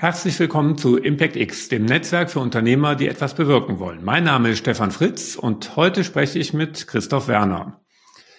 Herzlich 0.00 0.40
willkommen 0.40 0.78
zu 0.78 0.96
Impact 0.96 1.36
X, 1.36 1.68
dem 1.68 1.84
Netzwerk 1.84 2.30
für 2.30 2.40
Unternehmer, 2.40 2.96
die 2.96 3.06
etwas 3.06 3.34
bewirken 3.34 3.80
wollen. 3.80 4.02
Mein 4.02 4.24
Name 4.24 4.48
ist 4.48 4.60
Stefan 4.60 4.92
Fritz 4.92 5.36
und 5.36 5.76
heute 5.76 6.04
spreche 6.04 6.38
ich 6.38 6.54
mit 6.54 6.86
Christoph 6.86 7.28
Werner. 7.28 7.82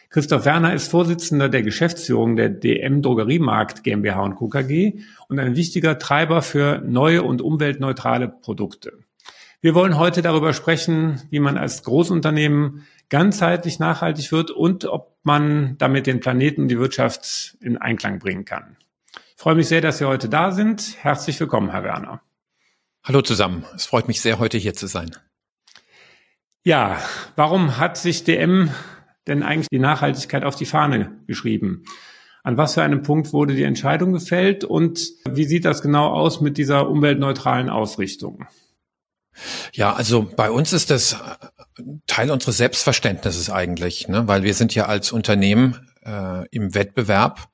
Christoph 0.09 0.45
Werner 0.45 0.73
ist 0.73 0.89
Vorsitzender 0.89 1.49
der 1.49 1.61
Geschäftsführung 1.61 2.35
der 2.35 2.49
DM 2.49 3.03
Drogeriemarkt 3.03 3.83
GmbH 3.83 4.23
und 4.23 4.35
Co. 4.37 4.47
KG 4.47 5.01
und 5.27 5.37
ein 5.37 5.55
wichtiger 5.55 5.99
Treiber 5.99 6.41
für 6.41 6.79
neue 6.79 7.21
und 7.21 7.43
umweltneutrale 7.43 8.27
Produkte. 8.27 8.93
Wir 9.61 9.75
wollen 9.75 9.99
heute 9.99 10.23
darüber 10.23 10.53
sprechen, 10.53 11.21
wie 11.29 11.39
man 11.39 11.57
als 11.59 11.83
Großunternehmen 11.83 12.87
ganzheitlich 13.09 13.77
nachhaltig 13.77 14.31
wird 14.31 14.49
und 14.49 14.85
ob 14.85 15.15
man 15.21 15.75
damit 15.77 16.07
den 16.07 16.21
Planeten 16.21 16.63
und 16.63 16.67
die 16.69 16.79
Wirtschaft 16.79 17.55
in 17.61 17.77
Einklang 17.77 18.17
bringen 18.17 18.45
kann. 18.45 18.77
Ich 19.41 19.43
freue 19.43 19.55
mich 19.55 19.69
sehr, 19.69 19.81
dass 19.81 19.97
Sie 19.97 20.05
heute 20.05 20.29
da 20.29 20.51
sind. 20.51 20.97
Herzlich 20.99 21.39
willkommen, 21.39 21.71
Herr 21.71 21.83
Werner. 21.83 22.21
Hallo 23.03 23.23
zusammen. 23.23 23.65
Es 23.75 23.87
freut 23.87 24.07
mich 24.07 24.21
sehr, 24.21 24.37
heute 24.37 24.59
hier 24.59 24.75
zu 24.75 24.85
sein. 24.85 25.15
Ja, 26.63 27.01
warum 27.35 27.79
hat 27.79 27.97
sich 27.97 28.23
DM 28.23 28.69
denn 29.25 29.41
eigentlich 29.41 29.69
die 29.69 29.79
Nachhaltigkeit 29.79 30.43
auf 30.43 30.55
die 30.55 30.67
Fahne 30.67 31.23
geschrieben? 31.25 31.85
An 32.43 32.57
was 32.57 32.75
für 32.75 32.83
einem 32.83 33.01
Punkt 33.01 33.33
wurde 33.33 33.55
die 33.55 33.63
Entscheidung 33.63 34.13
gefällt 34.13 34.63
und 34.63 35.09
wie 35.27 35.45
sieht 35.45 35.65
das 35.65 35.81
genau 35.81 36.09
aus 36.09 36.39
mit 36.39 36.59
dieser 36.59 36.87
umweltneutralen 36.87 37.71
Ausrichtung? 37.71 38.45
Ja, 39.73 39.93
also 39.93 40.21
bei 40.21 40.51
uns 40.51 40.71
ist 40.71 40.91
das 40.91 41.17
Teil 42.05 42.29
unseres 42.29 42.57
Selbstverständnisses 42.57 43.49
eigentlich, 43.49 44.07
ne? 44.07 44.27
weil 44.27 44.43
wir 44.43 44.53
sind 44.53 44.75
ja 44.75 44.85
als 44.85 45.11
Unternehmen 45.11 45.89
äh, 46.05 46.47
im 46.49 46.75
Wettbewerb 46.75 47.50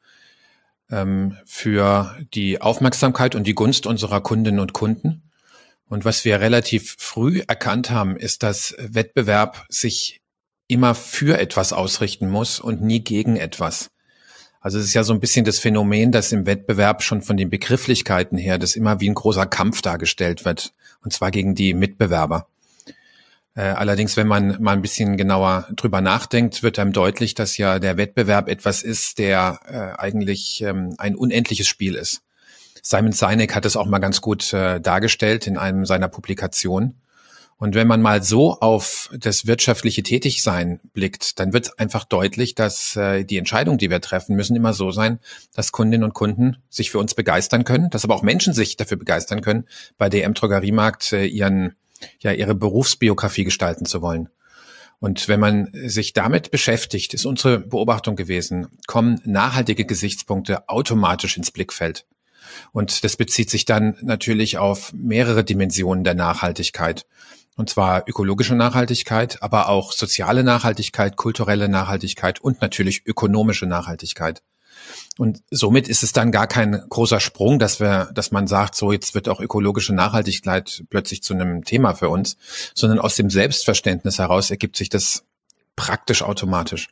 ähm, 0.91 1.37
für 1.45 2.15
die 2.33 2.61
Aufmerksamkeit 2.61 3.35
und 3.35 3.45
die 3.45 3.55
Gunst 3.55 3.85
unserer 3.85 4.21
Kundinnen 4.21 4.59
und 4.59 4.73
Kunden. 4.73 5.23
Und 5.89 6.05
was 6.05 6.25
wir 6.25 6.39
relativ 6.41 6.95
früh 6.97 7.41
erkannt 7.47 7.89
haben, 7.89 8.17
ist, 8.17 8.43
dass 8.43 8.75
Wettbewerb 8.77 9.65
sich 9.69 10.21
immer 10.67 10.95
für 10.95 11.39
etwas 11.39 11.71
ausrichten 11.71 12.29
muss 12.29 12.59
und 12.59 12.81
nie 12.81 12.99
gegen 12.99 13.37
etwas. 13.37 13.89
Also 14.59 14.79
es 14.79 14.85
ist 14.85 14.93
ja 14.93 15.03
so 15.03 15.13
ein 15.13 15.21
bisschen 15.21 15.45
das 15.45 15.59
Phänomen, 15.59 16.11
dass 16.11 16.33
im 16.33 16.45
Wettbewerb 16.45 17.03
schon 17.03 17.21
von 17.21 17.37
den 17.37 17.49
Begrifflichkeiten 17.49 18.37
her 18.37 18.57
das 18.57 18.75
immer 18.75 18.99
wie 18.99 19.09
ein 19.09 19.15
großer 19.15 19.45
Kampf 19.45 19.81
dargestellt 19.81 20.43
wird, 20.43 20.73
und 21.01 21.13
zwar 21.13 21.31
gegen 21.31 21.55
die 21.55 21.73
Mitbewerber. 21.73 22.47
Äh, 23.57 23.73
allerdings, 23.73 24.15
wenn 24.17 24.27
man 24.27 24.61
mal 24.61 24.73
ein 24.73 24.83
bisschen 24.83 25.17
genauer 25.17 25.67
drüber 25.75 25.99
nachdenkt, 25.99 26.61
wird 26.61 26.77
einem 26.77 26.93
deutlich, 26.93 27.33
dass 27.33 27.57
ja 27.57 27.79
der 27.79 27.97
Wettbewerb 27.97 28.49
etwas 28.49 28.83
ist, 28.83 29.17
der 29.17 29.59
äh, 29.65 29.99
eigentlich 29.99 30.61
ähm, 30.61 30.93
ein 30.99 31.15
unendliches 31.15 31.67
Spiel 31.67 31.95
ist. 31.95 32.21
Simon 32.83 33.13
Sinek 33.13 33.55
hat 33.55 33.65
es 33.65 33.75
auch 33.75 33.87
mal 33.87 33.97
ganz 33.97 34.21
gut 34.21 34.53
äh, 34.53 34.79
dargestellt 34.79 35.47
in 35.47 35.57
einem 35.57 35.87
seiner 35.87 36.07
Publikationen. 36.07 37.01
Und 37.57 37.73
wenn 37.73 37.87
man 37.87 37.99
mal 37.99 38.21
so 38.21 38.59
auf 38.59 39.09
das 39.17 39.47
wirtschaftliche 39.47 40.03
Tätigsein 40.03 40.79
blickt, 40.93 41.39
dann 41.39 41.51
wird 41.51 41.79
einfach 41.79 42.05
deutlich, 42.05 42.53
dass 42.53 42.93
die 42.93 43.37
Entscheidungen, 43.39 43.79
die 43.79 43.89
wir 43.89 43.99
treffen, 43.99 44.35
müssen 44.35 44.55
immer 44.55 44.73
so 44.73 44.91
sein, 44.91 45.17
dass 45.55 45.71
Kundinnen 45.71 46.03
und 46.03 46.13
Kunden 46.13 46.57
sich 46.69 46.91
für 46.91 46.99
uns 46.99 47.15
begeistern 47.15 47.63
können, 47.63 47.89
dass 47.89 48.03
aber 48.03 48.13
auch 48.13 48.21
Menschen 48.21 48.53
sich 48.53 48.77
dafür 48.77 48.97
begeistern 48.97 49.41
können, 49.41 49.65
bei 49.97 50.07
DM 50.07 50.35
Drogeriemarkt 50.35 51.13
ihren 51.13 51.73
ja 52.19 52.31
ihre 52.31 52.55
Berufsbiografie 52.55 53.43
gestalten 53.43 53.85
zu 53.85 54.01
wollen. 54.01 54.29
Und 54.99 55.27
wenn 55.27 55.39
man 55.39 55.69
sich 55.73 56.13
damit 56.13 56.49
beschäftigt, 56.49 57.13
ist 57.13 57.25
unsere 57.25 57.59
Beobachtung 57.59 58.15
gewesen, 58.15 58.67
kommen 58.87 59.21
nachhaltige 59.25 59.85
Gesichtspunkte 59.85 60.67
automatisch 60.69 61.37
ins 61.37 61.51
Blickfeld. 61.51 62.05
Und 62.71 63.03
das 63.03 63.15
bezieht 63.15 63.49
sich 63.49 63.65
dann 63.65 63.97
natürlich 64.01 64.57
auf 64.57 64.93
mehrere 64.93 65.43
Dimensionen 65.43 66.03
der 66.03 66.15
Nachhaltigkeit. 66.15 67.05
Und 67.55 67.69
zwar 67.69 68.07
ökologische 68.07 68.55
Nachhaltigkeit, 68.55 69.41
aber 69.41 69.69
auch 69.69 69.91
soziale 69.91 70.43
Nachhaltigkeit, 70.43 71.15
kulturelle 71.15 71.69
Nachhaltigkeit 71.69 72.39
und 72.39 72.61
natürlich 72.61 73.05
ökonomische 73.05 73.65
Nachhaltigkeit. 73.65 74.41
Und 75.17 75.41
somit 75.51 75.87
ist 75.87 76.03
es 76.03 76.13
dann 76.13 76.31
gar 76.31 76.47
kein 76.47 76.83
großer 76.89 77.19
Sprung, 77.19 77.59
dass 77.59 77.79
wir, 77.79 78.09
dass 78.13 78.31
man 78.31 78.47
sagt, 78.47 78.75
so 78.75 78.91
jetzt 78.91 79.15
wird 79.15 79.29
auch 79.29 79.39
ökologische 79.39 79.93
Nachhaltigkeit 79.93 80.83
plötzlich 80.89 81.23
zu 81.23 81.33
einem 81.33 81.63
Thema 81.63 81.93
für 81.93 82.09
uns, 82.09 82.37
sondern 82.75 82.99
aus 82.99 83.15
dem 83.15 83.29
Selbstverständnis 83.29 84.19
heraus 84.19 84.51
ergibt 84.51 84.75
sich 84.75 84.89
das 84.89 85.23
praktisch 85.75 86.21
automatisch. 86.23 86.89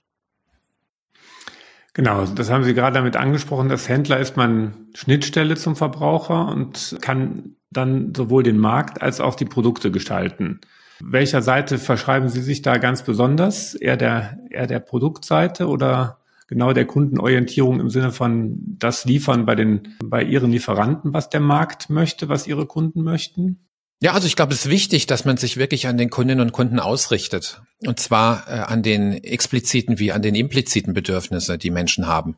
Genau, 1.94 2.26
das 2.26 2.50
haben 2.50 2.66
Sie 2.66 2.74
gerade 2.74 2.96
damit 2.96 3.16
angesprochen. 3.16 3.72
Als 3.72 3.88
Händler 3.88 4.20
ist 4.20 4.36
man 4.36 4.90
Schnittstelle 4.96 5.56
zum 5.56 5.78
Verbraucher 5.78 6.50
und 6.50 6.98
kann 7.02 7.56
dann 7.72 8.14
sowohl 8.14 8.44
den 8.44 8.58
Markt 8.58 9.02
als 9.02 9.22
auch 9.22 9.36
die 9.36 9.46
Produkte 9.46 9.92
gestalten. 9.92 10.60
Welcher 11.00 11.42
Seite 11.42 11.78
verschreiben 11.78 12.28
Sie 12.28 12.42
sich 12.42 12.62
da 12.62 12.78
ganz 12.78 13.04
besonders? 13.04 13.76
Eher 13.76 13.96
der, 13.96 14.38
eher 14.50 14.68
der 14.68 14.80
Produktseite 14.80 15.68
oder 15.68 16.20
genau 16.48 16.74
der 16.74 16.86
Kundenorientierung 16.86 17.80
im 17.80 17.90
Sinne 17.90 18.12
von 18.12 18.58
das 18.78 19.06
Liefern 19.06 19.46
bei 19.46 19.56
den, 19.56 19.96
bei 20.04 20.24
Ihren 20.24 20.52
Lieferanten, 20.52 21.14
was 21.14 21.30
der 21.30 21.40
Markt 21.40 21.90
möchte, 21.90 22.30
was 22.30 22.48
Ihre 22.48 22.66
Kunden 22.66 23.04
möchten? 23.04 23.66
Ja, 24.02 24.14
also 24.14 24.28
ich 24.28 24.36
glaube, 24.36 24.54
es 24.54 24.66
ist 24.66 24.72
wichtig, 24.72 25.08
dass 25.08 25.26
man 25.26 25.38
sich 25.38 25.58
wirklich 25.58 25.88
an 25.88 25.98
den 25.98 26.10
Kundinnen 26.10 26.46
und 26.46 26.52
Kunden 26.52 26.80
ausrichtet. 26.80 27.62
Und 27.86 28.00
zwar 28.00 28.48
äh, 28.48 28.60
an 28.60 28.84
den 28.84 29.14
expliziten 29.24 30.00
wie 30.00 30.12
an 30.12 30.22
den 30.22 30.36
impliziten 30.36 30.94
Bedürfnisse, 30.94 31.58
die 31.58 31.72
Menschen 31.72 32.06
haben. 32.06 32.38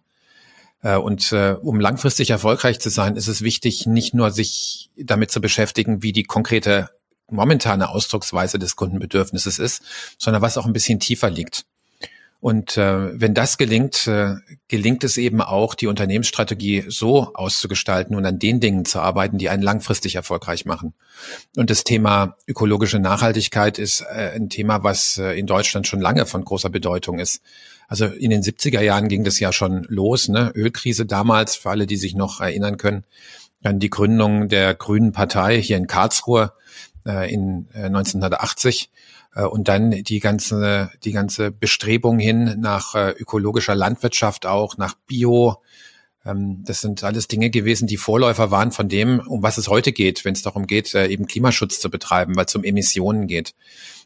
Äh, 0.81 0.97
und 0.97 1.31
äh, 1.31 1.55
um 1.59 1.79
langfristig 1.79 2.29
erfolgreich 2.29 2.79
zu 2.79 2.89
sein, 2.89 3.15
ist 3.15 3.27
es 3.27 3.41
wichtig, 3.41 3.87
nicht 3.87 4.13
nur 4.13 4.31
sich 4.31 4.91
damit 4.95 5.31
zu 5.31 5.41
beschäftigen, 5.41 6.03
wie 6.03 6.13
die 6.13 6.23
konkrete 6.23 6.89
momentane 7.29 7.89
Ausdrucksweise 7.89 8.59
des 8.59 8.75
Kundenbedürfnisses 8.75 9.59
ist, 9.59 9.81
sondern 10.17 10.41
was 10.41 10.57
auch 10.57 10.65
ein 10.65 10.73
bisschen 10.73 10.99
tiefer 10.99 11.29
liegt. 11.29 11.65
Und 12.39 12.77
äh, 12.77 13.19
wenn 13.19 13.33
das 13.33 13.57
gelingt, 13.57 14.05
äh, 14.07 14.35
gelingt 14.67 15.03
es 15.03 15.17
eben 15.17 15.41
auch, 15.41 15.73
die 15.73 15.87
Unternehmensstrategie 15.87 16.85
so 16.87 17.33
auszugestalten 17.33 18.15
und 18.15 18.25
an 18.25 18.37
den 18.37 18.59
Dingen 18.59 18.85
zu 18.85 18.99
arbeiten, 18.99 19.39
die 19.39 19.49
einen 19.49 19.63
langfristig 19.63 20.15
erfolgreich 20.15 20.65
machen. 20.65 20.93
Und 21.55 21.71
das 21.71 21.83
Thema 21.83 22.37
ökologische 22.47 22.99
Nachhaltigkeit 22.99 23.79
ist 23.79 24.01
äh, 24.01 24.33
ein 24.35 24.49
Thema, 24.49 24.83
was 24.83 25.17
äh, 25.17 25.31
in 25.31 25.47
Deutschland 25.47 25.87
schon 25.87 25.99
lange 25.99 26.27
von 26.27 26.45
großer 26.45 26.69
Bedeutung 26.69 27.17
ist. 27.17 27.41
Also 27.87 28.05
in 28.05 28.29
den 28.29 28.43
70er 28.43 28.81
Jahren 28.81 29.07
ging 29.07 29.23
das 29.23 29.39
ja 29.39 29.51
schon 29.51 29.85
los, 29.89 30.27
ne? 30.27 30.51
Ölkrise 30.53 31.05
damals, 31.05 31.55
für 31.55 31.71
alle, 31.71 31.87
die 31.87 31.97
sich 31.97 32.15
noch 32.15 32.39
erinnern 32.39 32.77
können. 32.77 33.05
Dann 33.63 33.79
die 33.79 33.89
Gründung 33.89 34.49
der 34.49 34.75
Grünen 34.75 35.11
Partei 35.11 35.59
hier 35.59 35.77
in 35.77 35.87
Karlsruhe 35.87 36.53
äh, 37.07 37.33
in 37.33 37.67
äh, 37.73 37.85
1980 37.85 38.91
äh, 38.93 38.97
und 39.43 39.67
dann 39.67 39.91
die 39.91 40.19
ganze, 40.19 40.89
die 41.03 41.11
ganze 41.11 41.51
Bestrebung 41.51 42.19
hin 42.19 42.55
nach 42.59 42.95
äh, 42.95 43.11
ökologischer 43.11 43.75
Landwirtschaft 43.75 44.45
auch, 44.45 44.77
nach 44.77 44.95
Bio. 45.05 45.61
Ähm, 46.25 46.63
das 46.65 46.81
sind 46.81 47.03
alles 47.03 47.27
Dinge 47.27 47.49
gewesen, 47.49 47.87
die 47.87 47.97
Vorläufer 47.97 48.51
waren 48.51 48.71
von 48.71 48.89
dem, 48.89 49.19
um 49.19 49.43
was 49.43 49.57
es 49.57 49.67
heute 49.67 49.91
geht, 49.91 50.25
wenn 50.25 50.33
es 50.33 50.41
darum 50.41 50.65
geht, 50.65 50.93
äh, 50.95 51.07
eben 51.07 51.27
Klimaschutz 51.27 51.79
zu 51.79 51.89
betreiben, 51.89 52.35
weil 52.35 52.45
es 52.45 52.55
um 52.55 52.63
Emissionen 52.63 53.27
geht. 53.27 53.53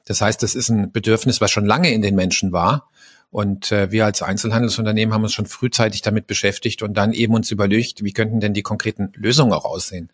Das 0.05 0.21
heißt, 0.21 0.41
das 0.43 0.55
ist 0.55 0.69
ein 0.69 0.91
Bedürfnis, 0.91 1.41
was 1.41 1.51
schon 1.51 1.65
lange 1.65 1.93
in 1.93 2.01
den 2.01 2.15
Menschen 2.15 2.51
war. 2.51 2.89
Und 3.29 3.71
äh, 3.71 3.91
wir 3.91 4.03
als 4.03 4.21
Einzelhandelsunternehmen 4.21 5.13
haben 5.13 5.23
uns 5.23 5.33
schon 5.33 5.45
frühzeitig 5.45 6.01
damit 6.01 6.27
beschäftigt 6.27 6.81
und 6.81 6.95
dann 6.95 7.13
eben 7.13 7.33
uns 7.33 7.49
überlegt, 7.49 8.03
wie 8.03 8.11
könnten 8.11 8.41
denn 8.41 8.53
die 8.53 8.61
konkreten 8.61 9.13
Lösungen 9.15 9.53
auch 9.53 9.63
aussehen 9.63 10.09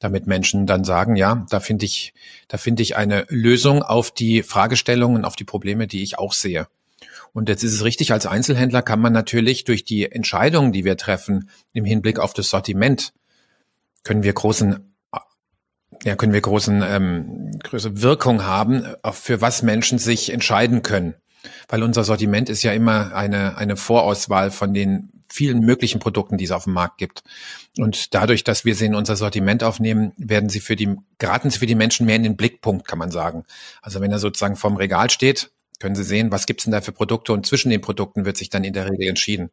damit 0.00 0.26
Menschen 0.26 0.66
dann 0.66 0.82
sagen, 0.82 1.14
ja, 1.14 1.46
da 1.50 1.60
finde 1.60 1.84
ich, 1.84 2.12
da 2.48 2.56
finde 2.56 2.82
ich 2.82 2.96
eine 2.96 3.26
Lösung 3.28 3.82
auf 3.82 4.10
die 4.10 4.42
Fragestellungen, 4.42 5.24
auf 5.24 5.36
die 5.36 5.44
Probleme, 5.44 5.86
die 5.86 6.02
ich 6.02 6.18
auch 6.18 6.32
sehe. 6.32 6.66
Und 7.32 7.48
jetzt 7.48 7.62
ist 7.62 7.74
es 7.74 7.84
richtig, 7.84 8.12
als 8.12 8.26
Einzelhändler 8.26 8.82
kann 8.82 9.00
man 9.00 9.12
natürlich 9.12 9.64
durch 9.64 9.84
die 9.84 10.10
Entscheidungen, 10.10 10.72
die 10.72 10.84
wir 10.84 10.96
treffen, 10.96 11.48
im 11.72 11.84
Hinblick 11.84 12.18
auf 12.18 12.32
das 12.32 12.50
Sortiment, 12.50 13.12
können 14.02 14.24
wir 14.24 14.32
großen 14.32 14.86
ja, 16.02 16.16
können 16.16 16.32
wir 16.32 16.40
großen 16.40 16.82
ähm, 16.82 17.58
große 17.62 18.00
Wirkung 18.00 18.44
haben, 18.44 18.86
für 19.12 19.42
was 19.42 19.62
Menschen 19.62 19.98
sich 19.98 20.30
entscheiden 20.32 20.82
können. 20.82 21.14
Weil 21.68 21.82
unser 21.82 22.04
Sortiment 22.04 22.48
ist 22.48 22.62
ja 22.62 22.72
immer 22.72 23.14
eine, 23.14 23.58
eine 23.58 23.76
Vorauswahl 23.76 24.50
von 24.50 24.72
den 24.72 25.19
vielen 25.32 25.60
möglichen 25.60 26.00
Produkten, 26.00 26.36
die 26.36 26.44
es 26.44 26.50
auf 26.50 26.64
dem 26.64 26.72
Markt 26.72 26.98
gibt. 26.98 27.22
Und 27.78 28.14
dadurch, 28.14 28.44
dass 28.44 28.64
wir 28.64 28.74
sie 28.74 28.86
in 28.86 28.94
unser 28.94 29.16
Sortiment 29.16 29.62
aufnehmen, 29.62 30.12
werden 30.16 30.48
sie 30.48 30.60
für 30.60 30.76
die, 30.76 30.96
geraten 31.18 31.50
sie 31.50 31.58
für 31.58 31.66
die 31.66 31.74
Menschen 31.74 32.06
mehr 32.06 32.16
in 32.16 32.22
den 32.22 32.36
Blickpunkt, 32.36 32.86
kann 32.86 32.98
man 32.98 33.10
sagen. 33.10 33.44
Also 33.82 34.00
wenn 34.00 34.12
er 34.12 34.18
sozusagen 34.18 34.56
vorm 34.56 34.76
Regal 34.76 35.10
steht, 35.10 35.50
können 35.80 35.94
Sie 35.94 36.04
sehen, 36.04 36.30
was 36.30 36.44
gibt's 36.44 36.64
denn 36.64 36.72
da 36.72 36.82
für 36.82 36.92
Produkte 36.92 37.32
und 37.32 37.46
zwischen 37.46 37.70
den 37.70 37.80
Produkten 37.80 38.26
wird 38.26 38.36
sich 38.36 38.50
dann 38.50 38.64
in 38.64 38.74
der 38.74 38.88
Regel 38.90 39.08
entschieden. 39.08 39.50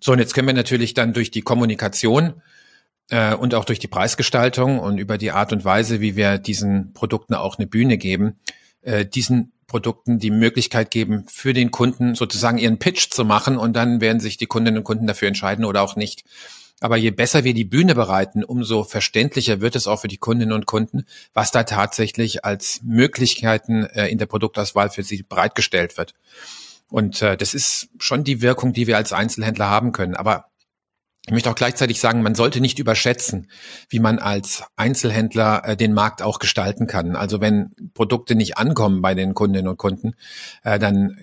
So, 0.00 0.10
und 0.12 0.18
jetzt 0.18 0.34
können 0.34 0.48
wir 0.48 0.54
natürlich 0.54 0.94
dann 0.94 1.12
durch 1.12 1.30
die 1.30 1.42
Kommunikation 1.42 2.42
äh, 3.08 3.34
und 3.34 3.54
auch 3.54 3.64
durch 3.64 3.78
die 3.78 3.86
Preisgestaltung 3.86 4.80
und 4.80 4.98
über 4.98 5.16
die 5.16 5.30
Art 5.30 5.52
und 5.52 5.64
Weise, 5.64 6.00
wie 6.00 6.16
wir 6.16 6.38
diesen 6.38 6.92
Produkten 6.92 7.34
auch 7.34 7.56
eine 7.56 7.68
Bühne 7.68 7.98
geben, 7.98 8.40
äh, 8.82 9.04
diesen 9.06 9.52
Produkten 9.66 10.18
die 10.18 10.32
Möglichkeit 10.32 10.90
geben, 10.90 11.26
für 11.28 11.52
den 11.52 11.70
Kunden 11.70 12.14
sozusagen 12.16 12.58
ihren 12.58 12.78
Pitch 12.78 13.10
zu 13.10 13.24
machen 13.24 13.56
und 13.56 13.74
dann 13.74 14.00
werden 14.00 14.20
sich 14.20 14.36
die 14.36 14.46
Kundinnen 14.46 14.78
und 14.78 14.84
Kunden 14.84 15.06
dafür 15.06 15.28
entscheiden 15.28 15.64
oder 15.64 15.82
auch 15.82 15.94
nicht. 15.94 16.24
Aber 16.80 16.96
je 16.96 17.10
besser 17.10 17.44
wir 17.44 17.54
die 17.54 17.64
Bühne 17.64 17.94
bereiten, 17.94 18.42
umso 18.42 18.84
verständlicher 18.84 19.60
wird 19.60 19.76
es 19.76 19.86
auch 19.86 20.00
für 20.00 20.08
die 20.08 20.16
Kundinnen 20.16 20.54
und 20.54 20.66
Kunden, 20.66 21.04
was 21.34 21.50
da 21.50 21.62
tatsächlich 21.62 22.44
als 22.44 22.80
Möglichkeiten 22.82 23.84
äh, 23.84 24.08
in 24.08 24.18
der 24.18 24.26
Produktauswahl 24.26 24.90
für 24.90 25.02
sie 25.02 25.22
bereitgestellt 25.22 25.98
wird. 25.98 26.14
Und 26.88 27.22
äh, 27.22 27.36
das 27.36 27.54
ist 27.54 27.90
schon 27.98 28.24
die 28.24 28.42
Wirkung, 28.42 28.72
die 28.72 28.86
wir 28.86 28.96
als 28.96 29.12
Einzelhändler 29.12 29.68
haben 29.68 29.92
können. 29.92 30.16
Aber 30.16 30.49
ich 31.26 31.32
möchte 31.32 31.50
auch 31.50 31.54
gleichzeitig 31.54 32.00
sagen, 32.00 32.22
man 32.22 32.34
sollte 32.34 32.60
nicht 32.60 32.78
überschätzen, 32.78 33.50
wie 33.88 34.00
man 34.00 34.18
als 34.18 34.64
Einzelhändler 34.76 35.62
äh, 35.64 35.76
den 35.76 35.92
Markt 35.92 36.22
auch 36.22 36.38
gestalten 36.38 36.86
kann. 36.86 37.14
Also 37.14 37.40
wenn 37.40 37.74
Produkte 37.94 38.34
nicht 38.34 38.56
ankommen 38.56 39.02
bei 39.02 39.14
den 39.14 39.34
Kundinnen 39.34 39.68
und 39.68 39.76
Kunden, 39.76 40.14
äh, 40.64 40.78
dann 40.78 41.18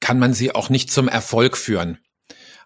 kann 0.00 0.18
man 0.18 0.32
sie 0.32 0.54
auch 0.54 0.70
nicht 0.70 0.90
zum 0.90 1.06
Erfolg 1.06 1.56
führen. 1.56 1.98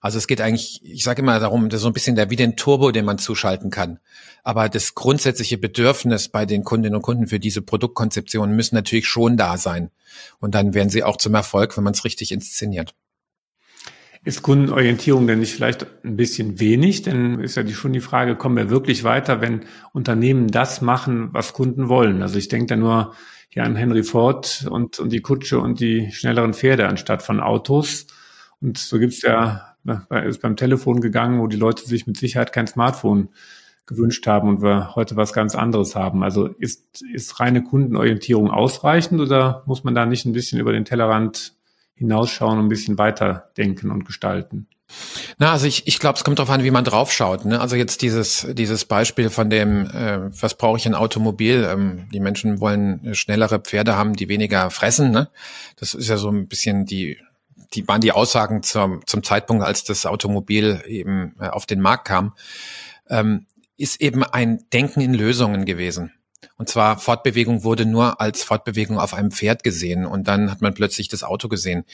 Also 0.01 0.19
es 0.19 0.29
geht 0.29 0.41
eigentlich, 0.41 0.81
ich 0.85 1.03
sage 1.03 1.23
immer 1.23 1.41
darum, 1.41 1.69
das 1.69 1.79
ist 1.79 1.83
so 1.83 1.89
ein 1.89 1.93
bisschen 1.93 2.15
der 2.15 2.31
wie 2.31 2.37
den 2.37 2.57
Turbo, 2.57 2.93
den 2.93 3.05
man 3.05 3.19
zuschalten 3.19 3.71
kann. 3.71 3.99
Aber 4.45 4.69
das 4.69 4.95
grundsätzliche 4.95 5.59
Bedürfnis 5.59 6.29
bei 6.29 6.47
den 6.47 6.63
Kundinnen 6.63 6.95
und 6.95 7.03
Kunden 7.03 7.27
für 7.27 7.41
diese 7.41 7.63
Produktkonzeption 7.63 8.55
müssen 8.55 8.77
natürlich 8.77 9.09
schon 9.09 9.37
da 9.37 9.59
sein. 9.59 9.91
Und 10.39 10.55
dann 10.55 10.75
werden 10.75 10.91
sie 10.91 11.03
auch 11.03 11.17
zum 11.17 11.35
Erfolg, 11.35 11.77
wenn 11.77 11.85
man 11.85 11.95
es 11.95 12.05
richtig 12.05 12.31
inszeniert. 12.31 12.95
Ist 14.27 14.43
Kundenorientierung 14.43 15.29
denn 15.29 15.39
nicht 15.39 15.55
vielleicht 15.55 15.87
ein 16.05 16.17
bisschen 16.17 16.59
wenig? 16.59 17.03
Denn 17.03 17.39
ist 17.39 17.57
ja 17.57 17.63
die, 17.63 17.75
schon 17.75 17.93
die 17.93 18.01
Frage, 18.01 18.35
kommen 18.35 18.57
wir 18.57 18.71
wirklich 18.71 19.05
weiter, 19.05 19.41
wenn 19.41 19.61
Unternehmen 19.93 20.49
das 20.49 20.81
machen, 20.81 21.29
was 21.31 21.53
Kunden 21.53 21.89
wollen? 21.89 22.23
Also 22.23 22.37
ich 22.37 22.49
denke 22.49 22.67
da 22.67 22.77
nur 22.77 23.15
hier 23.51 23.63
an 23.63 23.77
Henry 23.77 24.03
Ford 24.03 24.67
und, 24.69 24.99
und 24.99 25.11
die 25.11 25.21
Kutsche 25.21 25.61
und 25.61 25.79
die 25.79 26.11
schnelleren 26.11 26.55
Pferde 26.55 26.89
anstatt 26.89 27.23
von 27.23 27.39
Autos. 27.39 28.09
Und 28.61 28.79
so 28.79 28.99
gibt's 28.99 29.23
ja, 29.23 29.77
ist 30.25 30.43
beim 30.43 30.57
Telefon 30.57 31.01
gegangen, 31.01 31.41
wo 31.41 31.47
die 31.47 31.57
Leute 31.57 31.87
sich 31.87 32.09
mit 32.09 32.17
Sicherheit 32.17 32.53
kein 32.53 32.67
Smartphone 32.67 33.29
gewünscht 33.87 34.27
haben 34.27 34.49
und 34.49 34.61
wir 34.61 34.97
heute 34.97 35.15
was 35.15 35.35
ganz 35.35 35.55
anderes 35.55 35.95
haben. 35.95 36.25
Also 36.25 36.49
ist, 36.49 37.01
ist 37.13 37.39
reine 37.39 37.63
Kundenorientierung 37.63 38.51
ausreichend 38.51 39.21
oder 39.21 39.63
muss 39.67 39.85
man 39.85 39.95
da 39.95 40.05
nicht 40.05 40.27
ein 40.27 40.33
bisschen 40.33 40.59
über 40.59 40.73
den 40.73 40.85
Tellerrand 40.85 41.56
hinausschauen 41.97 42.59
und 42.59 42.67
ein 42.67 42.69
bisschen 42.69 42.99
weiter 42.99 43.51
denken 43.57 43.91
und 43.91 44.05
gestalten? 44.05 44.69
Na, 45.39 45.53
also 45.53 45.67
ich, 45.67 45.87
ich 45.87 45.99
glaube, 45.99 46.17
es 46.17 46.25
kommt 46.25 46.39
darauf 46.39 46.51
an, 46.51 46.63
wie 46.63 46.71
man 46.71 46.85
draufschaut. 46.85 47.45
Ne? 47.45 47.61
Also 47.61 47.75
jetzt 47.75 48.03
dieses, 48.03 48.47
dieses 48.53 48.85
Beispiel 48.85 49.31
von 49.31 49.51
dem, 49.51 49.87
äh, 49.91 50.31
was 50.41 50.57
brauche 50.57 50.79
ich 50.79 50.87
ein 50.87 50.95
Automobil? 50.95 51.67
Ähm, 51.69 52.09
die 52.13 52.21
Menschen 52.21 52.61
wollen 52.61 53.15
schnellere 53.15 53.59
Pferde 53.59 53.97
haben, 53.97 54.15
die 54.15 54.29
weniger 54.29 54.71
fressen. 54.71 55.11
Ne? 55.11 55.29
Das 55.77 55.93
ist 55.95 56.09
ja 56.09 56.17
so 56.17 56.31
ein 56.31 56.47
bisschen 56.47 56.87
die, 56.87 57.19
die 57.75 57.87
waren 57.89 58.01
die 58.01 58.13
Aussagen 58.13 58.63
zum, 58.63 59.05
zum 59.07 59.25
Zeitpunkt, 59.25 59.65
als 59.65 59.83
das 59.83 60.07
Automobil 60.07 60.83
eben 60.87 61.35
äh, 61.41 61.49
auf 61.49 61.67
den 61.67 61.81
Markt 61.81 62.07
kam, 62.07 62.35
ähm, 63.09 63.47
ist 63.77 64.01
eben 64.01 64.23
ein 64.23 64.65
Denken 64.73 65.01
in 65.01 65.15
Lösungen 65.15 65.65
gewesen. 65.65 66.13
Und 66.57 66.69
zwar 66.69 66.99
Fortbewegung 66.99 67.65
wurde 67.65 67.87
nur 67.87 68.21
als 68.21 68.43
Fortbewegung 68.43 68.99
auf 68.99 69.15
einem 69.15 69.31
Pferd 69.31 69.63
gesehen 69.63 70.07
und 70.07 70.29
dann 70.29 70.51
hat 70.51 70.61
man 70.61 70.75
plötzlich 70.75 71.09
das 71.09 71.23
Auto 71.23 71.49
gesehen. 71.49 71.85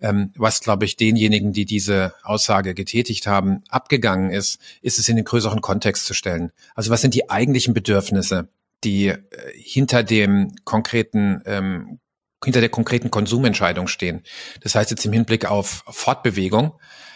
Ähm, 0.00 0.32
was, 0.36 0.60
glaube 0.60 0.84
ich, 0.84 0.96
denjenigen, 0.96 1.52
die 1.52 1.64
diese 1.64 2.14
Aussage 2.22 2.74
getätigt 2.74 3.26
haben, 3.26 3.62
abgegangen 3.68 4.30
ist, 4.30 4.60
ist 4.82 4.98
es 4.98 5.08
in 5.08 5.16
den 5.16 5.24
größeren 5.24 5.60
Kontext 5.60 6.06
zu 6.06 6.14
stellen. 6.14 6.52
Also 6.74 6.90
was 6.90 7.00
sind 7.00 7.14
die 7.14 7.30
eigentlichen 7.30 7.74
Bedürfnisse, 7.74 8.48
die 8.84 9.08
äh, 9.08 9.18
hinter 9.54 10.02
dem 10.02 10.54
konkreten 10.64 11.42
ähm, 11.46 11.98
hinter 12.42 12.60
der 12.60 12.70
konkreten 12.70 13.10
Konsumentscheidung 13.10 13.86
stehen. 13.86 14.22
Das 14.62 14.74
heißt 14.74 14.90
jetzt 14.90 15.04
im 15.04 15.12
Hinblick 15.12 15.44
auf 15.44 15.84
Fortbewegung 15.86 16.72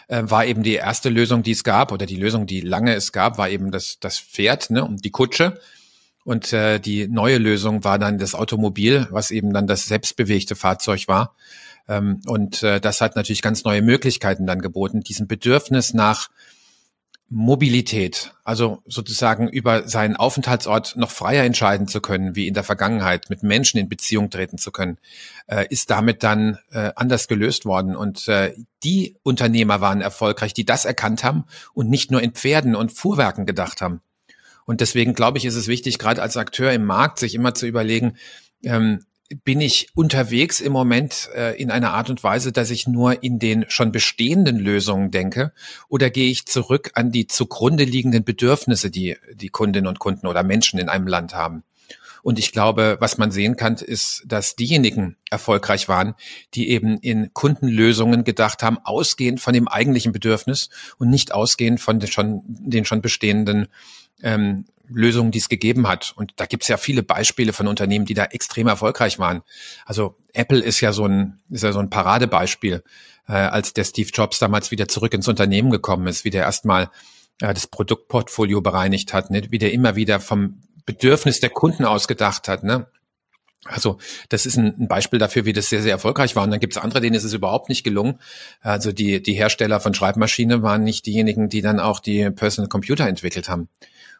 äh, 0.08 0.22
war 0.24 0.44
eben 0.44 0.62
die 0.62 0.74
erste 0.74 1.08
Lösung, 1.08 1.42
die 1.42 1.52
es 1.52 1.64
gab, 1.64 1.92
oder 1.92 2.06
die 2.06 2.16
Lösung, 2.16 2.46
die 2.46 2.60
lange 2.60 2.94
es 2.94 3.12
gab, 3.12 3.38
war 3.38 3.48
eben 3.48 3.70
das, 3.70 3.98
das 4.00 4.18
Pferd 4.18 4.70
ne, 4.70 4.84
und 4.84 5.04
die 5.04 5.10
Kutsche. 5.10 5.60
Und 6.24 6.52
äh, 6.52 6.80
die 6.80 7.06
neue 7.06 7.38
Lösung 7.38 7.84
war 7.84 7.98
dann 7.98 8.18
das 8.18 8.34
Automobil, 8.34 9.06
was 9.10 9.30
eben 9.30 9.52
dann 9.52 9.66
das 9.66 9.86
selbstbewegte 9.86 10.56
Fahrzeug 10.56 11.06
war. 11.06 11.36
Ähm, 11.86 12.20
und 12.26 12.62
äh, 12.62 12.80
das 12.80 13.00
hat 13.00 13.14
natürlich 13.14 13.42
ganz 13.42 13.64
neue 13.64 13.82
Möglichkeiten 13.82 14.46
dann 14.46 14.62
geboten, 14.62 15.00
diesen 15.00 15.28
Bedürfnis 15.28 15.92
nach 15.92 16.30
Mobilität, 17.30 18.32
also 18.44 18.82
sozusagen 18.86 19.48
über 19.48 19.88
seinen 19.88 20.14
Aufenthaltsort 20.14 20.94
noch 20.96 21.10
freier 21.10 21.44
entscheiden 21.44 21.88
zu 21.88 22.00
können, 22.00 22.36
wie 22.36 22.46
in 22.46 22.54
der 22.54 22.64
Vergangenheit, 22.64 23.28
mit 23.28 23.42
Menschen 23.42 23.78
in 23.78 23.88
Beziehung 23.88 24.30
treten 24.30 24.58
zu 24.58 24.70
können, 24.70 24.98
äh, 25.46 25.66
ist 25.68 25.90
damit 25.90 26.22
dann 26.22 26.58
äh, 26.70 26.92
anders 26.96 27.26
gelöst 27.26 27.64
worden. 27.64 27.96
Und 27.96 28.28
äh, 28.28 28.54
die 28.82 29.16
Unternehmer 29.22 29.80
waren 29.80 30.00
erfolgreich, 30.00 30.54
die 30.54 30.64
das 30.64 30.84
erkannt 30.84 31.24
haben 31.24 31.44
und 31.72 31.90
nicht 31.90 32.10
nur 32.10 32.22
in 32.22 32.32
Pferden 32.32 32.76
und 32.76 32.92
Fuhrwerken 32.92 33.46
gedacht 33.46 33.80
haben. 33.82 34.00
Und 34.66 34.80
deswegen 34.80 35.14
glaube 35.14 35.38
ich, 35.38 35.44
ist 35.44 35.56
es 35.56 35.68
wichtig, 35.68 35.98
gerade 35.98 36.22
als 36.22 36.36
Akteur 36.36 36.72
im 36.72 36.84
Markt, 36.84 37.18
sich 37.18 37.34
immer 37.34 37.54
zu 37.54 37.66
überlegen, 37.66 38.16
ähm, 38.62 39.00
bin 39.44 39.60
ich 39.60 39.88
unterwegs 39.94 40.60
im 40.60 40.72
Moment 40.72 41.30
äh, 41.34 41.60
in 41.60 41.70
einer 41.70 41.94
Art 41.94 42.10
und 42.10 42.22
Weise, 42.22 42.52
dass 42.52 42.70
ich 42.70 42.86
nur 42.86 43.22
in 43.22 43.38
den 43.38 43.64
schon 43.68 43.90
bestehenden 43.90 44.58
Lösungen 44.58 45.10
denke 45.10 45.52
oder 45.88 46.10
gehe 46.10 46.30
ich 46.30 46.46
zurück 46.46 46.90
an 46.94 47.10
die 47.10 47.26
zugrunde 47.26 47.84
liegenden 47.84 48.24
Bedürfnisse, 48.24 48.90
die 48.90 49.16
die 49.32 49.48
Kundinnen 49.48 49.88
und 49.88 49.98
Kunden 49.98 50.26
oder 50.26 50.42
Menschen 50.42 50.78
in 50.78 50.88
einem 50.88 51.06
Land 51.06 51.34
haben? 51.34 51.64
Und 52.22 52.38
ich 52.38 52.52
glaube, 52.52 52.96
was 53.00 53.18
man 53.18 53.30
sehen 53.30 53.56
kann, 53.56 53.74
ist, 53.74 54.22
dass 54.26 54.56
diejenigen 54.56 55.16
erfolgreich 55.28 55.88
waren, 55.88 56.14
die 56.54 56.70
eben 56.70 56.96
in 56.98 57.34
Kundenlösungen 57.34 58.24
gedacht 58.24 58.62
haben, 58.62 58.78
ausgehend 58.82 59.40
von 59.40 59.52
dem 59.52 59.68
eigentlichen 59.68 60.12
Bedürfnis 60.12 60.70
und 60.96 61.10
nicht 61.10 61.34
ausgehend 61.34 61.80
von 61.80 62.00
den 62.00 62.10
schon, 62.10 62.40
den 62.46 62.86
schon 62.86 63.02
bestehenden 63.02 63.68
ähm, 64.24 64.64
Lösungen, 64.88 65.30
die 65.30 65.38
es 65.38 65.48
gegeben 65.48 65.86
hat. 65.88 66.12
Und 66.16 66.32
da 66.36 66.46
gibt 66.46 66.64
es 66.64 66.68
ja 66.68 66.76
viele 66.76 67.02
Beispiele 67.02 67.52
von 67.52 67.68
Unternehmen, 67.68 68.04
die 68.04 68.14
da 68.14 68.24
extrem 68.24 68.66
erfolgreich 68.66 69.18
waren. 69.18 69.42
Also 69.86 70.16
Apple 70.32 70.60
ist 70.60 70.80
ja 70.80 70.92
so 70.92 71.06
ein, 71.06 71.40
ist 71.50 71.62
ja 71.62 71.72
so 71.72 71.78
ein 71.78 71.90
Paradebeispiel, 71.90 72.82
äh, 73.28 73.32
als 73.32 73.72
der 73.72 73.84
Steve 73.84 74.10
Jobs 74.12 74.38
damals 74.38 74.70
wieder 74.70 74.88
zurück 74.88 75.14
ins 75.14 75.28
Unternehmen 75.28 75.70
gekommen 75.70 76.06
ist, 76.06 76.24
wie 76.24 76.30
der 76.30 76.42
erstmal 76.42 76.90
äh, 77.40 77.54
das 77.54 77.66
Produktportfolio 77.66 78.60
bereinigt 78.60 79.12
hat, 79.12 79.30
ne? 79.30 79.42
wie 79.50 79.58
der 79.58 79.72
immer 79.72 79.96
wieder 79.96 80.20
vom 80.20 80.60
Bedürfnis 80.86 81.40
der 81.40 81.50
Kunden 81.50 81.84
ausgedacht 81.84 82.48
hat. 82.48 82.62
Ne? 82.62 82.86
Also 83.64 83.98
das 84.28 84.44
ist 84.44 84.58
ein, 84.58 84.88
Beispiel 84.88 85.18
dafür, 85.18 85.46
wie 85.46 85.54
das 85.54 85.70
sehr, 85.70 85.80
sehr 85.80 85.92
erfolgreich 85.92 86.36
war. 86.36 86.44
Und 86.44 86.50
dann 86.50 86.60
gibt 86.60 86.76
es 86.76 86.82
andere, 86.82 87.00
denen 87.00 87.16
ist 87.16 87.24
es 87.24 87.32
überhaupt 87.32 87.70
nicht 87.70 87.84
gelungen. 87.84 88.20
Also 88.60 88.92
die, 88.92 89.22
die 89.22 89.32
Hersteller 89.32 89.80
von 89.80 89.94
Schreibmaschinen 89.94 90.62
waren 90.62 90.84
nicht 90.84 91.06
diejenigen, 91.06 91.48
die 91.48 91.62
dann 91.62 91.80
auch 91.80 92.00
die 92.00 92.30
Personal 92.30 92.68
Computer 92.68 93.08
entwickelt 93.08 93.48
haben. 93.48 93.68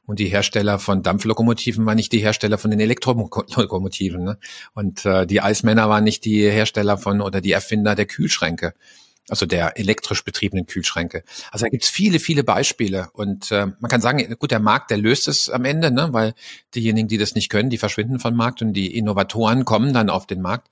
Und 0.07 0.19
die 0.19 0.27
Hersteller 0.27 0.79
von 0.79 1.03
Dampflokomotiven 1.03 1.87
waren 1.87 1.97
nicht 1.97 2.13
die 2.13 2.19
Hersteller 2.19 2.59
von 2.59 2.71
den 2.71 2.81
Elektrolokomotiven. 2.81 4.23
Ne? 4.23 4.39
Und 4.75 5.07
äh, 5.07 5.27
die 5.27 5.41
Eismänner 5.41 5.89
waren 5.89 6.05
nicht 6.05 6.25
die 6.25 6.43
Hersteller 6.43 6.99
von 6.99 7.21
oder 7.21 7.41
die 7.41 7.53
Erfinder 7.53 7.95
der 7.95 8.07
Kühlschränke 8.07 8.75
also 9.29 9.47
der 9.47 9.79
elektrisch 9.79 10.25
betriebenen 10.25 10.67
Kühlschränke. 10.67 11.25
Also 11.51 11.65
da 11.65 11.71
gibt's 11.71 11.89
viele, 11.89 12.19
viele 12.19 12.45
Beispiele. 12.45 13.09
Und 13.13 13.51
äh, 13.51 13.67
man 13.79 13.91
kann 13.91 14.01
sagen, 14.01 14.37
gut, 14.39 14.51
der 14.51 14.61
Markt, 14.61 14.91
der 14.91 14.99
löst 14.99 15.29
es 15.29 15.49
am 15.49 15.65
Ende, 15.65 15.91
ne? 15.91 16.09
weil 16.13 16.35
diejenigen, 16.75 17.09
die 17.09 17.19
das 17.19 17.35
nicht 17.35 17.49
können, 17.49 17.71
die 17.71 17.79
verschwinden 17.79 18.19
vom 18.19 18.35
Markt 18.35 18.61
und 18.61 18.75
die 18.75 18.97
Innovatoren 18.97 19.65
kommen 19.65 19.93
dann 19.93 20.11
auf 20.11 20.27
den 20.27 20.43
Markt. 20.43 20.69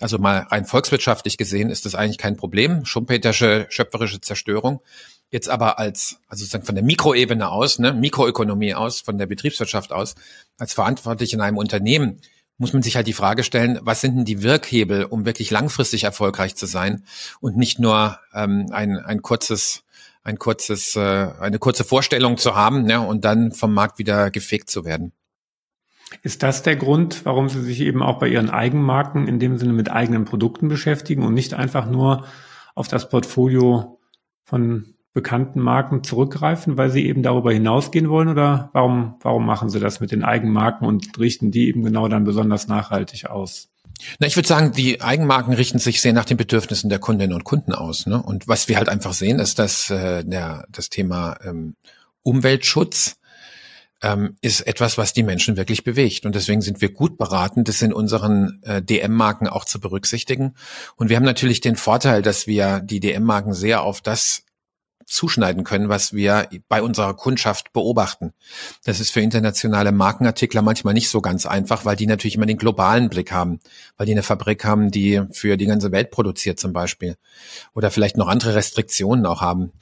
Also 0.00 0.18
mal 0.18 0.46
rein 0.50 0.64
volkswirtschaftlich 0.64 1.36
gesehen 1.36 1.70
ist 1.70 1.84
das 1.84 1.94
eigentlich 1.94 2.18
kein 2.18 2.36
Problem. 2.36 2.84
Schumpetersche 2.84 3.66
schöpferische 3.68 4.20
Zerstörung. 4.20 4.80
Jetzt 5.32 5.48
aber 5.48 5.78
als, 5.78 6.18
also 6.28 6.44
sozusagen 6.44 6.66
von 6.66 6.74
der 6.74 6.84
Mikroebene 6.84 7.48
aus, 7.48 7.78
ne, 7.78 7.94
Mikroökonomie 7.94 8.74
aus, 8.74 9.00
von 9.00 9.16
der 9.16 9.26
Betriebswirtschaft 9.26 9.90
aus, 9.90 10.14
als 10.58 10.74
verantwortlich 10.74 11.32
in 11.32 11.40
einem 11.40 11.56
Unternehmen, 11.56 12.20
muss 12.58 12.74
man 12.74 12.82
sich 12.82 12.96
halt 12.96 13.06
die 13.06 13.14
Frage 13.14 13.42
stellen, 13.42 13.80
was 13.80 14.02
sind 14.02 14.14
denn 14.14 14.24
die 14.26 14.42
Wirkhebel, 14.42 15.04
um 15.06 15.24
wirklich 15.24 15.50
langfristig 15.50 16.04
erfolgreich 16.04 16.54
zu 16.54 16.66
sein 16.66 17.04
und 17.40 17.56
nicht 17.56 17.78
nur 17.78 18.18
ähm, 18.34 18.66
ein, 18.72 18.98
ein 18.98 19.22
kurzes, 19.22 19.84
ein 20.22 20.38
kurzes, 20.38 20.96
äh, 20.96 21.00
eine 21.00 21.58
kurze 21.58 21.84
Vorstellung 21.84 22.36
zu 22.36 22.54
haben 22.54 22.82
ne, 22.82 23.00
und 23.00 23.24
dann 23.24 23.52
vom 23.52 23.72
Markt 23.72 23.98
wieder 23.98 24.30
gefegt 24.30 24.68
zu 24.68 24.84
werden. 24.84 25.12
Ist 26.22 26.42
das 26.42 26.62
der 26.62 26.76
Grund, 26.76 27.24
warum 27.24 27.48
Sie 27.48 27.62
sich 27.62 27.80
eben 27.80 28.02
auch 28.02 28.18
bei 28.18 28.28
Ihren 28.28 28.50
Eigenmarken 28.50 29.26
in 29.26 29.38
dem 29.38 29.56
Sinne 29.56 29.72
mit 29.72 29.90
eigenen 29.90 30.26
Produkten 30.26 30.68
beschäftigen 30.68 31.22
und 31.24 31.32
nicht 31.32 31.54
einfach 31.54 31.86
nur 31.86 32.26
auf 32.74 32.86
das 32.86 33.08
Portfolio 33.08 33.98
von 34.44 34.92
bekannten 35.12 35.60
Marken 35.60 36.02
zurückgreifen, 36.02 36.78
weil 36.78 36.90
sie 36.90 37.06
eben 37.06 37.22
darüber 37.22 37.52
hinausgehen 37.52 38.08
wollen 38.08 38.28
oder 38.28 38.70
warum, 38.72 39.16
warum 39.20 39.44
machen 39.44 39.68
sie 39.68 39.80
das 39.80 40.00
mit 40.00 40.10
den 40.10 40.24
Eigenmarken 40.24 40.86
und 40.86 41.18
richten 41.18 41.50
die 41.50 41.68
eben 41.68 41.82
genau 41.84 42.08
dann 42.08 42.24
besonders 42.24 42.66
nachhaltig 42.66 43.26
aus? 43.26 43.68
Na, 44.18 44.26
ich 44.26 44.36
würde 44.36 44.48
sagen, 44.48 44.72
die 44.72 45.00
Eigenmarken 45.00 45.52
richten 45.52 45.78
sich 45.78 46.00
sehr 46.00 46.12
nach 46.12 46.24
den 46.24 46.36
Bedürfnissen 46.36 46.88
der 46.90 46.98
Kundinnen 46.98 47.34
und 47.34 47.44
Kunden 47.44 47.72
aus. 47.72 48.06
Ne? 48.06 48.20
Und 48.20 48.48
was 48.48 48.68
wir 48.68 48.76
halt 48.76 48.88
einfach 48.88 49.12
sehen, 49.12 49.38
ist, 49.38 49.58
dass 49.58 49.90
äh, 49.90 50.24
der, 50.24 50.66
das 50.70 50.88
Thema 50.88 51.36
ähm, 51.44 51.76
Umweltschutz 52.22 53.16
ähm, 54.02 54.36
ist 54.40 54.62
etwas, 54.62 54.98
was 54.98 55.12
die 55.12 55.22
Menschen 55.22 55.56
wirklich 55.56 55.84
bewegt. 55.84 56.26
Und 56.26 56.34
deswegen 56.34 56.62
sind 56.62 56.80
wir 56.80 56.92
gut 56.92 57.18
beraten, 57.18 57.64
das 57.64 57.82
in 57.82 57.92
unseren 57.92 58.60
äh, 58.62 58.82
DM-Marken 58.82 59.46
auch 59.46 59.64
zu 59.64 59.78
berücksichtigen. 59.78 60.54
Und 60.96 61.08
wir 61.08 61.16
haben 61.16 61.24
natürlich 61.24 61.60
den 61.60 61.76
Vorteil, 61.76 62.22
dass 62.22 62.46
wir 62.46 62.80
die 62.80 63.00
DM-Marken 63.00 63.52
sehr 63.52 63.82
auf 63.82 64.00
das 64.00 64.44
zuschneiden 65.06 65.64
können, 65.64 65.88
was 65.88 66.12
wir 66.12 66.48
bei 66.68 66.82
unserer 66.82 67.14
Kundschaft 67.14 67.72
beobachten. 67.72 68.32
Das 68.84 69.00
ist 69.00 69.10
für 69.10 69.20
internationale 69.20 69.92
Markenartikler 69.92 70.62
manchmal 70.62 70.94
nicht 70.94 71.08
so 71.08 71.20
ganz 71.20 71.46
einfach, 71.46 71.84
weil 71.84 71.96
die 71.96 72.06
natürlich 72.06 72.36
immer 72.36 72.46
den 72.46 72.58
globalen 72.58 73.08
Blick 73.08 73.32
haben, 73.32 73.60
weil 73.96 74.06
die 74.06 74.12
eine 74.12 74.22
Fabrik 74.22 74.64
haben, 74.64 74.90
die 74.90 75.22
für 75.32 75.56
die 75.56 75.66
ganze 75.66 75.92
Welt 75.92 76.10
produziert 76.10 76.58
zum 76.58 76.72
Beispiel 76.72 77.16
oder 77.74 77.90
vielleicht 77.90 78.16
noch 78.16 78.28
andere 78.28 78.54
Restriktionen 78.54 79.26
auch 79.26 79.40
haben. 79.40 79.72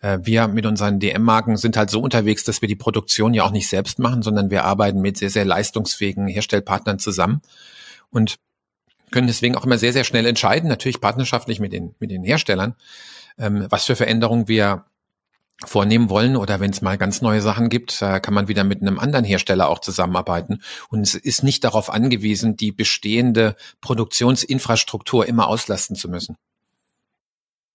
Äh, 0.00 0.18
wir 0.22 0.48
mit 0.48 0.66
unseren 0.66 1.00
DM-Marken 1.00 1.56
sind 1.56 1.76
halt 1.76 1.90
so 1.90 2.00
unterwegs, 2.00 2.44
dass 2.44 2.60
wir 2.60 2.68
die 2.68 2.76
Produktion 2.76 3.34
ja 3.34 3.44
auch 3.44 3.50
nicht 3.50 3.68
selbst 3.68 3.98
machen, 3.98 4.22
sondern 4.22 4.50
wir 4.50 4.64
arbeiten 4.64 5.00
mit 5.00 5.16
sehr, 5.18 5.30
sehr 5.30 5.44
leistungsfähigen 5.44 6.26
Herstellpartnern 6.28 6.98
zusammen 6.98 7.42
und 8.10 8.38
können 9.10 9.26
deswegen 9.26 9.56
auch 9.56 9.64
immer 9.64 9.78
sehr, 9.78 9.92
sehr 9.92 10.04
schnell 10.04 10.26
entscheiden, 10.26 10.68
natürlich 10.68 11.00
partnerschaftlich 11.00 11.60
mit 11.60 11.72
den, 11.72 11.94
mit 11.98 12.10
den 12.10 12.22
Herstellern, 12.22 12.74
ähm, 13.38 13.66
was 13.70 13.84
für 13.84 13.96
Veränderungen 13.96 14.48
wir 14.48 14.84
vornehmen 15.64 16.08
wollen 16.08 16.36
oder 16.36 16.60
wenn 16.60 16.70
es 16.70 16.82
mal 16.82 16.96
ganz 16.96 17.20
neue 17.20 17.40
Sachen 17.40 17.68
gibt, 17.68 18.00
äh, 18.00 18.20
kann 18.20 18.34
man 18.34 18.48
wieder 18.48 18.64
mit 18.64 18.80
einem 18.80 18.98
anderen 18.98 19.24
Hersteller 19.24 19.68
auch 19.68 19.80
zusammenarbeiten 19.80 20.60
und 20.88 21.02
es 21.02 21.14
ist 21.14 21.42
nicht 21.42 21.64
darauf 21.64 21.90
angewiesen, 21.90 22.56
die 22.56 22.72
bestehende 22.72 23.56
Produktionsinfrastruktur 23.80 25.26
immer 25.26 25.48
auslasten 25.48 25.96
zu 25.96 26.08
müssen. 26.08 26.36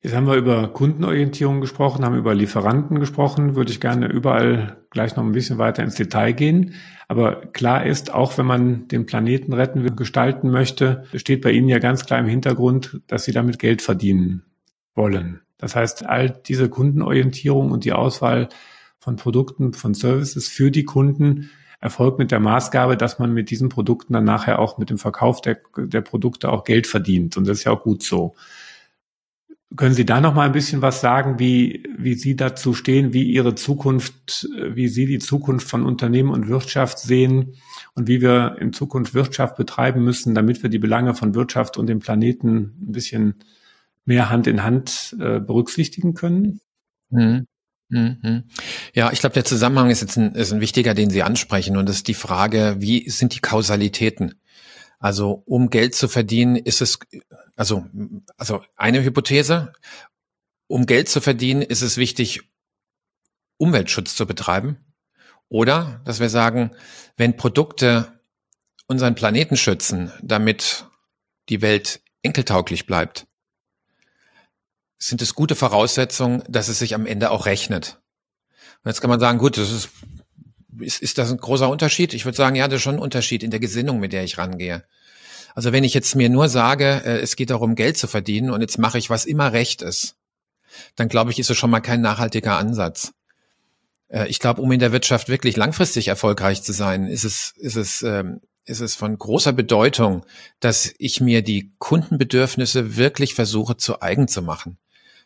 Jetzt 0.01 0.15
haben 0.15 0.27
wir 0.27 0.35
über 0.35 0.67
Kundenorientierung 0.67 1.61
gesprochen, 1.61 2.05
haben 2.05 2.15
über 2.15 2.35
Lieferanten 2.35 2.99
gesprochen, 2.99 3.55
würde 3.55 3.71
ich 3.71 3.81
gerne 3.81 4.07
überall 4.07 4.77
gleich 4.91 5.15
noch 5.15 5.23
ein 5.23 5.31
bisschen 5.31 5.57
weiter 5.57 5.81
ins 5.81 5.95
Detail 5.95 6.33
gehen. 6.33 6.75
Aber 7.07 7.47
klar 7.47 7.87
ist, 7.87 8.13
auch 8.13 8.37
wenn 8.37 8.45
man 8.45 8.87
den 8.87 9.07
Planeten 9.07 9.51
retten 9.51 9.83
will, 9.83 9.95
gestalten 9.95 10.51
möchte, 10.51 11.05
steht 11.15 11.41
bei 11.41 11.49
Ihnen 11.49 11.69
ja 11.69 11.79
ganz 11.79 12.05
klar 12.05 12.19
im 12.19 12.27
Hintergrund, 12.27 13.01
dass 13.07 13.23
Sie 13.23 13.31
damit 13.31 13.57
Geld 13.57 13.81
verdienen 13.81 14.43
wollen. 14.93 15.41
Das 15.57 15.75
heißt, 15.75 16.05
all 16.05 16.29
diese 16.29 16.69
Kundenorientierung 16.69 17.71
und 17.71 17.85
die 17.85 17.93
Auswahl 17.93 18.49
von 18.99 19.15
Produkten, 19.15 19.73
von 19.73 19.93
Services 19.93 20.47
für 20.47 20.71
die 20.71 20.83
Kunden 20.83 21.49
erfolgt 21.79 22.17
mit 22.17 22.31
der 22.31 22.39
Maßgabe, 22.39 22.97
dass 22.97 23.19
man 23.19 23.33
mit 23.33 23.51
diesen 23.51 23.69
Produkten 23.69 24.13
dann 24.13 24.23
nachher 24.23 24.59
auch 24.59 24.77
mit 24.77 24.89
dem 24.89 24.97
Verkauf 24.97 25.41
der, 25.41 25.59
der 25.77 26.01
Produkte 26.01 26.49
auch 26.49 26.63
Geld 26.63 26.87
verdient. 26.87 27.37
Und 27.37 27.47
das 27.47 27.59
ist 27.59 27.63
ja 27.65 27.71
auch 27.71 27.83
gut 27.83 28.01
so. 28.03 28.35
Können 29.75 29.93
Sie 29.93 30.05
da 30.05 30.21
noch 30.21 30.33
mal 30.33 30.45
ein 30.45 30.53
bisschen 30.53 30.81
was 30.81 31.01
sagen, 31.01 31.37
wie, 31.37 31.83
wie 31.97 32.13
Sie 32.13 32.35
dazu 32.35 32.73
stehen, 32.73 33.13
wie 33.13 33.23
Ihre 33.23 33.55
Zukunft, 33.55 34.47
wie 34.73 34.87
Sie 34.87 35.05
die 35.05 35.19
Zukunft 35.19 35.67
von 35.67 35.85
Unternehmen 35.85 36.31
und 36.31 36.47
Wirtschaft 36.47 36.97
sehen 36.99 37.55
und 37.93 38.07
wie 38.07 38.21
wir 38.21 38.57
in 38.59 38.73
Zukunft 38.73 39.13
Wirtschaft 39.13 39.57
betreiben 39.57 40.03
müssen, 40.03 40.33
damit 40.33 40.63
wir 40.63 40.69
die 40.69 40.79
Belange 40.79 41.13
von 41.13 41.35
Wirtschaft 41.35 41.77
und 41.77 41.87
dem 41.87 41.99
Planeten 41.99 42.73
ein 42.81 42.91
bisschen 42.91 43.35
mehr 44.05 44.29
Hand 44.29 44.47
in 44.47 44.63
Hand 44.63 45.15
äh, 45.19 45.39
berücksichtigen 45.39 46.13
können? 46.13 46.61
Mhm. 47.09 47.47
Mhm. 47.89 48.45
Ja, 48.93 49.11
ich 49.11 49.19
glaube, 49.19 49.33
der 49.33 49.45
Zusammenhang 49.45 49.89
ist 49.89 50.01
jetzt 50.01 50.17
ein, 50.17 50.33
ist 50.33 50.51
ein 50.51 50.61
wichtiger, 50.61 50.93
den 50.93 51.09
Sie 51.09 51.23
ansprechen, 51.23 51.77
und 51.77 51.87
das 51.87 51.97
ist 51.97 52.07
die 52.07 52.15
Frage, 52.15 52.77
wie 52.79 53.09
sind 53.09 53.35
die 53.35 53.41
Kausalitäten? 53.41 54.41
Also, 54.99 55.43
um 55.45 55.69
Geld 55.69 55.93
zu 55.93 56.07
verdienen, 56.07 56.55
ist 56.55 56.81
es, 56.81 56.99
also, 57.55 57.85
also 58.37 58.63
eine 58.75 59.03
Hypothese, 59.03 59.73
um 60.67 60.87
Geld 60.87 61.09
zu 61.09 61.21
verdienen, 61.21 61.61
ist 61.61 61.83
es 61.83 61.97
wichtig, 61.97 62.41
Umweltschutz 63.57 64.15
zu 64.15 64.25
betreiben. 64.25 64.77
Oder, 65.47 66.01
dass 66.05 66.19
wir 66.19 66.29
sagen, 66.29 66.71
wenn 67.17 67.37
Produkte 67.37 68.19
unseren 68.87 69.15
Planeten 69.15 69.57
schützen, 69.57 70.11
damit 70.21 70.87
die 71.49 71.61
Welt 71.61 72.01
enkeltauglich 72.23 72.87
bleibt, 72.87 73.27
sind 74.97 75.21
es 75.21 75.35
gute 75.35 75.55
Voraussetzungen, 75.55 76.43
dass 76.47 76.67
es 76.67 76.79
sich 76.79 76.95
am 76.95 77.05
Ende 77.05 77.31
auch 77.31 77.45
rechnet. 77.45 77.99
Und 78.83 78.89
jetzt 78.89 79.01
kann 79.01 79.09
man 79.09 79.19
sagen, 79.19 79.39
gut, 79.39 79.57
das 79.57 79.71
ist, 79.71 79.89
ist, 80.79 81.01
ist 81.01 81.17
das 81.17 81.31
ein 81.31 81.37
großer 81.37 81.69
Unterschied? 81.69 82.13
Ich 82.13 82.25
würde 82.25 82.37
sagen, 82.37 82.55
ja, 82.55 82.67
das 82.67 82.77
ist 82.77 82.83
schon 82.83 82.95
ein 82.95 83.01
Unterschied 83.01 83.43
in 83.43 83.51
der 83.51 83.59
Gesinnung, 83.59 83.99
mit 83.99 84.13
der 84.13 84.23
ich 84.23 84.37
rangehe. 84.37 84.83
Also 85.53 85.71
wenn 85.71 85.83
ich 85.83 85.93
jetzt 85.93 86.15
mir 86.15 86.29
nur 86.29 86.49
sage, 86.49 87.01
äh, 87.05 87.19
es 87.19 87.35
geht 87.35 87.49
darum, 87.49 87.75
Geld 87.75 87.97
zu 87.97 88.07
verdienen 88.07 88.49
und 88.51 88.61
jetzt 88.61 88.77
mache 88.77 88.97
ich, 88.97 89.09
was 89.09 89.25
immer 89.25 89.53
recht 89.53 89.81
ist, 89.81 90.15
dann 90.95 91.07
glaube 91.07 91.31
ich, 91.31 91.39
ist 91.39 91.49
es 91.49 91.57
schon 91.57 91.69
mal 91.69 91.79
kein 91.79 92.01
nachhaltiger 92.01 92.57
Ansatz. 92.57 93.13
Äh, 94.09 94.27
ich 94.27 94.39
glaube, 94.39 94.61
um 94.61 94.71
in 94.71 94.79
der 94.79 94.91
Wirtschaft 94.91 95.29
wirklich 95.29 95.55
langfristig 95.55 96.09
erfolgreich 96.09 96.61
zu 96.61 96.73
sein, 96.73 97.07
ist 97.07 97.23
es, 97.23 97.53
ist 97.57 97.77
es, 97.77 98.01
ähm, 98.01 98.41
ist 98.65 98.81
es 98.81 98.95
von 98.95 99.17
großer 99.17 99.53
Bedeutung, 99.53 100.25
dass 100.59 100.93
ich 100.97 101.21
mir 101.21 101.41
die 101.41 101.73
Kundenbedürfnisse 101.77 102.97
wirklich 102.97 103.33
versuche 103.33 103.77
zu 103.77 104.01
eigen 104.01 104.27
zu 104.27 104.41
machen 104.41 104.77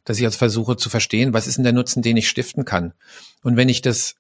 dass 0.10 0.18
ich 0.18 0.24
jetzt 0.24 0.38
versuche 0.38 0.76
zu 0.76 0.90
verstehen, 0.90 1.34
was 1.34 1.46
ist 1.46 1.58
denn 1.58 1.64
der 1.64 1.72
Nutzen, 1.72 2.02
den 2.02 2.18
ich 2.18 2.28
stiften 2.28 2.66
kann. 2.66 2.94
Und 3.44 3.58
wenn 3.58 3.70
ich 3.70 3.84
das 3.84 4.16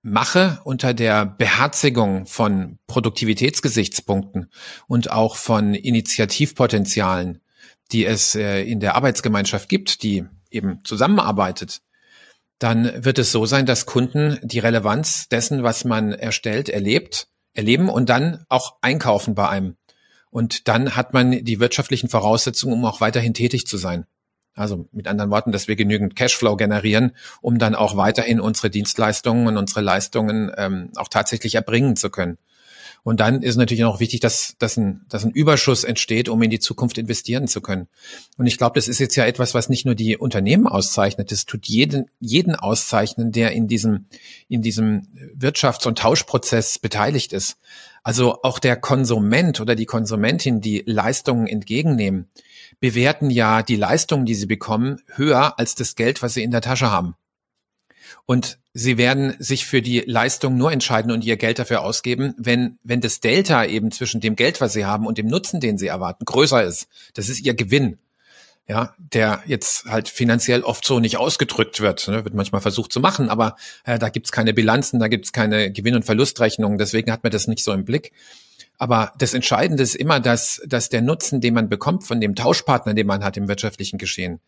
mache 0.00 0.58
unter 0.64 0.94
der 0.94 1.26
Beherzigung 1.26 2.24
von 2.24 2.78
Produktivitätsgesichtspunkten 2.86 4.50
und 4.86 5.10
auch 5.10 5.36
von 5.36 5.74
Initiativpotenzialen, 5.74 7.42
die 7.92 8.06
es 8.06 8.36
äh, 8.36 8.62
in 8.62 8.80
der 8.80 8.94
Arbeitsgemeinschaft 8.94 9.68
gibt, 9.68 10.02
die 10.02 10.24
eben 10.50 10.80
zusammenarbeitet, 10.82 11.82
dann 12.58 13.04
wird 13.04 13.18
es 13.18 13.32
so 13.32 13.44
sein, 13.44 13.66
dass 13.66 13.84
Kunden 13.84 14.38
die 14.42 14.60
Relevanz 14.60 15.28
dessen, 15.28 15.62
was 15.62 15.84
man 15.84 16.12
erstellt, 16.12 16.70
erlebt, 16.70 17.28
erleben 17.52 17.90
und 17.90 18.08
dann 18.08 18.46
auch 18.48 18.76
einkaufen 18.80 19.34
bei 19.34 19.46
einem. 19.46 19.76
Und 20.30 20.68
dann 20.68 20.96
hat 20.96 21.12
man 21.12 21.44
die 21.44 21.60
wirtschaftlichen 21.60 22.08
Voraussetzungen, 22.08 22.72
um 22.72 22.84
auch 22.86 23.02
weiterhin 23.02 23.34
tätig 23.34 23.66
zu 23.66 23.76
sein. 23.76 24.06
Also 24.56 24.88
mit 24.90 25.06
anderen 25.06 25.30
Worten, 25.30 25.52
dass 25.52 25.68
wir 25.68 25.76
genügend 25.76 26.16
Cashflow 26.16 26.56
generieren, 26.56 27.12
um 27.42 27.58
dann 27.58 27.74
auch 27.74 27.96
weiterhin 27.96 28.40
unsere 28.40 28.70
Dienstleistungen 28.70 29.46
und 29.46 29.56
unsere 29.56 29.82
Leistungen 29.82 30.50
ähm, 30.56 30.90
auch 30.96 31.08
tatsächlich 31.08 31.54
erbringen 31.54 31.94
zu 31.94 32.10
können. 32.10 32.38
Und 33.06 33.20
dann 33.20 33.42
ist 33.42 33.54
natürlich 33.54 33.84
auch 33.84 34.00
wichtig, 34.00 34.18
dass, 34.18 34.56
dass, 34.58 34.76
ein, 34.76 35.02
dass 35.08 35.24
ein 35.24 35.30
Überschuss 35.30 35.84
entsteht, 35.84 36.28
um 36.28 36.42
in 36.42 36.50
die 36.50 36.58
Zukunft 36.58 36.98
investieren 36.98 37.46
zu 37.46 37.60
können. 37.60 37.86
Und 38.36 38.46
ich 38.46 38.58
glaube, 38.58 38.74
das 38.74 38.88
ist 38.88 38.98
jetzt 38.98 39.14
ja 39.14 39.24
etwas, 39.24 39.54
was 39.54 39.68
nicht 39.68 39.86
nur 39.86 39.94
die 39.94 40.16
Unternehmen 40.16 40.66
auszeichnet, 40.66 41.30
das 41.30 41.46
tut 41.46 41.66
jeden, 41.66 42.10
jeden 42.18 42.56
auszeichnen, 42.56 43.30
der 43.30 43.52
in 43.52 43.68
diesem, 43.68 44.06
in 44.48 44.60
diesem 44.60 45.06
Wirtschafts- 45.38 45.86
und 45.86 45.98
Tauschprozess 45.98 46.80
beteiligt 46.80 47.32
ist. 47.32 47.58
Also 48.02 48.42
auch 48.42 48.58
der 48.58 48.74
Konsument 48.74 49.60
oder 49.60 49.76
die 49.76 49.86
Konsumentin, 49.86 50.60
die 50.60 50.82
Leistungen 50.84 51.46
entgegennehmen, 51.46 52.26
bewerten 52.80 53.30
ja 53.30 53.62
die 53.62 53.76
Leistungen, 53.76 54.26
die 54.26 54.34
sie 54.34 54.46
bekommen, 54.46 55.00
höher 55.14 55.58
als 55.58 55.74
das 55.74 55.94
Geld, 55.96 56.22
was 56.22 56.34
sie 56.34 56.42
in 56.42 56.50
der 56.50 56.60
Tasche 56.60 56.90
haben. 56.90 57.14
Und 58.26 58.58
sie 58.74 58.98
werden 58.98 59.34
sich 59.38 59.66
für 59.66 59.82
die 59.82 60.00
Leistung 60.00 60.56
nur 60.56 60.72
entscheiden 60.72 61.10
und 61.10 61.24
ihr 61.24 61.36
Geld 61.36 61.58
dafür 61.58 61.82
ausgeben, 61.82 62.34
wenn, 62.38 62.78
wenn 62.82 63.00
das 63.00 63.20
Delta 63.20 63.64
eben 63.64 63.90
zwischen 63.90 64.20
dem 64.20 64.36
Geld, 64.36 64.60
was 64.60 64.72
sie 64.72 64.84
haben 64.84 65.06
und 65.06 65.18
dem 65.18 65.26
Nutzen, 65.26 65.60
den 65.60 65.78
sie 65.78 65.86
erwarten, 65.86 66.24
größer 66.24 66.62
ist. 66.62 66.88
Das 67.14 67.28
ist 67.28 67.40
ihr 67.40 67.54
Gewinn. 67.54 67.98
Ja, 68.68 68.96
der 68.98 69.44
jetzt 69.46 69.84
halt 69.84 70.08
finanziell 70.08 70.62
oft 70.62 70.84
so 70.84 70.98
nicht 70.98 71.18
ausgedrückt 71.18 71.78
wird, 71.78 72.08
ne, 72.08 72.24
wird 72.24 72.34
manchmal 72.34 72.60
versucht 72.60 72.92
zu 72.92 72.98
machen, 72.98 73.28
aber 73.28 73.54
äh, 73.84 73.96
da 73.96 74.08
gibt's 74.08 74.32
keine 74.32 74.52
Bilanzen, 74.52 74.98
da 74.98 75.06
gibt's 75.06 75.32
keine 75.32 75.70
Gewinn- 75.70 75.94
und 75.94 76.04
Verlustrechnungen, 76.04 76.76
deswegen 76.76 77.12
hat 77.12 77.22
man 77.22 77.30
das 77.30 77.46
nicht 77.46 77.62
so 77.62 77.72
im 77.72 77.84
Blick. 77.84 78.10
Aber 78.78 79.12
das 79.18 79.34
Entscheidende 79.34 79.82
ist 79.82 79.94
immer, 79.94 80.20
dass, 80.20 80.62
dass 80.66 80.88
der 80.88 81.02
Nutzen, 81.02 81.40
den 81.40 81.54
man 81.54 81.68
bekommt 81.68 82.04
von 82.04 82.20
dem 82.20 82.34
Tauschpartner, 82.34 82.94
den 82.94 83.06
man 83.06 83.24
hat 83.24 83.36
im 83.36 83.48
wirtschaftlichen 83.48 83.98
Geschehen, 83.98 84.40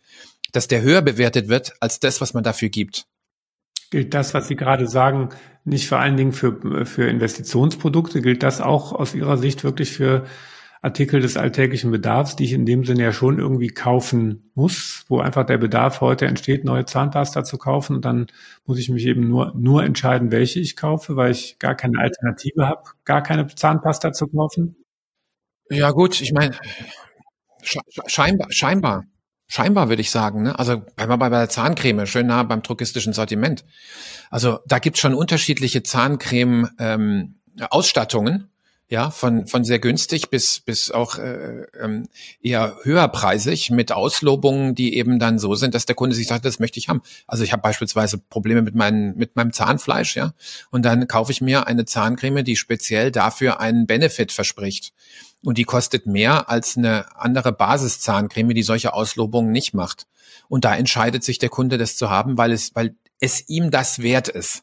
dass 0.52 0.68
der 0.68 0.82
höher 0.82 1.02
bewertet 1.02 1.48
wird 1.48 1.72
als 1.80 2.00
das, 2.00 2.20
was 2.20 2.34
man 2.34 2.44
dafür 2.44 2.68
gibt. 2.68 3.06
Gilt 3.90 4.12
das, 4.12 4.34
was 4.34 4.48
Sie 4.48 4.56
gerade 4.56 4.86
sagen, 4.86 5.30
nicht 5.64 5.88
vor 5.88 5.98
allen 5.98 6.16
Dingen 6.16 6.32
für, 6.32 6.84
für 6.84 7.08
Investitionsprodukte? 7.08 8.20
Gilt 8.20 8.42
das 8.42 8.60
auch 8.60 8.92
aus 8.92 9.14
Ihrer 9.14 9.38
Sicht 9.38 9.64
wirklich 9.64 9.92
für 9.92 10.26
Artikel 10.80 11.20
des 11.20 11.36
alltäglichen 11.36 11.90
Bedarfs, 11.90 12.36
die 12.36 12.44
ich 12.44 12.52
in 12.52 12.64
dem 12.64 12.84
Sinne 12.84 13.02
ja 13.02 13.12
schon 13.12 13.38
irgendwie 13.38 13.68
kaufen 13.68 14.50
muss, 14.54 15.04
wo 15.08 15.20
einfach 15.20 15.44
der 15.44 15.58
Bedarf 15.58 16.00
heute 16.00 16.26
entsteht, 16.26 16.64
neue 16.64 16.84
Zahnpasta 16.84 17.44
zu 17.44 17.58
kaufen 17.58 17.96
und 17.96 18.04
dann 18.04 18.28
muss 18.64 18.78
ich 18.78 18.88
mich 18.88 19.04
eben 19.06 19.28
nur, 19.28 19.52
nur 19.56 19.84
entscheiden, 19.84 20.30
welche 20.30 20.60
ich 20.60 20.76
kaufe, 20.76 21.16
weil 21.16 21.32
ich 21.32 21.58
gar 21.58 21.74
keine 21.74 21.98
Alternative 21.98 22.68
habe, 22.68 22.82
gar 23.04 23.22
keine 23.22 23.46
Zahnpasta 23.46 24.12
zu 24.12 24.28
kaufen? 24.28 24.76
Ja 25.70 25.90
gut, 25.90 26.20
ich 26.20 26.32
meine, 26.32 26.54
scheinbar, 28.06 28.46
scheinbar, 28.50 29.04
scheinbar 29.48 29.88
würde 29.88 30.02
ich 30.02 30.10
sagen. 30.10 30.42
Ne? 30.44 30.58
Also 30.58 30.82
bei, 30.96 31.06
bei 31.06 31.28
der 31.28 31.48
Zahncreme, 31.48 32.06
schön 32.06 32.26
nah 32.26 32.42
beim 32.42 32.62
drogistischen 32.62 33.12
Sortiment. 33.12 33.64
Also 34.30 34.60
da 34.66 34.78
gibt 34.78 34.96
es 34.96 35.00
schon 35.00 35.14
unterschiedliche 35.14 35.82
Zahncreme-Ausstattungen. 35.82 38.34
Ähm, 38.34 38.48
ja, 38.90 39.10
von, 39.10 39.46
von 39.46 39.64
sehr 39.64 39.78
günstig 39.78 40.30
bis, 40.30 40.60
bis 40.60 40.90
auch 40.90 41.18
äh, 41.18 41.66
ähm, 41.78 42.08
eher 42.40 42.76
höherpreisig 42.82 43.70
mit 43.70 43.92
Auslobungen, 43.92 44.74
die 44.74 44.96
eben 44.96 45.18
dann 45.18 45.38
so 45.38 45.54
sind, 45.54 45.74
dass 45.74 45.84
der 45.84 45.94
Kunde 45.94 46.16
sich 46.16 46.26
sagt, 46.26 46.46
das 46.46 46.58
möchte 46.58 46.78
ich 46.78 46.88
haben. 46.88 47.02
Also 47.26 47.44
ich 47.44 47.52
habe 47.52 47.60
beispielsweise 47.60 48.16
Probleme 48.16 48.62
mit, 48.62 48.74
meinen, 48.74 49.14
mit 49.16 49.36
meinem 49.36 49.52
Zahnfleisch, 49.52 50.16
ja, 50.16 50.32
und 50.70 50.84
dann 50.84 51.06
kaufe 51.06 51.32
ich 51.32 51.42
mir 51.42 51.66
eine 51.66 51.84
Zahncreme, 51.84 52.44
die 52.44 52.56
speziell 52.56 53.12
dafür 53.12 53.60
einen 53.60 53.86
Benefit 53.86 54.32
verspricht. 54.32 54.94
Und 55.44 55.58
die 55.58 55.64
kostet 55.64 56.06
mehr 56.06 56.48
als 56.48 56.76
eine 56.76 57.16
andere 57.16 57.52
Basiszahncreme, 57.52 58.54
die 58.54 58.62
solche 58.62 58.92
Auslobungen 58.92 59.52
nicht 59.52 59.72
macht. 59.72 60.06
Und 60.48 60.64
da 60.64 60.74
entscheidet 60.74 61.22
sich 61.22 61.38
der 61.38 61.48
Kunde, 61.48 61.78
das 61.78 61.96
zu 61.96 62.10
haben, 62.10 62.38
weil 62.38 62.52
es, 62.52 62.74
weil 62.74 62.96
es 63.20 63.48
ihm 63.48 63.70
das 63.70 64.02
wert 64.02 64.28
ist. 64.28 64.62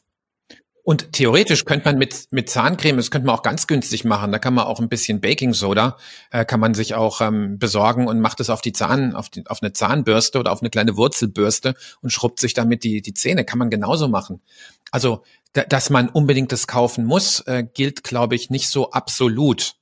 Und 0.86 1.14
theoretisch 1.14 1.64
könnte 1.64 1.86
man 1.86 1.98
mit, 1.98 2.28
mit 2.30 2.48
Zahncreme, 2.48 2.96
das 2.96 3.10
könnte 3.10 3.26
man 3.26 3.34
auch 3.34 3.42
ganz 3.42 3.66
günstig 3.66 4.04
machen. 4.04 4.30
Da 4.30 4.38
kann 4.38 4.54
man 4.54 4.66
auch 4.66 4.78
ein 4.78 4.88
bisschen 4.88 5.20
Baking 5.20 5.52
Soda, 5.52 5.96
äh, 6.30 6.44
kann 6.44 6.60
man 6.60 6.74
sich 6.74 6.94
auch 6.94 7.20
ähm, 7.20 7.58
besorgen 7.58 8.06
und 8.06 8.20
macht 8.20 8.38
es 8.38 8.50
auf 8.50 8.60
die 8.60 8.70
Zahn, 8.72 9.16
auf, 9.16 9.28
die, 9.28 9.44
auf 9.48 9.60
eine 9.60 9.72
Zahnbürste 9.72 10.38
oder 10.38 10.52
auf 10.52 10.60
eine 10.60 10.70
kleine 10.70 10.96
Wurzelbürste 10.96 11.74
und 12.02 12.10
schrubbt 12.10 12.38
sich 12.38 12.54
damit 12.54 12.84
die, 12.84 13.02
die 13.02 13.14
Zähne. 13.14 13.44
Kann 13.44 13.58
man 13.58 13.68
genauso 13.68 14.06
machen. 14.06 14.42
Also, 14.92 15.24
da, 15.54 15.64
dass 15.64 15.90
man 15.90 16.08
unbedingt 16.08 16.52
das 16.52 16.68
kaufen 16.68 17.04
muss, 17.04 17.40
äh, 17.48 17.64
gilt, 17.64 18.04
glaube 18.04 18.36
ich, 18.36 18.50
nicht 18.50 18.70
so 18.70 18.92
absolut. 18.92 19.74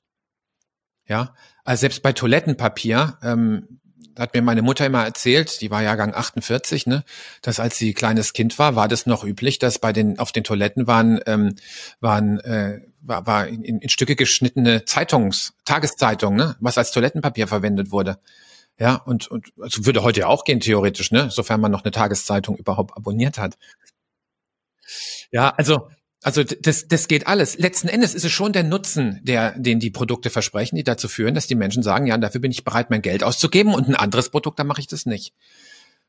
Ja, 1.07 1.35
also 1.63 1.81
selbst 1.81 2.01
bei 2.01 2.13
Toilettenpapier, 2.13 3.19
ähm, 3.21 3.79
hat 4.17 4.33
mir 4.33 4.41
meine 4.41 4.61
Mutter 4.61 4.85
immer 4.85 5.03
erzählt, 5.03 5.61
die 5.61 5.71
war 5.71 5.81
Jahrgang 5.83 6.13
48, 6.13 6.87
ne, 6.87 7.03
dass 7.41 7.59
als 7.59 7.77
sie 7.77 7.93
kleines 7.93 8.33
Kind 8.33 8.57
war, 8.59 8.75
war 8.75 8.87
das 8.87 9.05
noch 9.05 9.23
üblich, 9.23 9.59
dass 9.59 9.79
bei 9.79 9.93
den 9.93 10.19
auf 10.19 10.31
den 10.31 10.43
Toiletten 10.43 10.87
waren 10.87 11.19
ähm, 11.25 11.55
waren 11.99 12.39
äh, 12.39 12.81
war, 13.01 13.27
war 13.27 13.47
in, 13.47 13.63
in 13.63 13.89
Stücke 13.89 14.15
geschnittene 14.15 14.85
Zeitungs 14.85 15.53
Tageszeitungen, 15.65 16.37
ne, 16.37 16.55
was 16.59 16.77
als 16.77 16.91
Toilettenpapier 16.91 17.47
verwendet 17.47 17.91
wurde. 17.91 18.19
Ja, 18.77 18.95
und, 18.95 19.27
und 19.27 19.53
also 19.61 19.85
würde 19.85 20.03
heute 20.03 20.21
ja 20.21 20.27
auch 20.27 20.43
gehen, 20.43 20.59
theoretisch, 20.59 21.11
ne, 21.11 21.29
sofern 21.31 21.61
man 21.61 21.71
noch 21.71 21.83
eine 21.83 21.91
Tageszeitung 21.91 22.57
überhaupt 22.57 22.97
abonniert 22.97 23.37
hat. 23.37 23.57
Ja, 25.31 25.49
also 25.49 25.89
also 26.25 26.43
das, 26.43 26.87
das 26.87 27.07
geht 27.07 27.27
alles. 27.27 27.59
Letzten 27.59 27.87
Endes 27.87 28.15
ist 28.15 28.25
es 28.25 28.31
schon 28.31 28.51
der 28.51 28.63
Nutzen, 28.63 29.19
der, 29.21 29.51
den 29.59 29.79
die 29.79 29.91
Produkte 29.91 30.31
versprechen, 30.31 30.75
die 30.75 30.83
dazu 30.83 31.07
führen, 31.07 31.35
dass 31.35 31.45
die 31.45 31.53
Menschen 31.53 31.83
sagen, 31.83 32.07
ja, 32.07 32.17
dafür 32.17 32.41
bin 32.41 32.49
ich 32.49 32.63
bereit, 32.63 32.89
mein 32.89 33.03
Geld 33.03 33.23
auszugeben 33.23 33.75
und 33.75 33.87
ein 33.87 33.93
anderes 33.95 34.29
Produkt, 34.29 34.57
da 34.57 34.63
mache 34.63 34.81
ich 34.81 34.87
das 34.87 35.05
nicht. 35.05 35.35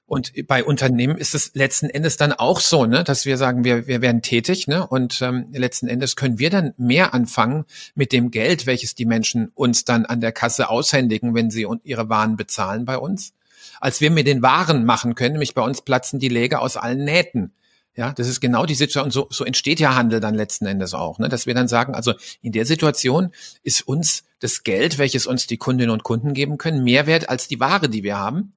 Und 0.07 0.33
bei 0.47 0.65
Unternehmen 0.65 1.19
ist 1.19 1.35
es 1.35 1.55
letzten 1.55 1.91
Endes 1.91 2.17
dann 2.17 2.33
auch 2.33 2.61
so, 2.61 2.87
ne, 2.87 3.05
dass 3.05 3.27
wir 3.27 3.37
sagen, 3.37 3.63
wir, 3.65 3.89
wir 3.89 4.01
werden 4.01 4.23
tätig, 4.23 4.67
ne, 4.67 4.87
und 4.87 5.21
ähm, 5.21 5.49
letzten 5.53 5.87
Endes 5.87 6.17
können 6.17 6.39
wir 6.39 6.49
dann 6.49 6.73
mehr 6.79 7.13
anfangen 7.13 7.67
mit 7.95 8.11
dem 8.13 8.31
Geld, 8.31 8.65
welches 8.65 8.95
die 8.95 9.05
Menschen 9.05 9.53
uns 9.55 9.85
dann 9.85 10.07
an 10.07 10.23
der 10.23 10.33
Kasse 10.33 10.71
aushändigen, 10.71 11.35
wenn 11.35 11.51
sie 11.51 11.67
ihre 11.85 12.09
Waren 12.09 12.37
bezahlen 12.37 12.87
bei 12.87 12.97
uns, 12.97 13.35
als 13.83 14.01
wir 14.01 14.11
mit 14.11 14.27
den 14.27 14.41
Waren 14.41 14.87
machen 14.87 15.15
können. 15.15 15.33
Nämlich 15.33 15.53
bei 15.53 15.63
uns 15.63 15.83
platzen 15.83 16.21
die 16.21 16.31
Läge 16.31 16.61
aus 16.61 16.79
allen 16.79 17.05
Nähten. 17.05 17.53
Ja, 17.97 18.13
das 18.13 18.29
ist 18.29 18.41
genau 18.41 18.67
die 18.67 18.75
Situation. 18.75 19.11
So, 19.11 19.27
so 19.31 19.45
entsteht 19.45 19.81
ja 19.81 19.95
Handel 19.95 20.21
dann 20.21 20.35
letzten 20.35 20.67
Endes 20.67 20.93
auch, 20.93 21.19
ne? 21.19 21.31
dass 21.31 21.47
wir 21.47 21.55
dann 21.55 21.67
sagen, 21.67 21.95
also 21.95 22.13
in 22.43 22.53
der 22.53 22.67
Situation 22.67 23.33
ist 23.63 23.89
uns 23.89 24.25
das 24.39 24.65
Geld, 24.65 24.99
welches 24.99 25.27
uns 25.27 25.47
die 25.47 25.57
Kundinnen 25.57 25.91
und 25.91 26.03
Kunden 26.03 26.35
geben 26.35 26.59
können, 26.59 26.85
mehr 26.85 27.07
wert 27.07 27.31
als 27.31 27.49
die 27.49 27.59
Ware, 27.59 27.89
die 27.89 28.03
wir 28.03 28.19
haben. 28.19 28.53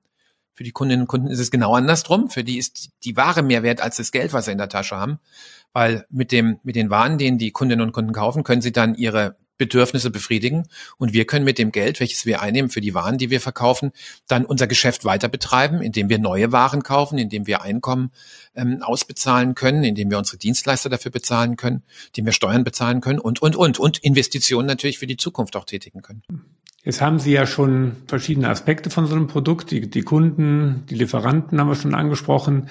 Für 0.53 0.65
die 0.65 0.72
Kundinnen 0.72 1.03
und 1.03 1.08
Kunden 1.08 1.27
ist 1.27 1.39
es 1.39 1.51
genau 1.51 1.74
andersrum. 1.74 2.29
Für 2.29 2.43
die 2.43 2.58
ist 2.58 2.89
die 3.05 3.15
Ware 3.15 3.41
mehr 3.41 3.63
wert 3.63 3.79
als 3.79 3.96
das 3.96 4.12
Geld, 4.12 4.34
was 4.34 4.43
sie 4.43 4.51
in 4.51 4.58
der 4.58 4.67
Tasche 4.67 4.98
haben. 4.98 5.19
Weil 5.72 6.05
mit 6.10 6.34
dem, 6.34 6.60
mit 6.63 6.75
den 6.75 6.89
Waren, 6.89 7.17
denen 7.17 7.38
die 7.38 7.51
Kundinnen 7.51 7.86
und 7.86 7.93
Kunden 7.93 8.12
kaufen, 8.12 8.43
können 8.43 8.62
sie 8.62 8.74
dann 8.74 8.93
ihre 8.96 9.38
Bedürfnisse 9.60 10.10
befriedigen. 10.10 10.68
Und 10.98 11.13
wir 11.13 11.25
können 11.25 11.46
mit 11.46 11.60
dem 11.60 11.72
Geld, 11.72 12.00
welches 12.00 12.25
wir 12.25 12.42
einnehmen 12.42 12.72
für 12.72 12.82
die 12.82 12.96
Waren, 12.96 13.20
die 13.20 13.30
wir 13.30 13.39
verkaufen, 13.39 13.92
dann 14.28 14.46
unser 14.46 14.66
Geschäft 14.66 15.06
weiter 15.06 15.28
betreiben, 15.28 15.84
indem 15.84 16.10
wir 16.10 16.18
neue 16.18 16.51
Waren 16.51 16.82
kaufen, 16.82 17.20
indem 17.20 17.46
wir 17.46 17.62
Einkommen 17.62 18.10
ähm, 18.56 18.82
ausbezahlen 18.82 19.54
können, 19.54 19.84
indem 19.84 20.10
wir 20.10 20.18
unsere 20.18 20.38
Dienstleister 20.38 20.89
dafür 20.89 21.12
bezahlen 21.12 21.58
können, 21.58 21.84
indem 22.08 22.25
wir 22.25 22.34
Steuern 22.34 22.63
bezahlen 22.63 23.01
können 23.01 23.20
und, 23.20 23.44
und, 23.44 23.56
und. 23.56 23.78
Und 23.78 24.00
Investitionen 24.00 24.66
natürlich 24.66 24.98
für 24.98 25.08
die 25.08 25.18
Zukunft 25.18 25.56
auch 25.56 25.66
tätigen 25.66 26.01
können. 26.01 26.24
Jetzt 26.84 27.01
haben 27.01 27.20
Sie 27.20 27.34
ja 27.34 27.46
schon 27.46 27.98
verschiedene 28.08 28.50
Aspekte 28.50 28.89
von 28.89 29.06
so 29.06 29.16
einem 29.16 29.28
Produkt. 29.28 29.70
Die, 29.72 29.89
die 29.89 30.01
Kunden, 30.01 30.86
die 30.89 30.96
Lieferanten 30.96 31.60
haben 31.60 31.68
wir 31.68 31.75
schon 31.75 31.94
angesprochen. 31.94 32.70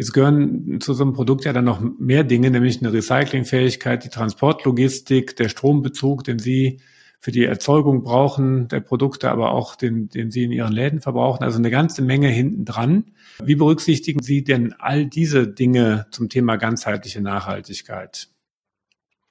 Jetzt 0.00 0.14
gehören 0.14 0.80
zu 0.80 0.94
so 0.94 1.04
einem 1.04 1.12
Produkt 1.12 1.44
ja 1.44 1.52
dann 1.52 1.66
noch 1.66 1.82
mehr 1.98 2.24
Dinge, 2.24 2.50
nämlich 2.50 2.80
eine 2.80 2.90
Recyclingfähigkeit, 2.90 4.02
die 4.02 4.08
Transportlogistik, 4.08 5.36
der 5.36 5.50
Strombezug, 5.50 6.24
den 6.24 6.38
Sie 6.38 6.80
für 7.18 7.32
die 7.32 7.44
Erzeugung 7.44 8.02
brauchen, 8.02 8.66
der 8.68 8.80
Produkte, 8.80 9.30
aber 9.30 9.50
auch 9.52 9.76
den, 9.76 10.08
den 10.08 10.30
Sie 10.30 10.44
in 10.44 10.52
Ihren 10.52 10.72
Läden 10.72 11.02
verbrauchen. 11.02 11.44
Also 11.44 11.58
eine 11.58 11.68
ganze 11.68 12.00
Menge 12.00 12.28
hinten 12.28 12.64
dran. 12.64 13.10
Wie 13.44 13.56
berücksichtigen 13.56 14.22
Sie 14.22 14.42
denn 14.42 14.72
all 14.78 15.04
diese 15.04 15.46
Dinge 15.46 16.06
zum 16.12 16.30
Thema 16.30 16.56
ganzheitliche 16.56 17.20
Nachhaltigkeit? 17.20 18.28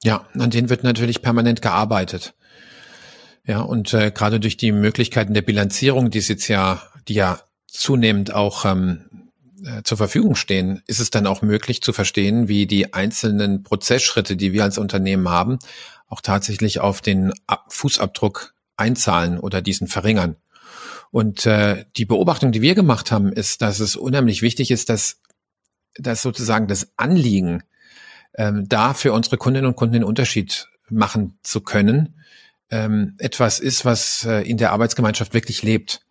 Ja, 0.04 0.28
an 0.38 0.52
denen 0.52 0.70
wird 0.70 0.84
natürlich 0.84 1.24
permanent 1.24 1.64
gearbeitet. 1.64 2.36
Ja, 3.44 3.62
und 3.62 3.92
äh, 3.96 4.12
gerade 4.12 4.40
durch 4.40 4.56
die 4.56 4.72
Möglichkeiten 4.72 5.34
der 5.34 5.42
Bilanzierung, 5.42 6.12
die 6.12 6.20
es 6.20 6.28
jetzt 6.28 6.48
ja, 6.48 6.84
die 7.08 7.16
ja 7.16 7.40
zunehmend 7.72 8.34
auch 8.34 8.66
ähm, 8.66 9.09
äh, 9.09 9.09
zur 9.84 9.98
Verfügung 9.98 10.36
stehen, 10.36 10.82
ist 10.88 11.00
es 11.00 11.10
dann 11.10 11.28
auch 11.28 11.42
möglich 11.42 11.82
zu 11.82 11.94
verstehen, 11.94 12.48
wie 12.48 12.68
die 12.68 12.94
einzelnen 12.94 13.64
Prozessschritte, 13.64 14.36
die 14.36 14.54
wir 14.54 14.64
als 14.64 14.78
Unternehmen 14.78 15.30
haben, 15.30 15.60
auch 16.08 16.22
tatsächlich 16.22 16.80
auf 16.80 17.02
den 17.02 17.34
Fußabdruck 17.68 18.54
einzahlen 18.78 19.40
oder 19.40 19.62
diesen 19.62 19.88
verringern. 19.88 20.36
Und 21.12 21.46
äh, 21.46 21.86
die 21.98 22.06
Beobachtung, 22.06 22.52
die 22.52 22.62
wir 22.62 22.76
gemacht 22.76 23.12
haben, 23.12 23.32
ist, 23.32 23.62
dass 23.62 23.80
es 23.80 23.96
unheimlich 23.96 24.42
wichtig 24.42 24.72
ist, 24.72 24.90
dass, 24.90 25.22
dass 25.96 26.22
sozusagen 26.22 26.68
das 26.68 26.92
Anliegen, 26.98 27.64
ähm, 28.36 28.68
da 28.70 28.94
für 28.94 29.12
unsere 29.14 29.38
Kundinnen 29.38 29.68
und 29.68 29.76
Kunden 29.76 29.94
den 29.94 30.04
Unterschied 30.04 30.68
machen 30.90 31.40
zu 31.44 31.62
können, 31.62 32.20
ähm, 32.70 33.16
etwas 33.18 33.60
ist, 33.60 33.86
was 33.86 34.24
äh, 34.26 34.42
in 34.42 34.58
der 34.58 34.72
Arbeitsgemeinschaft 34.72 35.34
wirklich 35.34 35.64
lebt. 35.64 36.02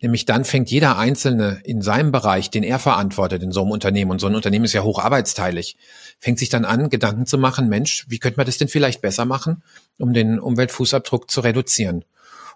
Nämlich 0.00 0.24
dann 0.24 0.44
fängt 0.44 0.70
jeder 0.70 0.98
Einzelne 0.98 1.60
in 1.64 1.82
seinem 1.82 2.12
Bereich, 2.12 2.50
den 2.50 2.62
er 2.62 2.78
verantwortet 2.78 3.42
in 3.42 3.52
so 3.52 3.62
einem 3.62 3.70
Unternehmen, 3.70 4.10
und 4.10 4.20
so 4.20 4.26
ein 4.26 4.34
Unternehmen 4.34 4.64
ist 4.64 4.72
ja 4.72 4.82
hoch 4.82 4.98
arbeitsteilig, 4.98 5.76
fängt 6.18 6.38
sich 6.38 6.48
dann 6.48 6.64
an, 6.64 6.88
Gedanken 6.88 7.26
zu 7.26 7.38
machen, 7.38 7.68
Mensch, 7.68 8.06
wie 8.08 8.18
könnte 8.18 8.38
man 8.38 8.46
das 8.46 8.58
denn 8.58 8.68
vielleicht 8.68 9.00
besser 9.00 9.24
machen, 9.24 9.62
um 9.98 10.12
den 10.12 10.38
Umweltfußabdruck 10.38 11.30
zu 11.30 11.40
reduzieren? 11.40 12.04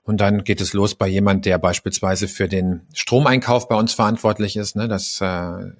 Und 0.03 0.21
dann 0.21 0.45
geht 0.45 0.61
es 0.61 0.73
los 0.73 0.95
bei 0.95 1.09
jemand, 1.09 1.47
der 1.47 1.59
beispielsweise 1.59 2.29
für 2.29 2.49
den 2.49 2.83
Stromeinkauf 2.95 3.69
bei 3.69 3.75
uns 3.75 3.93
verantwortlich 3.93 4.57
ist, 4.57 4.77
ne, 4.77 4.87
dass 4.87 5.21
äh, 5.21 5.73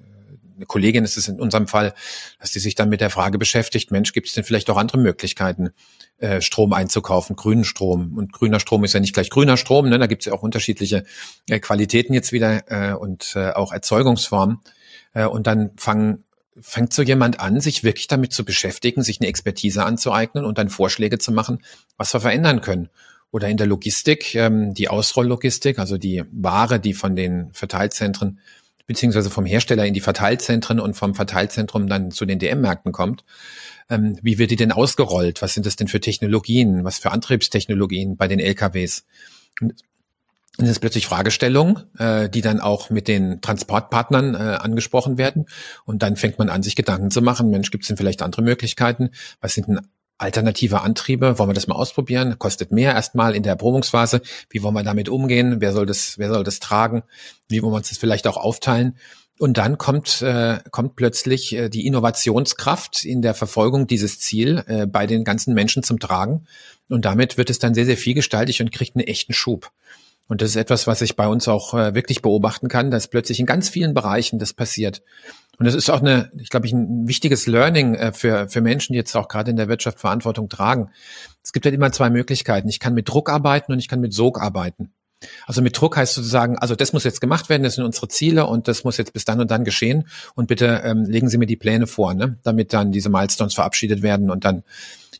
eine 0.57 0.65
Kollegin 0.65 1.03
ist 1.03 1.17
es 1.17 1.27
in 1.27 1.39
unserem 1.39 1.67
Fall, 1.67 1.93
dass 2.39 2.51
die 2.51 2.59
sich 2.59 2.75
dann 2.75 2.89
mit 2.89 2.99
der 2.99 3.09
Frage 3.09 3.37
beschäftigt, 3.37 3.91
Mensch, 3.91 4.11
gibt 4.11 4.27
es 4.27 4.33
denn 4.33 4.43
vielleicht 4.43 4.69
auch 4.69 4.77
andere 4.77 4.97
Möglichkeiten, 4.97 5.69
äh, 6.17 6.41
Strom 6.41 6.73
einzukaufen, 6.73 7.35
grünen 7.35 7.63
Strom. 7.63 8.17
Und 8.17 8.33
grüner 8.33 8.59
Strom 8.59 8.83
ist 8.83 8.93
ja 8.93 8.99
nicht 8.99 9.13
gleich 9.13 9.29
grüner 9.29 9.55
Strom, 9.55 9.87
ne? 9.87 9.99
da 9.99 10.07
gibt 10.07 10.23
es 10.23 10.25
ja 10.25 10.33
auch 10.33 10.43
unterschiedliche 10.43 11.05
äh, 11.47 11.59
Qualitäten 11.59 12.13
jetzt 12.13 12.31
wieder 12.31 12.63
äh, 12.71 12.93
und 12.93 13.33
äh, 13.35 13.51
auch 13.51 13.71
Erzeugungsformen. 13.71 14.59
Äh, 15.13 15.25
und 15.25 15.47
dann 15.47 15.71
fangen 15.77 16.23
fängt 16.59 16.91
so 16.91 17.03
jemand 17.03 17.39
an, 17.39 17.61
sich 17.61 17.83
wirklich 17.83 18.07
damit 18.07 18.33
zu 18.33 18.43
beschäftigen, 18.43 19.03
sich 19.03 19.21
eine 19.21 19.27
Expertise 19.27 19.85
anzueignen 19.85 20.43
und 20.43 20.57
dann 20.57 20.69
Vorschläge 20.69 21.19
zu 21.19 21.31
machen, 21.31 21.63
was 21.97 22.13
wir 22.13 22.19
verändern 22.19 22.61
können. 22.61 22.89
Oder 23.29 23.49
in 23.49 23.57
der 23.57 23.67
Logistik, 23.67 24.33
ähm, 24.35 24.73
die 24.73 24.87
Ausrolllogistik, 24.87 25.79
also 25.79 25.97
die 25.97 26.23
Ware, 26.31 26.79
die 26.79 26.93
von 26.93 27.15
den 27.15 27.51
Verteilzentren 27.53 28.39
beziehungsweise 28.87 29.29
vom 29.29 29.45
Hersteller 29.45 29.85
in 29.85 29.93
die 29.93 30.01
Verteilzentren 30.01 30.79
und 30.79 30.95
vom 30.95 31.13
Verteilzentrum 31.13 31.87
dann 31.87 32.11
zu 32.11 32.25
den 32.25 32.39
DM-Märkten 32.39 32.91
kommt. 32.91 33.23
Ähm, 33.89 34.17
wie 34.21 34.37
wird 34.37 34.51
die 34.51 34.55
denn 34.55 34.71
ausgerollt? 34.71 35.41
Was 35.41 35.53
sind 35.53 35.65
das 35.65 35.75
denn 35.75 35.87
für 35.87 35.99
Technologien? 35.99 36.83
Was 36.83 36.97
für 36.97 37.11
Antriebstechnologien 37.11 38.17
bei 38.17 38.27
den 38.27 38.39
LKWs? 38.39 39.05
Und 39.61 39.83
das 40.57 40.69
ist 40.69 40.79
plötzlich 40.79 41.05
Fragestellungen, 41.05 41.83
äh, 41.99 42.29
die 42.29 42.41
dann 42.41 42.59
auch 42.59 42.89
mit 42.89 43.07
den 43.07 43.41
Transportpartnern 43.41 44.33
äh, 44.33 44.37
angesprochen 44.37 45.17
werden. 45.17 45.45
Und 45.85 46.01
dann 46.01 46.15
fängt 46.15 46.39
man 46.39 46.49
an, 46.49 46.63
sich 46.63 46.75
Gedanken 46.75 47.11
zu 47.11 47.21
machen, 47.21 47.51
Mensch, 47.51 47.69
gibt 47.69 47.83
es 47.83 47.89
denn 47.89 47.97
vielleicht 47.97 48.23
andere 48.23 48.41
Möglichkeiten? 48.41 49.11
Was 49.39 49.53
sind 49.53 49.67
denn 49.67 49.79
alternative 50.17 50.81
Antriebe? 50.81 51.37
Wollen 51.39 51.49
wir 51.49 51.53
das 51.53 51.67
mal 51.67 51.75
ausprobieren? 51.75 52.39
Kostet 52.39 52.71
mehr 52.71 52.93
erstmal 52.93 53.35
in 53.35 53.43
der 53.43 53.53
Erprobungsphase. 53.53 54.21
Wie 54.49 54.63
wollen 54.63 54.73
wir 54.73 54.83
damit 54.83 55.09
umgehen? 55.09 55.57
Wer 55.59 55.73
soll 55.73 55.85
das, 55.85 56.17
wer 56.17 56.29
soll 56.29 56.43
das 56.43 56.59
tragen? 56.59 57.03
Wie 57.47 57.61
wollen 57.61 57.73
wir 57.73 57.77
uns 57.77 57.89
das 57.89 57.97
vielleicht 57.97 58.27
auch 58.27 58.37
aufteilen? 58.37 58.97
Und 59.39 59.57
dann 59.57 59.77
kommt, 59.77 60.21
äh, 60.23 60.59
kommt 60.71 60.95
plötzlich 60.95 61.53
äh, 61.53 61.69
die 61.69 61.85
Innovationskraft 61.85 63.05
in 63.05 63.21
der 63.21 63.35
Verfolgung 63.35 63.85
dieses 63.85 64.19
Ziel 64.19 64.63
äh, 64.67 64.87
bei 64.87 65.05
den 65.05 65.23
ganzen 65.23 65.53
Menschen 65.53 65.83
zum 65.83 65.99
Tragen. 65.99 66.47
Und 66.89 67.05
damit 67.05 67.37
wird 67.37 67.49
es 67.49 67.59
dann 67.59 67.75
sehr, 67.75 67.85
sehr 67.85 67.97
vielgestaltig 67.97 68.61
und 68.61 68.71
kriegt 68.71 68.95
einen 68.95 69.05
echten 69.05 69.33
Schub. 69.33 69.71
Und 70.27 70.41
das 70.41 70.49
ist 70.51 70.55
etwas, 70.55 70.87
was 70.87 71.01
ich 71.01 71.15
bei 71.15 71.27
uns 71.27 71.47
auch 71.47 71.73
äh, 71.73 71.93
wirklich 71.93 72.21
beobachten 72.21 72.67
kann, 72.67 72.91
dass 72.91 73.07
plötzlich 73.07 73.39
in 73.39 73.45
ganz 73.45 73.69
vielen 73.69 73.93
Bereichen 73.93 74.39
das 74.39 74.53
passiert. 74.53 75.01
Und 75.57 75.65
das 75.65 75.75
ist 75.75 75.89
auch 75.89 76.01
eine, 76.01 76.31
ich 76.37 76.49
glaube, 76.49 76.67
ein 76.67 77.07
wichtiges 77.07 77.47
Learning 77.47 77.95
äh, 77.95 78.13
für, 78.13 78.47
für 78.49 78.61
Menschen, 78.61 78.93
die 78.93 78.97
jetzt 78.97 79.15
auch 79.15 79.27
gerade 79.27 79.51
in 79.51 79.57
der 79.57 79.67
Wirtschaft 79.67 79.99
Verantwortung 79.99 80.49
tragen. 80.49 80.91
Es 81.43 81.51
gibt 81.51 81.65
halt 81.65 81.73
immer 81.73 81.91
zwei 81.91 82.09
Möglichkeiten. 82.09 82.69
Ich 82.69 82.79
kann 82.79 82.93
mit 82.93 83.09
Druck 83.09 83.29
arbeiten 83.29 83.71
und 83.71 83.79
ich 83.79 83.87
kann 83.87 83.99
mit 83.99 84.13
Sog 84.13 84.39
arbeiten. 84.39 84.91
Also 85.47 85.63
mit 85.63 85.79
Druck 85.79 85.97
heißt 85.97 86.13
sozusagen, 86.13 86.59
also 86.59 86.75
das 86.75 86.93
muss 86.93 87.03
jetzt 87.03 87.21
gemacht 87.21 87.49
werden, 87.49 87.63
das 87.63 87.75
sind 87.75 87.85
unsere 87.85 88.07
Ziele 88.07 88.45
und 88.45 88.67
das 88.67 88.83
muss 88.83 88.97
jetzt 88.97 89.13
bis 89.13 89.25
dann 89.25 89.39
und 89.39 89.49
dann 89.49 89.63
geschehen. 89.63 90.07
Und 90.35 90.47
bitte 90.47 90.81
ähm, 90.83 91.05
legen 91.05 91.27
Sie 91.27 91.39
mir 91.39 91.47
die 91.47 91.55
Pläne 91.55 91.87
vor, 91.87 92.13
ne? 92.13 92.37
damit 92.43 92.71
dann 92.71 92.91
diese 92.91 93.09
Milestones 93.09 93.55
verabschiedet 93.55 94.03
werden 94.03 94.29
und 94.29 94.45
dann 94.45 94.63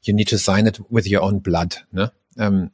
you 0.03 0.13
need 0.13 0.29
to 0.29 0.37
sign 0.37 0.67
it 0.67 0.81
with 0.89 1.11
your 1.11 1.23
own 1.23 1.41
blood. 1.41 1.85
Ne? 1.91 2.11
Ähm, 2.37 2.71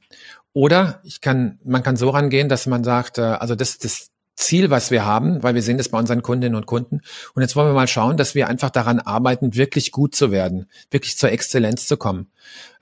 oder 0.52 1.00
ich 1.04 1.22
kann, 1.22 1.60
man 1.64 1.82
kann 1.82 1.96
so 1.96 2.10
rangehen, 2.10 2.50
dass 2.50 2.68
man 2.68 2.84
sagt, 2.84 3.18
äh, 3.18 3.22
also 3.22 3.56
das, 3.56 3.78
das 3.78 4.10
Ziel, 4.36 4.70
was 4.70 4.90
wir 4.92 5.06
haben, 5.06 5.44
weil 5.44 5.56
wir 5.56 5.62
sehen 5.62 5.78
das 5.78 5.90
bei 5.90 6.00
unseren 6.00 6.22
Kundinnen 6.22 6.56
und 6.56 6.66
Kunden. 6.66 7.02
Und 7.34 7.42
jetzt 7.42 7.56
wollen 7.56 7.70
wir 7.70 7.74
mal 7.74 7.88
schauen, 7.88 8.18
dass 8.18 8.36
wir 8.36 8.48
einfach 8.48 8.72
daran 8.72 9.00
arbeiten, 9.00 9.56
wirklich 9.56 9.92
gut 9.92 10.16
zu 10.16 10.32
werden, 10.32 10.68
wirklich 10.90 11.18
zur 11.18 11.32
Exzellenz 11.32 11.88
zu 11.88 11.98
kommen. 11.98 12.28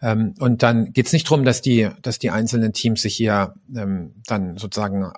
Ähm, 0.02 0.34
und 0.40 0.64
dann 0.64 0.94
geht 0.94 1.08
es 1.08 1.14
nicht 1.14 1.28
darum, 1.28 1.44
dass 1.44 1.62
die, 1.62 1.90
dass 2.02 2.20
die 2.20 2.30
einzelnen 2.30 2.74
Teams 2.74 3.02
sich 3.02 3.16
hier 3.16 3.54
ähm, 3.76 4.14
dann 4.26 4.58
sozusagen 4.58 5.04
äh, 5.04 5.10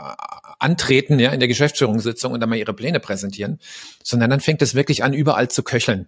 antreten, 0.60 1.19
ja, 1.19 1.32
in 1.32 1.39
der 1.39 1.48
Geschäftsführungssitzung 1.48 2.34
und 2.34 2.39
dann 2.39 2.50
mal 2.50 2.56
ihre 2.58 2.74
Pläne 2.74 3.00
präsentieren, 3.00 3.60
sondern 4.04 4.30
dann 4.30 4.39
fängt 4.39 4.62
es 4.62 4.76
wirklich 4.76 5.04
an, 5.04 5.13
überall 5.13 5.50
zu 5.50 5.63
köcheln 5.63 6.08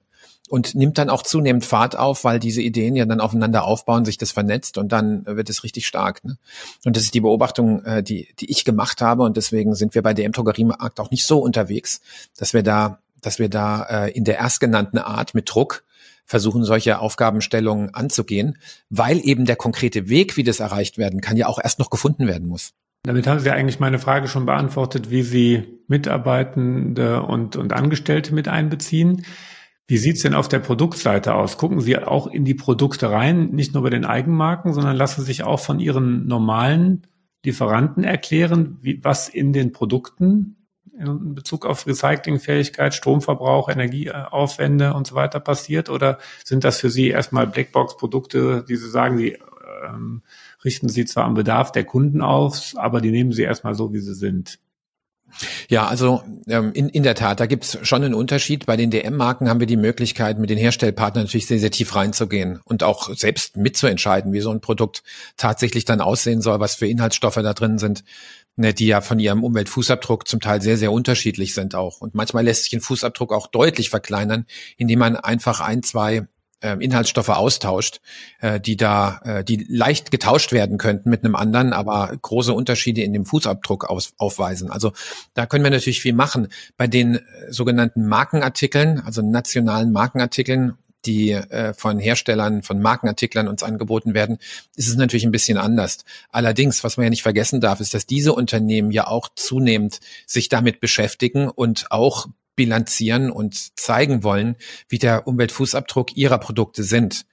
und 0.50 0.76
nimmt 0.76 0.98
dann 0.98 1.10
auch 1.10 1.24
zunehmend 1.24 1.66
Fahrt 1.66 1.98
auf, 1.98 2.24
weil 2.24 2.40
diese 2.40 2.62
Ideen 2.62 2.96
ja 2.96 3.06
dann 3.06 3.20
aufeinander 3.20 3.64
aufbauen, 3.64 4.06
sich 4.06 4.18
das 4.18 4.32
vernetzt 4.32 4.78
und 4.78 4.92
dann 4.92 5.26
wird 5.26 5.50
es 5.50 5.64
richtig 5.64 5.88
stark. 5.88 6.24
Ne? 6.24 6.38
Und 6.86 6.96
das 6.96 7.04
ist 7.04 7.14
die 7.14 7.22
Beobachtung, 7.22 7.84
äh, 7.84 8.04
die, 8.04 8.28
die 8.40 8.50
ich 8.52 8.66
gemacht 8.66 9.02
habe 9.02 9.24
und 9.24 9.38
deswegen 9.38 9.76
sind 9.76 9.96
wir 9.96 10.02
bei 10.02 10.14
der 10.14 10.26
M-Drogeriemarkt 10.26 11.00
auch 11.00 11.12
nicht 11.12 11.26
so 11.26 11.40
unterwegs, 11.40 12.02
dass 12.38 12.54
wir 12.54 12.64
da, 12.64 13.00
dass 13.22 13.40
wir 13.40 13.50
da 13.50 13.84
äh, 13.84 14.12
in 14.12 14.24
der 14.24 14.38
erstgenannten 14.38 15.00
Art 15.00 15.34
mit 15.34 15.50
Druck 15.50 15.84
versuchen, 16.26 16.64
solche 16.64 17.00
Aufgabenstellungen 17.00 17.94
anzugehen, 17.94 18.58
weil 18.90 19.20
eben 19.24 19.46
der 19.46 19.56
konkrete 19.56 20.10
Weg, 20.10 20.38
wie 20.38 20.44
das 20.44 20.60
erreicht 20.60 20.98
werden 20.98 21.22
kann, 21.22 21.38
ja 21.38 21.48
auch 21.48 21.60
erst 21.62 21.80
noch 21.80 21.90
gefunden 21.90 22.28
werden 22.28 22.48
muss. 22.48 22.74
Damit 23.04 23.28
haben 23.28 23.40
Sie 23.40 23.52
eigentlich 23.52 23.80
meine 23.80 24.00
Frage 24.00 24.28
schon 24.28 24.48
beantwortet, 24.48 25.12
wie 25.12 25.22
Sie 25.22 25.80
Mitarbeitende 25.88 27.22
und, 27.22 27.56
und 27.56 27.72
Angestellte 27.72 28.34
mit 28.34 28.48
einbeziehen. 28.48 29.24
Wie 29.88 29.98
sieht's 29.98 30.24
denn 30.24 30.34
auf 30.34 30.48
der 30.48 30.60
Produktseite 30.60 31.36
aus? 31.36 31.58
Gucken 31.58 31.80
Sie 31.80 31.98
auch 31.98 32.26
in 32.26 32.44
die 32.44 32.56
Produkte 32.56 33.12
rein, 33.12 33.52
nicht 33.52 33.74
nur 33.74 33.84
bei 33.84 33.92
den 33.92 34.06
Eigenmarken, 34.06 34.74
sondern 34.74 34.96
lassen 34.96 35.24
sich 35.24 35.44
auch 35.44 35.60
von 35.60 35.80
Ihren 35.80 36.26
normalen 36.28 37.06
Lieferanten 37.46 38.04
erklären, 38.04 38.80
wie, 38.82 39.04
was 39.04 39.30
in 39.30 39.54
den 39.54 39.72
Produkten 39.72 40.56
in 40.98 41.36
Bezug 41.36 41.66
auf 41.66 41.86
Recyclingfähigkeit, 41.86 42.94
Stromverbrauch, 42.96 43.70
Energieaufwände 43.70 44.94
und 44.94 45.06
so 45.06 45.14
weiter 45.14 45.40
passiert? 45.40 45.90
Oder 45.90 46.18
sind 46.44 46.64
das 46.64 46.80
für 46.80 46.90
Sie 46.90 47.10
erstmal 47.10 47.46
Blackbox-Produkte, 47.46 48.66
die 48.68 48.78
Sie 48.78 48.90
sagen, 48.90 49.18
Sie 49.18 49.38
ähm, 49.88 50.24
richten 50.64 50.90
Sie 50.90 51.06
zwar 51.06 51.26
am 51.26 51.36
Bedarf 51.36 51.72
der 51.72 51.84
Kunden 51.84 52.22
auf, 52.22 52.74
aber 52.76 53.02
die 53.02 53.12
nehmen 53.12 53.34
Sie 53.34 53.44
erstmal 53.44 53.76
so, 53.76 53.94
wie 53.94 54.00
sie 54.00 54.16
sind? 54.16 54.60
Ja, 55.70 55.88
also 55.88 56.24
ähm, 56.48 56.72
in, 56.74 56.90
in 56.90 57.04
der 57.04 57.16
Tat, 57.16 57.40
da 57.40 57.46
gibt's 57.46 57.78
schon 57.82 58.04
einen 58.04 58.14
Unterschied. 58.14 58.66
Bei 58.66 58.78
den 58.78 58.92
DM-Marken 58.92 59.50
haben 59.50 59.60
wir 59.60 59.68
die 59.68 59.78
Möglichkeit, 59.78 60.40
mit 60.40 60.50
den 60.50 60.58
Herstellpartnern 60.58 61.26
natürlich 61.26 61.48
sehr, 61.48 61.60
sehr 61.60 61.72
tief 61.72 61.96
reinzugehen 61.96 62.62
und 62.64 62.84
auch 62.84 63.14
selbst 63.14 63.58
mitzuentscheiden, 63.58 64.32
wie 64.34 64.42
so 64.42 64.52
ein 64.52 64.62
Produkt 64.62 65.04
tatsächlich 65.38 65.86
dann 65.86 66.02
aussehen 66.02 66.42
soll, 66.42 66.60
was 66.60 66.76
für 66.76 66.88
Inhaltsstoffe 66.88 67.36
da 67.36 67.54
drin 67.54 67.80
sind, 67.80 68.04
ne, 68.56 68.74
die 68.74 68.88
ja 68.88 69.02
von 69.02 69.20
ihrem 69.20 69.44
Umweltfußabdruck 69.44 70.28
zum 70.28 70.40
Teil 70.40 70.62
sehr, 70.62 70.78
sehr 70.78 70.92
unterschiedlich 70.92 71.54
sind 71.54 71.76
auch. 71.76 72.00
Und 72.00 72.16
manchmal 72.16 72.46
lässt 72.46 72.66
sich 72.66 72.74
ein 72.74 72.82
Fußabdruck 72.82 73.34
auch 73.34 73.48
deutlich 73.48 73.90
verkleinern, 73.90 74.46
indem 74.78 75.00
man 75.00 75.16
einfach 75.18 75.60
ein, 75.60 75.84
zwei 75.84 76.28
Inhaltsstoffe 76.74 77.30
austauscht, 77.30 78.02
äh, 78.40 78.60
die 78.60 78.78
da, 78.78 79.20
äh, 79.24 79.44
die 79.44 79.66
leicht 79.70 80.12
getauscht 80.12 80.52
werden 80.52 80.78
könnten 80.78 81.10
mit 81.10 81.24
einem 81.24 81.36
anderen, 81.36 81.74
aber 81.74 82.12
große 82.22 82.54
Unterschiede 82.54 83.02
in 83.02 83.14
dem 83.14 83.26
Fußabdruck 83.26 83.86
aus, 83.86 84.14
aufweisen. 84.18 84.70
Also 84.70 84.94
da 85.34 85.46
können 85.46 85.64
wir 85.64 85.72
natürlich 85.72 86.02
viel 86.02 86.14
machen. 86.14 86.48
Bei 86.78 86.88
den 86.88 87.16
äh, 87.16 87.22
sogenannten 87.50 88.08
Markenartikeln, 88.08 89.00
also 89.00 89.22
nationalen 89.22 89.92
Markenartikeln, 89.92 90.78
die 91.06 91.32
äh, 91.32 91.74
von 91.74 92.00
Herstellern, 92.00 92.64
von 92.64 92.82
Markenartiklern 92.82 93.48
uns 93.48 93.64
angeboten 93.64 94.14
werden, 94.14 94.38
ist 94.76 94.88
es 94.88 94.96
natürlich 94.96 95.26
ein 95.26 95.32
bisschen 95.32 95.58
anders. 95.58 96.06
Allerdings, 96.32 96.84
was 96.84 96.98
man 96.98 97.06
ja 97.06 97.10
nicht 97.10 97.24
vergessen 97.24 97.62
darf, 97.62 97.80
ist, 97.80 97.94
dass 97.94 98.06
diese 98.06 98.34
Unternehmen 98.34 98.92
ja 98.92 99.08
auch 99.08 99.30
zunehmend 99.36 100.00
sich 100.26 100.50
damit 100.50 100.80
beschäftigen 100.80 101.48
und 101.50 101.92
auch 101.92 102.28
bilanzieren 102.56 103.32
und 103.32 103.80
zeigen 103.80 104.24
wollen, 104.24 104.56
wie 104.88 105.00
der 105.00 105.28
Umweltfußabdruck 105.28 106.16
ihrer 106.16 106.38
Produkte 106.38 106.84
sind. 106.84 107.26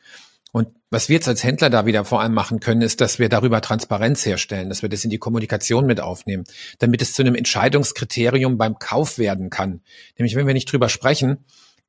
Und 0.52 0.68
was 0.90 1.08
wir 1.08 1.14
jetzt 1.14 1.28
als 1.28 1.42
Händler 1.42 1.70
da 1.70 1.87
wieder 1.87 2.04
vor 2.04 2.20
allem 2.20 2.35
machen 2.35 2.61
können, 2.61 2.82
ist, 2.82 3.00
dass 3.00 3.18
wir 3.18 3.30
darüber 3.30 3.62
Transparenz 3.62 4.26
herstellen, 4.26 4.68
dass 4.68 4.82
wir 4.82 4.90
das 4.90 5.02
in 5.02 5.11
die 5.11 5.18
Kommunikation 5.18 5.87
mit 5.87 6.00
aufnehmen, 6.00 6.44
damit 6.78 7.00
es 7.00 7.14
zu 7.14 7.22
einem 7.22 7.35
Entscheidungskriterium 7.35 8.58
beim 8.58 8.78
Kauf 8.78 9.16
werden 9.16 9.48
kann. 9.48 9.80
Nämlich, 10.18 10.37
wenn 10.37 10.46
wir 10.46 10.52
nicht 10.52 10.70
drüber 10.70 10.90
sprechen, 10.90 11.38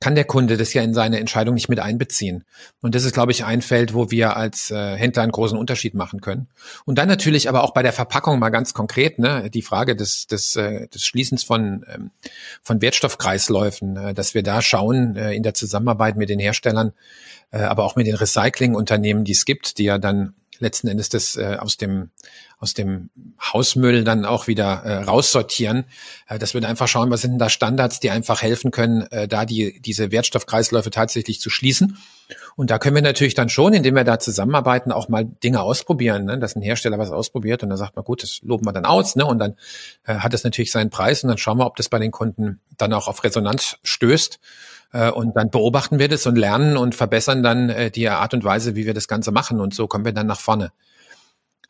kann 0.03 0.15
der 0.15 0.25
Kunde 0.25 0.57
das 0.57 0.73
ja 0.73 0.81
in 0.81 0.93
seine 0.93 1.17
Entscheidung 1.17 1.55
nicht 1.55 1.69
mit 1.69 1.79
einbeziehen. 1.79 2.43
Und 2.81 2.93
das 2.93 3.05
ist, 3.05 3.13
glaube 3.13 3.31
ich, 3.31 3.45
ein 3.45 3.61
Feld, 3.61 3.93
wo 3.93 4.11
wir 4.11 4.35
als 4.35 4.69
äh, 4.69 4.97
Händler 4.97 5.23
einen 5.23 5.31
großen 5.31 5.57
Unterschied 5.57 5.93
machen 5.93 6.19
können. 6.19 6.49
Und 6.83 6.97
dann 6.97 7.07
natürlich 7.07 7.47
aber 7.47 7.63
auch 7.63 7.71
bei 7.73 7.83
der 7.83 7.93
Verpackung 7.93 8.37
mal 8.37 8.49
ganz 8.49 8.73
konkret, 8.73 9.17
ne, 9.17 9.49
die 9.49 9.61
Frage 9.61 9.95
des, 9.95 10.27
des, 10.27 10.57
äh, 10.57 10.89
des 10.89 11.05
Schließens 11.05 11.45
von, 11.45 11.85
ähm, 11.87 12.11
von 12.61 12.81
Wertstoffkreisläufen, 12.81 13.95
äh, 13.95 14.13
dass 14.13 14.33
wir 14.33 14.43
da 14.43 14.61
schauen 14.61 15.15
äh, 15.15 15.31
in 15.31 15.41
der 15.41 15.53
Zusammenarbeit 15.53 16.17
mit 16.17 16.27
den 16.27 16.39
Herstellern, 16.39 16.91
äh, 17.51 17.59
aber 17.59 17.85
auch 17.85 17.95
mit 17.95 18.05
den 18.05 18.15
Recyclingunternehmen, 18.15 19.23
die 19.23 19.31
es 19.31 19.45
gibt, 19.45 19.77
die 19.77 19.85
ja 19.85 19.99
dann 19.99 20.33
letzten 20.63 20.87
Endes 20.87 21.09
das 21.09 21.35
äh, 21.35 21.57
aus 21.59 21.77
dem 21.77 22.09
aus 22.57 22.73
dem 22.73 23.09
Hausmüll 23.41 24.03
dann 24.03 24.25
auch 24.25 24.47
wieder 24.47 24.83
äh, 24.83 25.03
raussortieren, 25.03 25.83
äh, 26.27 26.39
dass 26.39 26.53
wir 26.53 26.67
einfach 26.67 26.87
schauen, 26.87 27.11
was 27.11 27.21
sind 27.21 27.31
denn 27.31 27.39
da 27.39 27.49
Standards, 27.49 27.99
die 27.99 28.09
einfach 28.09 28.41
helfen 28.41 28.71
können, 28.71 29.01
äh, 29.11 29.27
da 29.27 29.45
die 29.45 29.79
diese 29.81 30.11
Wertstoffkreisläufe 30.11 30.89
tatsächlich 30.89 31.39
zu 31.39 31.49
schließen. 31.49 31.97
Und 32.55 32.71
da 32.71 32.79
können 32.79 32.95
wir 32.95 33.01
natürlich 33.01 33.33
dann 33.33 33.49
schon, 33.49 33.73
indem 33.73 33.95
wir 33.95 34.03
da 34.03 34.17
zusammenarbeiten, 34.17 34.91
auch 34.91 35.09
mal 35.09 35.25
Dinge 35.25 35.61
ausprobieren, 35.61 36.25
ne? 36.25 36.39
dass 36.39 36.55
ein 36.55 36.61
Hersteller 36.61 36.97
was 36.97 37.11
ausprobiert 37.11 37.63
und 37.63 37.69
dann 37.69 37.77
sagt 37.77 37.95
man, 37.95 38.05
gut, 38.05 38.23
das 38.23 38.39
loben 38.43 38.65
wir 38.65 38.73
dann 38.73 38.85
aus, 38.85 39.15
ne? 39.15 39.25
Und 39.25 39.39
dann 39.39 39.55
äh, 40.05 40.15
hat 40.15 40.33
es 40.33 40.43
natürlich 40.43 40.71
seinen 40.71 40.89
Preis 40.89 41.23
und 41.23 41.29
dann 41.29 41.37
schauen 41.37 41.57
wir, 41.57 41.65
ob 41.65 41.75
das 41.75 41.89
bei 41.89 41.99
den 41.99 42.11
Kunden 42.11 42.61
dann 42.77 42.93
auch 42.93 43.07
auf 43.07 43.23
Resonanz 43.23 43.77
stößt. 43.83 44.39
Äh, 44.93 45.11
und 45.11 45.35
dann 45.35 45.49
beobachten 45.49 45.99
wir 45.99 46.07
das 46.07 46.25
und 46.25 46.37
lernen 46.37 46.77
und 46.77 46.95
verbessern 46.95 47.43
dann 47.43 47.69
äh, 47.69 47.91
die 47.91 48.07
Art 48.07 48.33
und 48.33 48.43
Weise, 48.43 48.75
wie 48.75 48.85
wir 48.85 48.93
das 48.93 49.09
Ganze 49.09 49.31
machen. 49.31 49.59
Und 49.59 49.73
so 49.73 49.87
kommen 49.87 50.05
wir 50.05 50.13
dann 50.13 50.27
nach 50.27 50.39
vorne. 50.39 50.71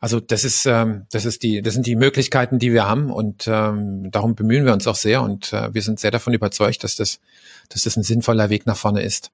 Also 0.00 0.20
das 0.20 0.44
ist, 0.44 0.66
ähm, 0.66 1.06
das 1.10 1.24
ist 1.24 1.42
die, 1.42 1.62
das 1.62 1.72
sind 1.72 1.86
die 1.86 1.96
Möglichkeiten, 1.96 2.58
die 2.58 2.74
wir 2.74 2.86
haben 2.86 3.10
und 3.10 3.48
ähm, 3.48 4.10
darum 4.10 4.34
bemühen 4.34 4.66
wir 4.66 4.74
uns 4.74 4.86
auch 4.86 4.96
sehr 4.96 5.22
und 5.22 5.54
äh, 5.54 5.72
wir 5.72 5.80
sind 5.80 5.98
sehr 5.98 6.10
davon 6.10 6.34
überzeugt, 6.34 6.84
dass 6.84 6.96
das, 6.96 7.20
dass 7.70 7.84
das 7.84 7.96
ein 7.96 8.02
sinnvoller 8.02 8.50
Weg 8.50 8.66
nach 8.66 8.76
vorne 8.76 9.00
ist. 9.02 9.30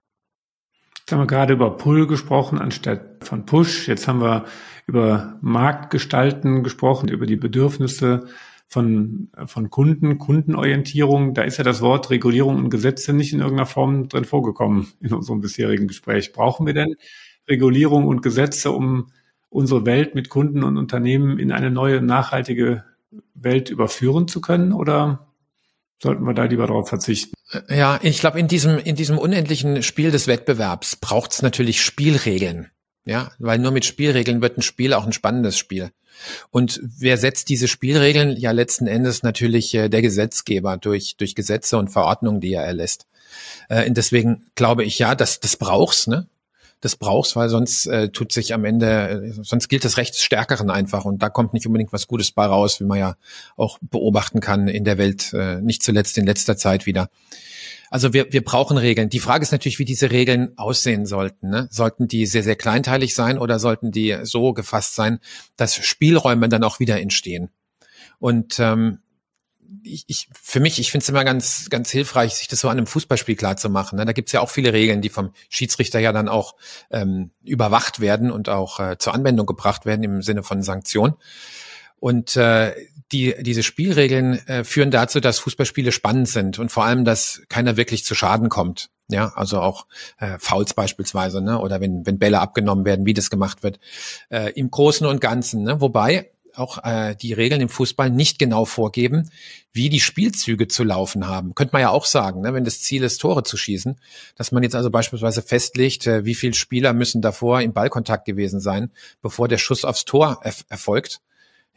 Jetzt 1.01 1.11
haben 1.11 1.19
wir 1.19 1.27
gerade 1.27 1.55
über 1.55 1.77
Pull 1.77 2.07
gesprochen 2.07 2.61
anstatt 2.61 3.01
von 3.23 3.47
Push. 3.47 3.89
Jetzt 3.89 4.07
haben 4.07 4.21
wir 4.21 4.45
über 4.87 5.39
Marktgestalten 5.41 6.63
gesprochen, 6.63 7.09
über 7.09 7.27
die 7.27 7.35
Bedürfnisse 7.35 8.29
von, 8.71 9.31
von 9.47 9.69
Kunden, 9.69 10.19
Kundenorientierung. 10.19 11.35
Da 11.35 11.43
ist 11.43 11.59
ja 11.59 11.65
das 11.65 11.83
Wort 11.83 12.09
Regulierung 12.09 12.57
und 12.57 12.71
Gesetze 12.71 13.13
nicht 13.13 13.33
in 13.33 13.41
irgendeiner 13.41 13.67
Form 13.67 14.09
drin 14.09 14.25
vorgekommen 14.25 14.93
in 15.01 15.13
unserem 15.13 15.41
bisherigen 15.41 15.89
Gespräch. 15.89 16.33
Brauchen 16.33 16.67
wir 16.67 16.73
denn 16.73 16.95
Regulierung 17.49 18.07
und 18.07 18.23
Gesetze, 18.23 18.71
um 18.71 19.11
unsere 19.49 19.85
Welt 19.87 20.15
mit 20.15 20.29
Kunden 20.29 20.63
und 20.63 20.79
Unternehmen 20.79 21.41
in 21.41 21.51
eine 21.51 21.73
neue, 21.73 22.01
nachhaltige 22.01 22.85
Welt 23.35 23.71
überführen 23.71 24.29
zu 24.29 24.41
können? 24.41 24.73
Oder 24.73 25.27
sollten 26.01 26.25
wir 26.25 26.35
da 26.35 26.45
lieber 26.45 26.69
darauf 26.69 26.89
verzichten? 26.89 27.35
Ja, 27.69 27.99
ich 28.03 28.21
glaube, 28.21 28.39
in 28.39 28.47
diesem, 28.47 28.79
in 28.79 28.95
diesem 28.95 29.19
unendlichen 29.19 29.83
Spiel 29.83 30.13
des 30.13 30.29
Wettbewerbs 30.29 30.95
braucht 30.95 31.33
es 31.33 31.43
natürlich 31.43 31.83
Spielregeln. 31.83 32.69
Ja, 33.05 33.33
weil 33.41 33.59
nur 33.59 33.73
mit 33.73 33.85
Spielregeln 33.85 34.43
wird 34.43 34.59
ein 34.59 34.63
Spiel 34.63 34.95
auch 34.95 35.05
ein 35.05 35.13
spannendes 35.13 35.59
Spiel. 35.59 35.91
Und 36.51 36.81
wer 36.83 37.17
setzt 37.17 37.49
diese 37.49 37.69
Spielregeln? 37.69 38.37
Ja, 38.37 38.51
letzten 38.53 38.87
Endes 38.87 39.23
natürlich 39.23 39.75
äh, 39.75 39.89
der 39.89 40.03
Gesetzgeber 40.03 40.77
durch, 40.77 41.17
durch 41.17 41.35
Gesetze 41.35 41.79
und 41.79 41.89
Verordnungen, 41.89 42.41
die 42.41 42.53
er 42.53 42.65
erlässt. 42.65 43.07
Äh, 43.69 43.91
deswegen 43.91 44.47
glaube 44.55 44.85
ich 44.85 44.99
ja, 44.99 45.15
dass 45.15 45.41
das 45.41 45.57
brauchst, 45.57 46.09
ne? 46.09 46.27
das 46.81 46.97
brauchst, 46.97 47.37
weil 47.37 47.49
sonst 47.49 47.87
äh, 47.87 48.09
tut 48.09 48.33
sich 48.33 48.55
am 48.55 48.65
Ende, 48.65 49.33
äh, 49.37 49.43
sonst 49.43 49.69
gilt 49.69 49.85
das 49.85 49.99
Recht 49.99 50.15
des 50.15 50.23
Stärkeren 50.23 50.71
einfach 50.71 51.05
und 51.05 51.23
da 51.23 51.29
kommt 51.29 51.53
nicht 51.53 51.67
unbedingt 51.67 51.93
was 51.93 52.09
Gutes 52.09 52.33
bei 52.33 52.47
raus, 52.47 52.81
wie 52.81 52.85
man 52.85 52.99
ja 52.99 53.17
auch 53.57 53.79
beobachten 53.83 54.41
kann 54.41 54.67
in 54.67 54.85
der 54.85 54.97
Welt, 54.97 55.33
äh, 55.35 55.61
nicht 55.61 55.83
zuletzt 55.83 56.17
in 56.17 56.27
letzter 56.27 56.57
Zeit 56.57 56.87
wieder. 56.87 57.11
Also 57.91 58.13
wir, 58.13 58.33
wir 58.33 58.45
brauchen 58.45 58.79
Regeln. 58.79 59.11
Die 59.11 59.19
Frage 59.19 59.43
ist 59.43 59.51
natürlich, 59.51 59.81
wie 59.81 59.85
diese 59.85 60.13
Regeln 60.13 60.57
aussehen 60.57 61.07
sollten. 61.07 61.51
Ne? 61.51 61.69
Sollten 61.71 62.07
die 62.07 62.25
sehr, 62.25 62.45
sehr 62.45 62.57
kleinteilig 62.57 63.15
sein 63.15 63.37
oder 63.37 63.59
sollten 63.59 63.91
die 63.91 64.17
so 64.23 64.53
gefasst 64.53 64.95
sein, 64.95 65.19
dass 65.57 65.75
Spielräume 65.75 66.49
dann 66.49 66.63
auch 66.63 66.79
wieder 66.79 67.01
entstehen? 67.01 67.51
Und 68.21 68.61
ähm, 68.61 69.01
ich, 69.83 70.05
ich, 70.07 70.29
für 70.41 70.61
mich, 70.61 70.79
ich 70.79 70.91
finde 70.91 71.03
es 71.03 71.09
immer 71.09 71.25
ganz, 71.25 71.69
ganz 71.69 71.91
hilfreich, 71.91 72.35
sich 72.35 72.49
das 72.49 72.61
so 72.61 72.69
an 72.69 72.79
einem 72.79 72.87
Fußballspiel 72.87 73.35
klar 73.35 73.57
zu 73.57 73.71
machen. 73.71 73.97
Ne? 73.97 74.05
Da 74.05 74.13
gibt's 74.13 74.33
ja 74.33 74.41
auch 74.41 74.51
viele 74.51 74.73
Regeln, 74.73 75.01
die 75.03 75.09
vom 75.09 75.33
Schiedsrichter 75.49 75.99
ja 75.99 76.13
dann 76.13 76.29
auch 76.29 76.55
ähm, 76.91 77.31
überwacht 77.43 78.01
werden 78.01 78.31
und 78.31 78.49
auch 78.49 78.79
äh, 78.79 78.99
zur 78.99 79.15
Anwendung 79.15 79.47
gebracht 79.47 79.85
werden 79.85 80.05
im 80.05 80.23
Sinne 80.23 80.43
von 80.43 80.63
Sanktion. 80.63 81.15
Und 81.99 82.37
äh, 82.37 82.75
die, 83.13 83.35
diese 83.41 83.63
Spielregeln 83.63 84.47
äh, 84.47 84.65
führen 84.65 84.91
dazu, 84.91 85.21
dass 85.21 85.39
Fußballspiele 85.39 85.93
spannend 85.93 86.29
sind 86.29 86.59
und 86.59 86.71
vor 86.71 86.85
allem, 86.85 87.05
dass 87.05 87.43
keiner 87.49 87.77
wirklich 87.77 88.05
zu 88.05 88.15
Schaden 88.15 88.49
kommt. 88.49 88.91
Ja, 89.09 89.33
also 89.35 89.61
auch 89.61 89.87
äh, 90.19 90.39
Fouls 90.39 90.75
beispielsweise, 90.75 91.41
ne? 91.41 91.59
oder 91.59 91.81
wenn, 91.81 92.07
wenn 92.07 92.21
Bälle 92.21 92.39
abgenommen 92.39 92.85
werden, 92.85 93.07
wie 93.07 93.15
das 93.15 93.29
gemacht 93.29 93.65
wird, 93.65 93.81
äh, 94.29 94.53
im 94.53 94.71
Großen 94.71 95.05
und 95.05 95.21
Ganzen. 95.21 95.65
Ne? 95.65 95.81
Wobei 95.81 96.31
auch 96.55 96.85
äh, 96.85 97.17
die 97.17 97.33
Regeln 97.33 97.61
im 97.61 97.69
Fußball 97.69 98.11
nicht 98.11 98.39
genau 98.39 98.65
vorgeben, 98.65 99.31
wie 99.73 99.89
die 99.89 100.01
Spielzüge 100.01 100.69
zu 100.69 100.85
laufen 100.85 101.27
haben. 101.27 101.55
Könnte 101.55 101.73
man 101.73 101.83
ja 101.83 101.91
auch 101.91 102.05
sagen, 102.05 102.41
ne, 102.41 102.55
wenn 102.55 102.65
das 102.65 102.81
Ziel 102.83 103.03
ist, 103.03 103.19
Tore 103.19 103.43
zu 103.43 103.57
schießen, 103.57 104.01
dass 104.37 104.53
man 104.53 104.63
jetzt 104.63 104.75
also 104.75 104.91
beispielsweise 104.91 105.43
festlegt, 105.43 106.07
äh, 106.07 106.25
wie 106.25 106.35
viele 106.35 106.55
Spieler 106.55 106.93
müssen 106.93 107.23
davor 107.23 107.61
im 107.63 107.73
Ballkontakt 107.73 108.25
gewesen 108.25 108.61
sein, 108.61 108.91
bevor 109.23 109.49
der 109.49 109.59
Schuss 109.59 109.85
aufs 109.85 110.05
Tor 110.05 110.41
erf 110.43 110.65
erfolgt. 110.69 111.21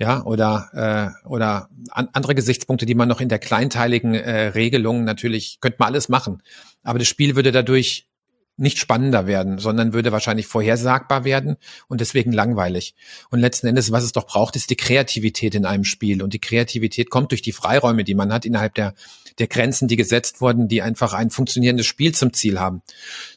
Ja, 0.04 0.26
oder, 0.26 1.14
äh, 1.24 1.26
oder 1.26 1.70
an, 1.90 2.10
andere 2.12 2.36
Gesichtspunkte, 2.36 2.86
die 2.86 2.94
man 2.94 3.08
noch 3.08 3.22
in 3.22 3.30
der 3.30 3.40
kleinteiligen 3.40 4.16
äh, 4.16 4.48
Regelung 4.48 5.06
natürlich, 5.06 5.60
könnte 5.62 5.78
man 5.80 5.88
alles 5.88 6.10
machen. 6.10 6.44
Aber 6.84 7.00
das 7.00 7.08
Spiel 7.08 7.38
würde 7.38 7.54
dadurch 7.54 8.10
nicht 8.58 8.80
spannender 8.80 9.28
werden, 9.28 9.60
sondern 9.60 9.94
würde 9.94 10.12
wahrscheinlich 10.12 10.46
vorhersagbar 10.46 11.24
werden 11.24 11.56
und 11.88 12.02
deswegen 12.02 12.34
langweilig. 12.34 12.96
Und 13.30 13.40
letzten 13.40 13.68
Endes, 13.68 13.94
was 13.94 14.04
es 14.04 14.12
doch 14.12 14.28
braucht, 14.28 14.58
ist 14.58 14.72
die 14.72 14.76
Kreativität 14.76 15.56
in 15.56 15.66
einem 15.66 15.86
Spiel. 15.86 16.22
Und 16.22 16.34
die 16.34 16.42
Kreativität 16.42 17.10
kommt 17.10 17.32
durch 17.32 17.42
die 17.42 17.54
Freiräume, 17.54 18.04
die 18.04 18.14
man 18.14 18.34
hat 18.34 18.46
innerhalb 18.46 18.76
der, 18.76 18.96
der 19.40 19.48
Grenzen, 19.48 19.88
die 19.88 19.96
gesetzt 19.96 20.42
wurden, 20.42 20.68
die 20.68 20.82
einfach 20.82 21.14
ein 21.14 21.30
funktionierendes 21.30 21.86
Spiel 21.86 22.14
zum 22.14 22.34
Ziel 22.34 22.60
haben. 22.60 22.82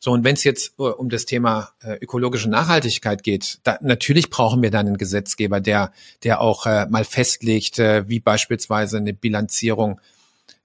So, 0.00 0.12
und 0.12 0.24
wenn 0.24 0.34
es 0.34 0.44
jetzt 0.44 0.74
äh, 0.78 0.82
um 0.82 1.08
das 1.08 1.24
Thema 1.24 1.70
äh, 1.82 1.94
ökologische 1.94 2.48
Nachhaltigkeit 2.48 3.22
geht, 3.22 3.60
da, 3.64 3.78
natürlich 3.80 4.30
brauchen 4.30 4.62
wir 4.62 4.70
dann 4.70 4.86
einen 4.86 4.98
Gesetzgeber, 4.98 5.60
der, 5.60 5.92
der 6.22 6.40
auch 6.40 6.66
äh, 6.66 6.86
mal 6.86 7.04
festlegt, 7.04 7.78
äh, 7.78 8.08
wie 8.08 8.20
beispielsweise 8.20 8.98
eine 8.98 9.12
Bilanzierung 9.12 10.00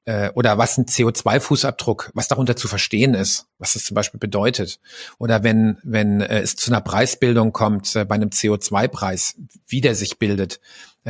äh, 0.06 0.30
oder 0.32 0.58
was 0.58 0.78
ein 0.78 0.86
CO2-Fußabdruck, 0.86 2.12
was 2.14 2.28
darunter 2.28 2.56
zu 2.56 2.68
verstehen 2.68 3.14
ist, 3.14 3.46
was 3.60 3.74
das 3.74 3.84
zum 3.84 3.96
Beispiel 3.96 4.20
bedeutet. 4.20 4.80
Oder 5.18 5.44
wenn, 5.44 5.78
wenn 5.84 6.22
äh, 6.22 6.42
es 6.42 6.56
zu 6.56 6.72
einer 6.72 6.82
Preisbildung 6.82 7.54
kommt 7.54 7.94
bei 7.94 8.16
einem 8.16 8.30
CO2-Preis, 8.30 9.36
wie 9.68 9.82
der 9.82 9.96
sich 9.96 10.18
bildet, 10.18 10.60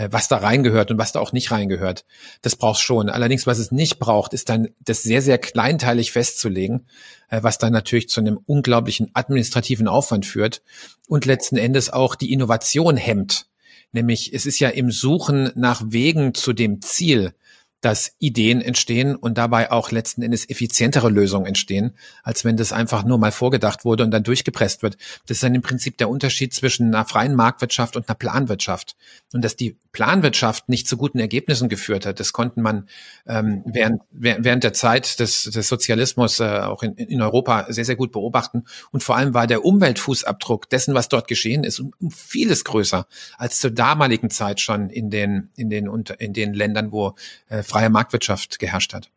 was 0.10 0.28
da 0.28 0.38
reingehört 0.38 0.92
und 0.92 0.98
was 0.98 1.12
da 1.12 1.20
auch 1.20 1.34
nicht 1.34 1.52
reingehört. 1.52 2.06
Das 2.42 2.56
braucht 2.56 2.80
schon. 2.80 3.10
Allerdings, 3.10 3.46
was 3.46 3.60
es 3.60 3.72
nicht 3.72 4.00
braucht, 4.00 4.34
ist 4.34 4.50
dann 4.50 4.70
das 4.80 5.04
sehr, 5.04 5.22
sehr 5.22 5.38
kleinteilig 5.38 6.12
festzulegen, 6.12 6.88
äh, 7.30 7.44
was 7.44 7.58
dann 7.58 7.74
natürlich 7.74 8.10
zu 8.10 8.22
einem 8.22 8.40
unglaublichen 8.46 9.12
administrativen 9.14 9.88
Aufwand 9.88 10.26
führt 10.26 10.62
und 11.08 11.26
letzten 11.26 11.58
Endes 11.58 11.90
auch 11.90 12.16
die 12.16 12.32
Innovation 12.32 12.96
hemmt. 12.98 13.48
Nämlich, 13.92 14.34
es 14.34 14.46
ist 14.46 14.60
ja 14.60 14.70
im 14.70 14.92
Suchen 14.92 15.52
nach 15.56 15.82
Wegen 15.86 16.34
zu 16.34 16.54
dem 16.54 16.82
Ziel, 16.82 17.34
dass 17.82 18.16
Ideen 18.20 18.62
entstehen 18.62 19.16
und 19.16 19.38
dabei 19.38 19.72
auch 19.72 19.92
letzten 19.92 20.22
Endes 20.22 20.48
effizientere 20.50 21.10
Lösungen 21.10 21.48
entstehen, 21.48 21.96
als 22.24 22.46
wenn 22.46 22.56
das 22.56 22.72
einfach 22.72 23.04
nur 23.04 23.18
mal 23.18 23.32
vorgedacht 23.32 23.86
wurde 23.86 24.04
und 24.04 24.12
dann 24.12 24.24
durchgepresst 24.24 24.84
wird. 24.84 24.98
Das 25.28 25.38
ist 25.38 25.44
dann 25.44 25.56
im 25.56 25.64
Prinzip 25.64 25.98
der 25.98 26.10
Unterschied 26.10 26.54
zwischen 26.54 26.94
einer 26.94 27.06
freien 27.06 27.36
Marktwirtschaft 27.36 27.96
und 27.96 28.08
einer 28.08 28.16
Planwirtschaft. 28.16 28.96
Und 29.34 29.44
dass 29.44 29.56
die 29.56 29.78
Planwirtschaft 29.92 30.70
nicht 30.70 30.88
zu 30.88 30.96
guten 30.96 31.20
Ergebnissen 31.20 31.70
geführt 31.70 32.06
hat, 32.06 32.20
das 32.20 32.34
konnten 32.34 32.62
man 32.62 32.88
ähm, 33.26 33.64
während, 33.66 34.02
während 34.12 34.64
der 34.64 34.74
Zeit 34.74 35.20
des, 35.20 35.44
des 35.44 35.68
Sozialismus 35.68 36.40
äh, 36.40 36.60
auch 36.60 36.84
in, 36.84 36.96
in 36.96 37.22
Europa 37.22 37.66
sehr, 37.70 37.86
sehr 37.86 37.96
gut 37.96 38.12
beobachten. 38.12 38.66
Und 38.92 39.04
vor 39.04 39.18
allem 39.18 39.34
war 39.34 39.48
der 39.48 39.66
Umweltfußabdruck 39.66 40.70
dessen, 40.70 40.94
was 40.94 41.10
dort 41.10 41.28
geschehen 41.28 41.64
ist, 41.64 41.80
um, 41.80 41.94
um 42.00 42.12
vieles 42.12 42.64
größer 42.64 43.08
als 43.38 43.60
zur 43.60 43.72
damaligen 43.72 44.30
Zeit 44.30 44.60
schon 44.60 44.90
in 44.90 45.10
den, 45.10 45.50
in 45.56 45.70
den, 45.70 45.90
in 46.20 46.34
den 46.34 46.54
Ländern, 46.54 46.92
wo 46.92 47.16
äh, 47.50 47.64
freie 47.72 47.90
Marktwirtschaft 47.90 48.60
geherrscht 48.60 48.94
hat. 48.94 49.10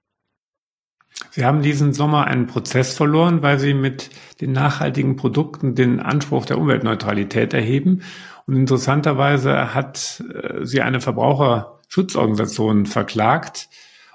Sie 1.31 1.45
haben 1.45 1.63
diesen 1.63 1.93
Sommer 1.93 2.27
einen 2.27 2.47
Prozess 2.47 2.95
verloren, 2.95 3.43
weil 3.43 3.59
Sie 3.59 3.75
mit 3.75 4.11
den 4.41 4.53
nachhaltigen 4.53 5.17
Produkten 5.17 5.75
den 5.75 6.01
Anspruch 6.01 6.45
der 6.45 6.59
Umweltneutralität 6.59 7.55
erheben. 7.55 8.03
Und 8.47 8.57
interessanterweise 8.57 9.75
hat 9.75 10.23
äh, 10.33 10.65
Sie 10.65 10.81
eine 10.81 11.01
Verbraucherschutzorganisation 11.01 12.87
verklagt. 12.87 13.69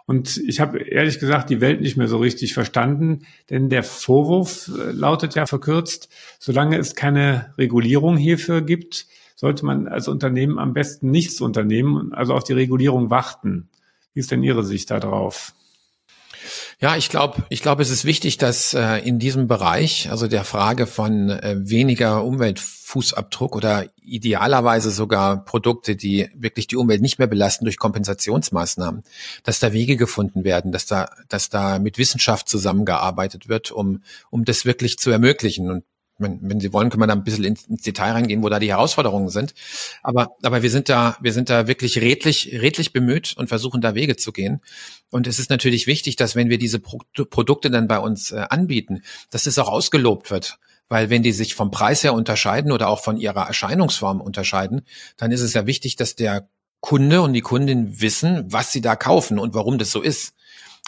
Und 0.06 0.38
ich 0.38 0.60
habe 0.60 0.80
ehrlich 0.80 1.20
gesagt 1.20 1.50
die 1.50 1.62
Welt 1.62 1.82
nicht 1.82 1.96
mehr 1.96 2.08
so 2.08 2.18
richtig 2.18 2.54
verstanden, 2.54 3.26
denn 3.50 3.70
der 3.70 3.84
Vorwurf 3.84 4.70
äh, 4.70 4.92
lautet 4.92 5.36
ja 5.36 5.46
verkürzt, 5.46 6.10
solange 6.40 6.78
es 6.78 6.96
keine 6.96 7.54
Regulierung 7.58 8.18
hierfür 8.18 8.62
gibt, 8.62 9.08
sollte 9.36 9.66
man 9.66 9.88
als 9.88 10.10
Unternehmen 10.10 10.60
am 10.60 10.74
besten 10.74 11.12
nichts 11.12 11.40
unternehmen, 11.40 12.14
also 12.14 12.34
auf 12.34 12.44
die 12.44 12.54
Regulierung 12.54 13.10
warten. 13.10 13.70
Wie 14.14 14.20
ist 14.20 14.32
denn 14.32 14.44
Ihre 14.44 14.64
Sicht 14.64 14.92
darauf? 14.92 15.54
Ja, 16.82 16.96
ich 16.96 17.10
glaube, 17.10 17.44
ich 17.50 17.62
glaube, 17.62 17.82
es 17.82 17.90
ist 17.90 18.06
wichtig, 18.06 18.38
dass 18.38 18.74
äh, 18.74 19.00
in 19.00 19.20
diesem 19.20 19.48
Bereich, 19.48 20.10
also 20.10 20.28
der 20.28 20.46
Frage 20.46 20.88
von 20.88 21.30
äh, 21.30 21.58
weniger 21.60 22.24
Umweltfußabdruck 22.24 23.56
oder 23.56 23.88
idealerweise 24.02 24.90
sogar 24.90 25.44
Produkte, 25.44 25.98
die 25.98 26.30
wirklich 26.34 26.68
die 26.68 26.78
Umwelt 26.78 27.02
nicht 27.02 27.20
mehr 27.20 27.28
belasten 27.28 27.66
durch 27.66 27.78
Kompensationsmaßnahmen, 27.78 29.04
dass 29.44 29.60
da 29.60 29.74
Wege 29.74 29.98
gefunden 29.98 30.46
werden, 30.46 30.72
dass 30.72 30.86
da, 30.86 31.10
dass 31.28 31.50
da 31.50 31.80
mit 31.80 31.98
Wissenschaft 31.98 32.48
zusammengearbeitet 32.48 33.50
wird, 33.50 33.72
um, 33.72 34.02
um 34.30 34.46
das 34.46 34.64
wirklich 34.64 34.98
zu 35.00 35.12
ermöglichen. 35.12 35.70
Und 35.70 35.84
wenn, 36.20 36.40
wenn 36.42 36.60
Sie 36.60 36.72
wollen, 36.74 36.90
können 36.90 37.02
wir 37.02 37.08
da 37.08 37.14
ein 37.14 37.24
bisschen 37.24 37.44
ins, 37.44 37.64
ins, 37.64 37.82
Detail 37.82 38.12
reingehen, 38.12 38.44
wo 38.44 38.50
da 38.50 38.60
die 38.60 38.70
Herausforderungen 38.70 39.30
sind. 39.30 39.54
Aber, 40.04 40.36
aber 40.44 40.62
wir 40.62 40.70
sind 40.70 40.90
da, 40.90 41.18
wir 41.22 41.34
sind 41.34 41.50
da 41.50 41.68
wirklich 41.68 42.00
redlich, 42.00 42.60
redlich 42.62 42.94
bemüht 42.94 43.36
und 43.38 43.48
versuchen 43.48 43.82
da 43.82 43.96
Wege 43.96 44.18
zu 44.18 44.32
gehen. 44.32 44.62
Und 45.10 45.28
es 45.28 45.40
ist 45.40 45.50
natürlich 45.50 45.88
wichtig, 45.88 46.16
dass 46.16 46.36
wenn 46.36 46.50
wir 46.50 46.58
diese 46.58 46.80
Pro 46.80 47.00
Produkte 47.30 47.72
dann 47.72 47.88
bei 47.88 48.00
uns 48.00 48.32
äh, 48.32 48.46
anbieten, 48.50 49.02
dass 49.32 49.48
es 49.48 49.58
auch 49.58 49.70
ausgelobt 49.70 50.30
wird. 50.30 50.60
Weil 50.90 51.10
wenn 51.10 51.24
die 51.24 51.32
sich 51.32 51.56
vom 51.56 51.72
Preis 51.72 52.04
her 52.04 52.14
unterscheiden 52.14 52.72
oder 52.72 52.90
auch 52.90 53.02
von 53.02 53.18
ihrer 53.18 53.48
Erscheinungsform 53.48 54.22
unterscheiden, 54.22 54.82
dann 55.18 55.32
ist 55.32 55.42
es 55.42 55.54
ja 55.54 55.66
wichtig, 55.66 55.96
dass 55.96 56.16
der 56.16 56.50
Kunde 56.82 57.22
und 57.22 57.34
die 57.34 57.42
Kundin 57.42 58.02
wissen, 58.02 58.46
was 58.48 58.72
sie 58.72 58.82
da 58.82 58.96
kaufen 58.96 59.38
und 59.38 59.54
warum 59.54 59.78
das 59.78 59.92
so 59.92 60.02
ist. 60.02 60.34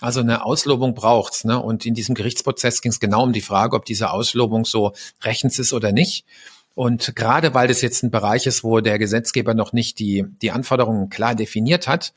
Also 0.02 0.20
eine 0.20 0.44
Auslobung 0.44 0.96
braucht's, 0.96 1.46
ne? 1.46 1.62
Und 1.62 1.86
in 1.86 1.94
diesem 1.94 2.16
Gerichtsprozess 2.16 2.82
ging 2.82 2.92
es 2.92 3.00
genau 3.00 3.24
um 3.24 3.34
die 3.34 3.42
Frage, 3.42 3.76
ob 3.76 3.86
diese 3.86 4.12
Auslobung 4.12 4.66
so 4.66 4.94
rechtens 5.24 5.60
ist 5.60 5.74
oder 5.74 5.92
nicht. 5.92 6.26
Und 6.74 7.16
gerade 7.16 7.54
weil 7.54 7.68
das 7.68 7.82
jetzt 7.82 8.04
ein 8.04 8.12
Bereich 8.12 8.48
ist, 8.48 8.64
wo 8.64 8.80
der 8.80 8.98
Gesetzgeber 8.98 9.54
noch 9.54 9.74
nicht 9.74 10.00
die, 10.00 10.26
die 10.42 10.52
Anforderungen 10.52 11.10
klar 11.10 11.36
definiert 11.36 11.88
hat, 11.88 12.14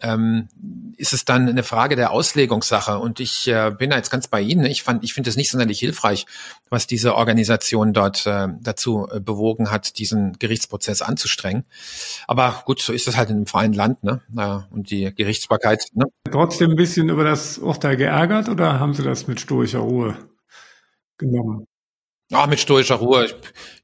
ähm, 0.00 0.48
ist 0.96 1.12
es 1.12 1.24
dann 1.24 1.48
eine 1.48 1.62
Frage 1.62 1.96
der 1.96 2.10
Auslegungssache. 2.10 2.98
Und 2.98 3.20
ich 3.20 3.48
äh, 3.48 3.72
bin 3.76 3.90
da 3.90 3.96
jetzt 3.96 4.10
ganz 4.10 4.28
bei 4.28 4.40
Ihnen. 4.40 4.64
Ich 4.66 4.82
fand, 4.82 5.04
ich 5.04 5.14
finde 5.14 5.30
es 5.30 5.36
nicht 5.36 5.50
sonderlich 5.50 5.78
hilfreich, 5.78 6.26
was 6.68 6.86
diese 6.86 7.14
Organisation 7.14 7.92
dort 7.92 8.26
äh, 8.26 8.48
dazu 8.60 9.08
äh, 9.10 9.20
bewogen 9.20 9.70
hat, 9.70 9.98
diesen 9.98 10.38
Gerichtsprozess 10.38 11.02
anzustrengen. 11.02 11.64
Aber 12.26 12.62
gut, 12.66 12.80
so 12.80 12.92
ist 12.92 13.08
es 13.08 13.16
halt 13.16 13.30
in 13.30 13.36
einem 13.36 13.46
freien 13.46 13.72
Land, 13.72 14.04
ne? 14.04 14.20
Ja, 14.34 14.66
und 14.70 14.90
die 14.90 15.14
Gerichtsbarkeit. 15.14 15.86
Ne? 15.94 16.04
Trotzdem 16.30 16.70
ein 16.70 16.76
bisschen 16.76 17.08
über 17.08 17.24
das 17.24 17.58
Urteil 17.58 17.96
geärgert 17.96 18.48
oder 18.48 18.78
haben 18.78 18.94
Sie 18.94 19.02
das 19.02 19.26
mit 19.26 19.40
stoischer 19.40 19.80
Ruhe 19.80 20.16
genommen? 21.18 21.66
Ah, 22.32 22.48
mit 22.48 22.58
stoischer 22.58 22.96
Ruhe. 22.96 23.26
Ich, 23.26 23.34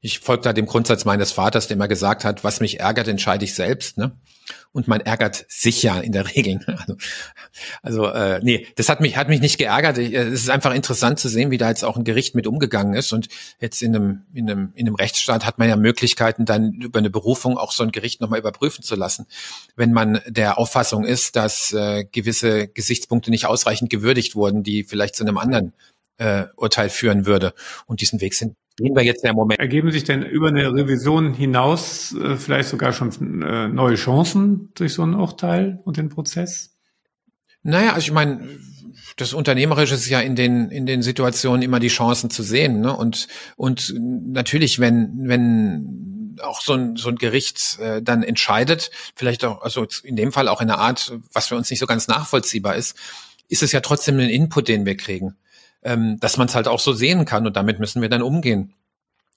ich 0.01 0.19
folge 0.19 0.43
da 0.43 0.51
dem 0.51 0.65
Grundsatz 0.65 1.05
meines 1.05 1.31
Vaters, 1.31 1.67
der 1.67 1.75
immer 1.75 1.87
gesagt 1.87 2.25
hat, 2.25 2.43
was 2.43 2.59
mich 2.59 2.81
ärgert, 2.81 3.07
entscheide 3.07 3.45
ich 3.45 3.55
selbst. 3.55 3.97
Ne? 3.97 4.17
Und 4.73 4.89
man 4.89 4.99
ärgert 4.99 5.45
sich 5.47 5.81
ja 5.81 5.97
in 5.99 6.11
der 6.11 6.27
Regel. 6.35 6.59
Also, 6.67 6.97
also 7.81 8.05
äh, 8.07 8.41
nee, 8.43 8.67
das 8.75 8.89
hat 8.89 8.99
mich 8.99 9.15
hat 9.15 9.29
mich 9.29 9.39
nicht 9.39 9.57
geärgert. 9.57 9.97
Äh, 9.97 10.13
es 10.13 10.41
ist 10.41 10.49
einfach 10.49 10.73
interessant 10.73 11.19
zu 11.19 11.29
sehen, 11.29 11.51
wie 11.51 11.57
da 11.57 11.69
jetzt 11.69 11.85
auch 11.85 11.95
ein 11.95 12.03
Gericht 12.03 12.35
mit 12.35 12.45
umgegangen 12.45 12.95
ist. 12.95 13.13
Und 13.13 13.29
jetzt 13.61 13.81
in 13.81 13.95
einem 13.95 14.25
in 14.33 14.49
einem 14.49 14.73
in 14.75 14.87
einem 14.87 14.95
Rechtsstaat 14.95 15.45
hat 15.45 15.57
man 15.57 15.69
ja 15.69 15.77
Möglichkeiten, 15.77 16.43
dann 16.43 16.73
über 16.73 16.99
eine 16.99 17.09
Berufung 17.09 17.57
auch 17.57 17.71
so 17.71 17.83
ein 17.83 17.93
Gericht 17.93 18.19
nochmal 18.19 18.39
überprüfen 18.39 18.83
zu 18.83 18.95
lassen, 18.95 19.25
wenn 19.77 19.93
man 19.93 20.19
der 20.27 20.57
Auffassung 20.57 21.05
ist, 21.05 21.37
dass 21.37 21.71
äh, 21.71 22.03
gewisse 22.11 22.67
Gesichtspunkte 22.67 23.31
nicht 23.31 23.45
ausreichend 23.45 23.89
gewürdigt 23.89 24.35
wurden, 24.35 24.63
die 24.63 24.83
vielleicht 24.83 25.15
zu 25.15 25.23
einem 25.23 25.37
anderen 25.37 25.71
äh, 26.17 26.45
Urteil 26.55 26.89
führen 26.89 27.25
würde. 27.25 27.53
Und 27.85 28.01
diesen 28.01 28.21
Weg 28.21 28.33
sind 28.33 28.55
gehen 28.75 28.95
wir 28.95 29.03
jetzt 29.03 29.23
im 29.23 29.35
Moment. 29.35 29.59
Ergeben 29.59 29.91
sich 29.91 30.03
denn 30.03 30.23
über 30.23 30.47
eine 30.47 30.73
Revision 30.73 31.33
hinaus 31.33 32.15
äh, 32.15 32.35
vielleicht 32.37 32.69
sogar 32.69 32.91
schon 32.91 33.41
äh, 33.43 33.67
neue 33.67 33.95
Chancen 33.95 34.71
durch 34.73 34.93
so 34.93 35.03
ein 35.03 35.13
Urteil 35.13 35.79
und 35.83 35.97
den 35.97 36.09
Prozess? 36.09 36.75
Naja, 37.61 37.93
also 37.93 38.05
ich 38.05 38.11
meine, 38.11 38.47
das 39.15 39.33
Unternehmerische 39.33 39.95
ist 39.95 40.09
ja 40.09 40.19
in 40.21 40.35
den, 40.35 40.69
in 40.69 40.85
den 40.85 41.01
Situationen 41.01 41.61
immer 41.61 41.79
die 41.79 41.87
Chancen 41.87 42.29
zu 42.29 42.43
sehen. 42.43 42.81
Ne? 42.81 42.95
Und, 42.95 43.27
und 43.55 43.93
natürlich, 43.97 44.79
wenn, 44.79 45.27
wenn 45.27 46.37
auch 46.41 46.61
so 46.61 46.73
ein, 46.73 46.95
so 46.95 47.09
ein 47.09 47.15
Gericht 47.15 47.77
äh, 47.79 48.01
dann 48.01 48.23
entscheidet, 48.23 48.89
vielleicht 49.15 49.45
auch, 49.45 49.61
also 49.61 49.85
in 50.03 50.15
dem 50.15 50.31
Fall 50.31 50.47
auch 50.47 50.61
in 50.61 50.69
einer 50.69 50.79
Art, 50.79 51.13
was 51.31 51.47
für 51.47 51.55
uns 51.55 51.69
nicht 51.69 51.79
so 51.79 51.85
ganz 51.85 52.07
nachvollziehbar 52.07 52.75
ist, 52.75 52.97
ist 53.49 53.61
es 53.61 53.71
ja 53.71 53.81
trotzdem 53.81 54.19
ein 54.19 54.29
Input, 54.29 54.67
den 54.67 54.85
wir 54.85 54.97
kriegen, 54.97 55.35
ähm, 55.83 56.17
dass 56.19 56.37
man 56.37 56.47
es 56.47 56.55
halt 56.55 56.67
auch 56.67 56.79
so 56.79 56.93
sehen 56.93 57.25
kann 57.25 57.45
und 57.45 57.55
damit 57.55 57.79
müssen 57.79 58.01
wir 58.01 58.09
dann 58.09 58.21
umgehen. 58.21 58.73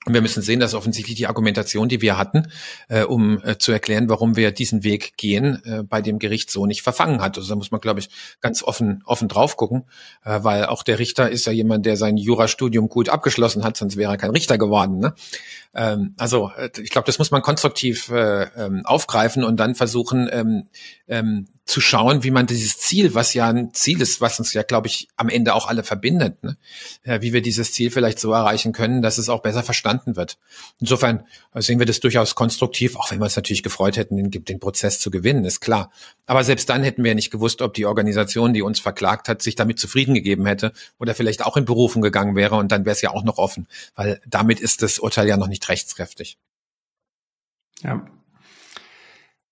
Und 0.06 0.14
wir 0.14 0.22
müssen 0.22 0.40
sehen, 0.40 0.60
dass 0.60 0.74
offensichtlich 0.74 1.16
die 1.16 1.26
Argumentation, 1.26 1.88
die 1.88 2.00
wir 2.00 2.16
hatten, 2.16 2.46
äh, 2.88 3.02
um 3.02 3.42
äh, 3.42 3.58
zu 3.58 3.72
erklären, 3.72 4.08
warum 4.08 4.36
wir 4.36 4.52
diesen 4.52 4.84
Weg 4.84 5.16
gehen, 5.16 5.60
äh, 5.64 5.82
bei 5.82 6.00
dem 6.00 6.20
Gericht 6.20 6.48
so 6.48 6.64
nicht 6.64 6.82
verfangen 6.82 7.20
hat. 7.20 7.36
Also 7.36 7.48
da 7.48 7.56
muss 7.56 7.72
man, 7.72 7.80
glaube 7.80 7.98
ich, 7.98 8.08
ganz 8.40 8.62
offen, 8.62 9.02
offen 9.04 9.26
drauf 9.26 9.56
gucken, 9.56 9.82
äh, 10.24 10.38
weil 10.44 10.66
auch 10.66 10.84
der 10.84 11.00
Richter 11.00 11.28
ist 11.28 11.44
ja 11.46 11.52
jemand, 11.52 11.86
der 11.86 11.96
sein 11.96 12.16
Jurastudium 12.16 12.88
gut 12.88 13.08
abgeschlossen 13.08 13.64
hat, 13.64 13.76
sonst 13.76 13.96
wäre 13.96 14.12
er 14.12 14.16
kein 14.16 14.30
Richter 14.30 14.58
geworden. 14.58 15.00
Ne? 15.00 15.12
Ähm, 15.74 16.14
also 16.18 16.50
äh, 16.56 16.70
ich 16.80 16.90
glaube, 16.90 17.06
das 17.06 17.18
muss 17.18 17.30
man 17.30 17.42
konstruktiv 17.42 18.08
äh, 18.10 18.44
ähm, 18.56 18.84
aufgreifen 18.84 19.44
und 19.44 19.58
dann 19.58 19.74
versuchen, 19.74 20.28
ähm, 20.32 20.68
ähm, 21.08 21.46
zu 21.66 21.80
schauen, 21.80 22.22
wie 22.22 22.30
man 22.30 22.46
dieses 22.46 22.78
Ziel, 22.78 23.14
was 23.14 23.34
ja 23.34 23.48
ein 23.48 23.74
Ziel 23.74 24.00
ist, 24.00 24.20
was 24.20 24.38
uns 24.38 24.52
ja, 24.52 24.62
glaube 24.62 24.86
ich, 24.86 25.08
am 25.16 25.28
Ende 25.28 25.52
auch 25.52 25.66
alle 25.66 25.82
verbindet, 25.82 26.44
ne? 26.44 26.56
ja, 27.04 27.22
wie 27.22 27.32
wir 27.32 27.42
dieses 27.42 27.72
Ziel 27.72 27.90
vielleicht 27.90 28.20
so 28.20 28.32
erreichen 28.32 28.72
können, 28.72 29.02
dass 29.02 29.18
es 29.18 29.28
auch 29.28 29.42
besser 29.42 29.64
verstanden 29.64 30.14
wird. 30.14 30.38
Insofern 30.78 31.24
sehen 31.56 31.80
wir 31.80 31.86
das 31.86 31.98
durchaus 31.98 32.36
konstruktiv, 32.36 32.94
auch 32.94 33.10
wenn 33.10 33.18
wir 33.18 33.24
uns 33.24 33.34
natürlich 33.34 33.64
gefreut 33.64 33.96
hätten, 33.96 34.16
den, 34.16 34.44
den 34.44 34.60
Prozess 34.60 35.00
zu 35.00 35.10
gewinnen, 35.10 35.44
ist 35.44 35.58
klar. 35.58 35.90
Aber 36.26 36.44
selbst 36.44 36.68
dann 36.68 36.84
hätten 36.84 37.02
wir 37.02 37.16
nicht 37.16 37.32
gewusst, 37.32 37.60
ob 37.62 37.74
die 37.74 37.86
Organisation, 37.86 38.54
die 38.54 38.62
uns 38.62 38.78
verklagt 38.78 39.28
hat, 39.28 39.42
sich 39.42 39.56
damit 39.56 39.80
zufrieden 39.80 40.14
gegeben 40.14 40.46
hätte 40.46 40.72
oder 41.00 41.16
vielleicht 41.16 41.44
auch 41.44 41.56
in 41.56 41.64
Berufung 41.64 42.00
gegangen 42.00 42.36
wäre 42.36 42.54
und 42.54 42.70
dann 42.70 42.84
wäre 42.84 42.94
es 42.94 43.02
ja 43.02 43.10
auch 43.10 43.24
noch 43.24 43.38
offen, 43.38 43.66
weil 43.96 44.20
damit 44.24 44.60
ist 44.60 44.82
das 44.82 45.00
Urteil 45.00 45.26
ja 45.26 45.36
noch 45.36 45.48
nicht 45.48 45.55
rechtskräftig. 45.68 46.38
Ja, 47.82 48.06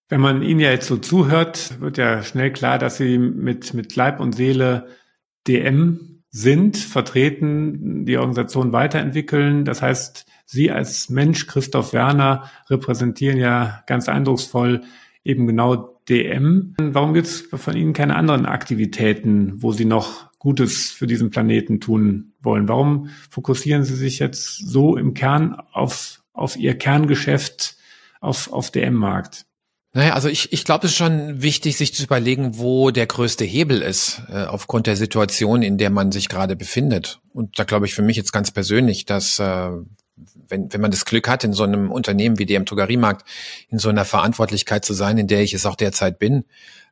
wenn 0.08 0.20
man 0.20 0.42
Ihnen 0.42 0.60
ja 0.60 0.70
jetzt 0.70 0.86
so 0.86 0.96
zuhört, 0.96 1.80
wird 1.80 1.98
ja 1.98 2.22
schnell 2.22 2.52
klar, 2.52 2.78
dass 2.78 2.98
Sie 2.98 3.18
mit, 3.18 3.74
mit 3.74 3.96
Leib 3.96 4.20
und 4.20 4.32
Seele 4.32 4.88
DM 5.48 6.22
sind, 6.30 6.76
vertreten, 6.76 8.04
die 8.04 8.18
Organisation 8.18 8.72
weiterentwickeln. 8.72 9.64
Das 9.64 9.82
heißt, 9.82 10.26
Sie 10.46 10.70
als 10.70 11.08
Mensch, 11.08 11.46
Christoph 11.46 11.92
Werner, 11.92 12.50
repräsentieren 12.68 13.38
ja 13.38 13.82
ganz 13.86 14.08
eindrucksvoll 14.08 14.82
eben 15.24 15.46
genau 15.46 16.00
DM. 16.08 16.74
Warum 16.78 17.14
gibt 17.14 17.26
es 17.26 17.48
von 17.52 17.76
Ihnen 17.76 17.94
keine 17.94 18.16
anderen 18.16 18.46
Aktivitäten, 18.46 19.62
wo 19.62 19.72
Sie 19.72 19.86
noch 19.86 20.30
Gutes 20.44 20.90
für 20.90 21.07
diesen 21.07 21.30
Planeten 21.30 21.80
tun 21.80 22.35
wollen? 22.42 22.68
Warum 22.68 23.09
fokussieren 23.30 23.83
Sie 23.83 23.96
sich 23.96 24.18
jetzt 24.18 24.59
so 24.59 24.98
im 24.98 25.14
Kern 25.14 25.57
auf, 25.72 26.22
auf 26.35 26.57
Ihr 26.57 26.76
Kerngeschäft 26.76 27.78
auf, 28.20 28.52
auf 28.52 28.70
DM-Markt? 28.70 29.46
Naja, 29.94 30.12
also 30.12 30.28
ich, 30.28 30.52
ich 30.52 30.64
glaube, 30.64 30.85
es 30.85 30.92
ist 30.92 30.98
schon 30.98 31.40
wichtig, 31.40 31.78
sich 31.78 31.94
zu 31.94 32.02
überlegen, 32.02 32.59
wo 32.59 32.90
der 32.90 33.07
größte 33.07 33.46
Hebel 33.46 33.80
ist, 33.80 34.20
äh, 34.28 34.44
aufgrund 34.44 34.87
der 34.87 34.96
Situation, 34.96 35.62
in 35.62 35.78
der 35.78 35.88
man 35.88 36.12
sich 36.12 36.28
gerade 36.28 36.57
befindet. 36.57 37.20
Und 37.33 37.59
da 37.59 37.64
glaube 37.64 37.87
ich 37.87 37.94
für 37.94 38.02
mich 38.02 38.18
jetzt 38.18 38.33
ganz 38.33 38.50
persönlich, 38.50 39.07
dass 39.07 39.38
äh, 39.38 39.70
wenn, 40.48 40.70
wenn 40.70 40.80
man 40.83 40.90
das 40.90 41.07
Glück 41.07 41.26
hat, 41.26 41.42
in 41.44 41.54
so 41.54 41.62
einem 41.62 41.90
Unternehmen 41.90 42.38
wie 42.38 42.44
dem 42.44 42.66
Drogeriemarkt 42.66 43.26
in 43.70 43.78
so 43.78 43.88
einer 43.88 44.04
Verantwortlichkeit 44.04 44.85
zu 44.85 44.92
sein, 44.92 45.16
in 45.16 45.26
der 45.26 45.42
ich 45.42 45.54
es 45.54 45.64
auch 45.64 45.76
derzeit 45.76 46.18
bin, 46.18 46.44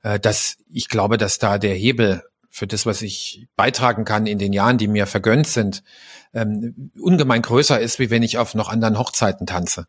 äh, 0.02 0.18
dass 0.18 0.56
ich 0.72 0.88
glaube, 0.88 1.18
dass 1.18 1.38
da 1.38 1.58
der 1.58 1.74
Hebel 1.74 2.22
für 2.54 2.66
das, 2.66 2.84
was 2.84 3.00
ich 3.00 3.48
beitragen 3.56 4.04
kann 4.04 4.26
in 4.26 4.38
den 4.38 4.52
Jahren, 4.52 4.76
die 4.76 4.86
mir 4.86 5.06
vergönnt 5.06 5.46
sind, 5.46 5.82
ähm, 6.34 6.92
ungemein 7.00 7.40
größer 7.40 7.80
ist, 7.80 7.98
wie 7.98 8.10
wenn 8.10 8.22
ich 8.22 8.36
auf 8.36 8.54
noch 8.54 8.68
anderen 8.68 8.98
Hochzeiten 8.98 9.46
tanze. 9.46 9.86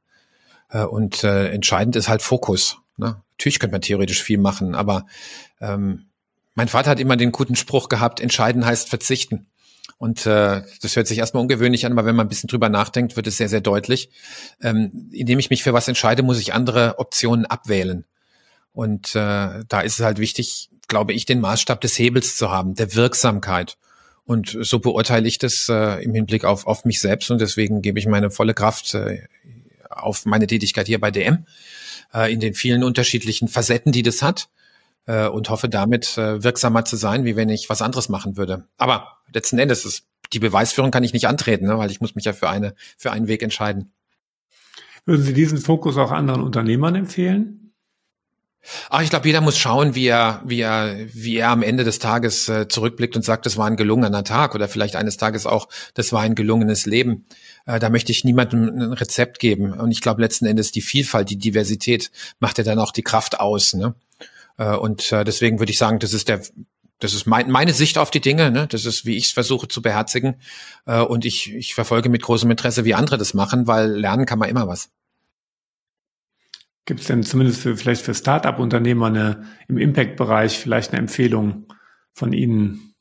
Äh, 0.69 0.85
und 0.85 1.25
äh, 1.25 1.49
entscheidend 1.49 1.97
ist 1.97 2.07
halt 2.07 2.21
Fokus. 2.21 2.77
Ne? 2.95 3.21
Natürlich 3.33 3.59
könnte 3.59 3.73
man 3.73 3.81
theoretisch 3.81 4.23
viel 4.23 4.37
machen, 4.37 4.75
aber 4.75 5.05
ähm, 5.59 6.05
mein 6.55 6.69
Vater 6.69 6.91
hat 6.91 7.01
immer 7.01 7.17
den 7.17 7.33
guten 7.33 7.57
Spruch 7.57 7.89
gehabt, 7.89 8.21
entscheiden 8.21 8.65
heißt 8.65 8.87
verzichten. 8.87 9.47
Und 9.97 10.25
äh, 10.25 10.61
das 10.81 10.95
hört 10.95 11.07
sich 11.07 11.17
erstmal 11.17 11.41
ungewöhnlich 11.41 11.85
an, 11.85 11.91
aber 11.91 12.05
wenn 12.05 12.15
man 12.15 12.27
ein 12.27 12.29
bisschen 12.29 12.47
drüber 12.47 12.69
nachdenkt, 12.69 13.17
wird 13.17 13.27
es 13.27 13.35
sehr, 13.35 13.49
sehr 13.49 13.61
deutlich. 13.61 14.09
Ähm, 14.61 15.09
indem 15.11 15.37
ich 15.37 15.49
mich 15.49 15.63
für 15.63 15.73
was 15.73 15.89
entscheide, 15.89 16.23
muss 16.23 16.39
ich 16.39 16.53
andere 16.53 16.97
Optionen 16.97 17.45
abwählen. 17.45 18.05
Und 18.71 19.15
äh, 19.15 19.65
da 19.67 19.81
ist 19.81 19.99
es 19.99 20.05
halt 20.05 20.17
wichtig, 20.17 20.69
glaube 20.87 21.13
ich, 21.13 21.25
den 21.25 21.39
Maßstab 21.41 21.81
des 21.81 21.97
Hebels 21.97 22.35
zu 22.35 22.51
haben, 22.51 22.75
der 22.75 22.95
Wirksamkeit. 22.95 23.77
Und 24.25 24.57
so 24.61 24.79
beurteile 24.79 25.27
ich 25.27 25.37
das 25.37 25.67
äh, 25.69 26.03
im 26.03 26.13
Hinblick 26.13 26.45
auf, 26.45 26.65
auf 26.65 26.85
mich 26.85 26.99
selbst 26.99 27.29
und 27.29 27.41
deswegen 27.41 27.81
gebe 27.81 27.99
ich 27.99 28.05
meine 28.05 28.31
volle 28.31 28.53
Kraft 28.53 28.93
äh, 28.93 29.23
auf 29.89 30.25
meine 30.25 30.47
Tätigkeit 30.47 30.87
hier 30.87 30.99
bei 30.99 31.11
DM 31.11 31.45
äh, 32.13 32.31
in 32.31 32.39
den 32.39 32.53
vielen 32.53 32.83
unterschiedlichen 32.83 33.47
Facetten, 33.47 33.91
die 33.91 34.03
das 34.03 34.21
hat 34.21 34.49
äh, 35.07 35.27
und 35.27 35.49
hoffe 35.49 35.67
damit 35.67 36.17
äh, 36.17 36.41
wirksamer 36.41 36.85
zu 36.85 36.95
sein, 36.95 37.25
wie 37.25 37.35
wenn 37.35 37.49
ich 37.49 37.69
was 37.69 37.81
anderes 37.81 38.07
machen 38.07 38.37
würde. 38.37 38.65
Aber 38.77 39.17
letzten 39.33 39.59
Endes 39.59 39.85
ist 39.85 40.05
die 40.31 40.39
Beweisführung 40.39 40.89
kann 40.89 41.03
ich 41.03 41.13
nicht 41.13 41.27
antreten, 41.27 41.65
ne, 41.65 41.77
weil 41.77 41.91
ich 41.91 42.01
muss 42.01 42.15
mich 42.15 42.25
ja 42.25 42.33
für 42.33 42.49
eine 42.49 42.75
für 42.97 43.11
einen 43.11 43.27
Weg 43.27 43.43
entscheiden. 43.43 43.91
Würden 45.05 45.23
Sie 45.23 45.33
diesen 45.33 45.57
Fokus 45.57 45.97
auch 45.97 46.11
anderen 46.11 46.41
Unternehmern 46.41 46.95
empfehlen? 46.95 47.62
Ach, 48.89 49.01
ich 49.01 49.09
glaube, 49.09 49.27
jeder 49.27 49.41
muss 49.41 49.57
schauen, 49.57 49.93
wie 49.93 50.07
er, 50.07 50.41
wie 50.45 50.61
er, 50.61 50.95
wie 51.13 51.35
er 51.35 51.49
am 51.49 51.63
Ende 51.63 51.83
des 51.83 51.99
Tages 51.99 52.47
äh, 52.47 52.67
zurückblickt 52.67 53.15
und 53.15 53.23
sagt, 53.23 53.45
das 53.45 53.57
war 53.57 53.67
ein 53.67 53.75
gelungener 53.75 54.23
Tag 54.23 54.55
oder 54.55 54.69
vielleicht 54.69 54.95
eines 54.95 55.17
Tages 55.17 55.45
auch, 55.45 55.67
das 55.95 56.13
war 56.13 56.21
ein 56.21 56.33
gelungenes 56.33 56.85
Leben. 56.85 57.25
Äh, 57.65 57.79
da 57.79 57.89
möchte 57.89 58.13
ich 58.13 58.23
niemandem 58.23 58.69
ein 58.69 58.93
Rezept 58.93 59.39
geben. 59.39 59.73
Und 59.73 59.91
ich 59.91 60.01
glaube, 60.01 60.21
letzten 60.21 60.45
Endes 60.45 60.71
die 60.71 60.81
Vielfalt, 60.81 61.29
die 61.29 61.37
Diversität 61.37 62.11
macht 62.39 62.57
ja 62.57 62.63
dann 62.63 62.79
auch 62.79 62.91
die 62.91 63.03
Kraft 63.03 63.39
aus. 63.39 63.73
Ne? 63.73 63.95
Äh, 64.57 64.75
und 64.75 65.11
äh, 65.11 65.25
deswegen 65.25 65.59
würde 65.59 65.71
ich 65.71 65.77
sagen, 65.77 65.99
das 65.99 66.13
ist 66.13 66.29
der, 66.29 66.41
das 66.99 67.13
ist 67.13 67.25
mein, 67.25 67.51
meine 67.51 67.73
Sicht 67.73 67.97
auf 67.97 68.11
die 68.11 68.21
Dinge. 68.21 68.49
Ne? 68.49 68.67
Das 68.67 68.85
ist, 68.85 69.05
wie 69.05 69.17
ich 69.17 69.25
es 69.25 69.31
versuche 69.31 69.67
zu 69.67 69.81
beherzigen. 69.81 70.35
Äh, 70.85 71.01
und 71.01 71.25
ich, 71.25 71.53
ich 71.53 71.75
verfolge 71.75 72.07
mit 72.07 72.21
großem 72.21 72.49
Interesse, 72.49 72.85
wie 72.85 72.93
andere 72.93 73.17
das 73.17 73.33
machen, 73.33 73.67
weil 73.67 73.89
lernen 73.91 74.25
kann 74.25 74.39
man 74.39 74.49
immer 74.49 74.69
was. 74.69 74.89
Gibt 76.85 76.99
es 76.99 77.07
denn 77.07 77.23
zumindest 77.23 77.61
für, 77.61 77.77
vielleicht 77.77 78.01
für 78.01 78.13
Start-up-Unternehmer 78.13 79.07
eine, 79.07 79.43
im 79.67 79.77
Impact-Bereich 79.77 80.59
vielleicht 80.59 80.91
eine 80.91 80.99
Empfehlung 80.99 81.67
von 82.13 82.33
Ihnen? 82.33 82.93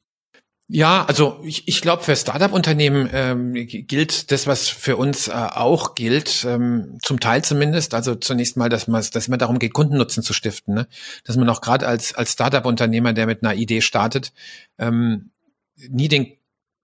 Ja, 0.68 1.04
also 1.04 1.40
ich, 1.44 1.68
ich 1.68 1.82
glaube, 1.82 2.02
für 2.02 2.16
Startup-Unternehmen 2.16 3.10
ähm, 3.12 3.52
gilt 3.52 4.30
das, 4.30 4.46
was 4.46 4.68
für 4.68 4.96
uns 4.96 5.28
äh, 5.28 5.32
auch 5.32 5.94
gilt, 5.94 6.46
ähm, 6.48 6.96
zum 7.02 7.20
Teil 7.20 7.44
zumindest. 7.44 7.92
Also 7.92 8.14
zunächst 8.14 8.56
mal, 8.56 8.70
dass 8.70 8.86
man 8.86 9.04
dass 9.12 9.28
immer 9.28 9.36
darum 9.36 9.58
geht, 9.58 9.74
Kundennutzen 9.74 10.22
zu 10.22 10.32
stiften. 10.32 10.74
Ne? 10.74 10.86
Dass 11.24 11.36
man 11.36 11.48
auch 11.50 11.60
gerade 11.60 11.86
als, 11.86 12.14
als 12.14 12.32
Startup-Unternehmer, 12.32 13.12
der 13.12 13.26
mit 13.26 13.42
einer 13.42 13.54
Idee 13.54 13.82
startet, 13.82 14.32
ähm, 14.78 15.32
nie 15.76 16.08
den 16.08 16.38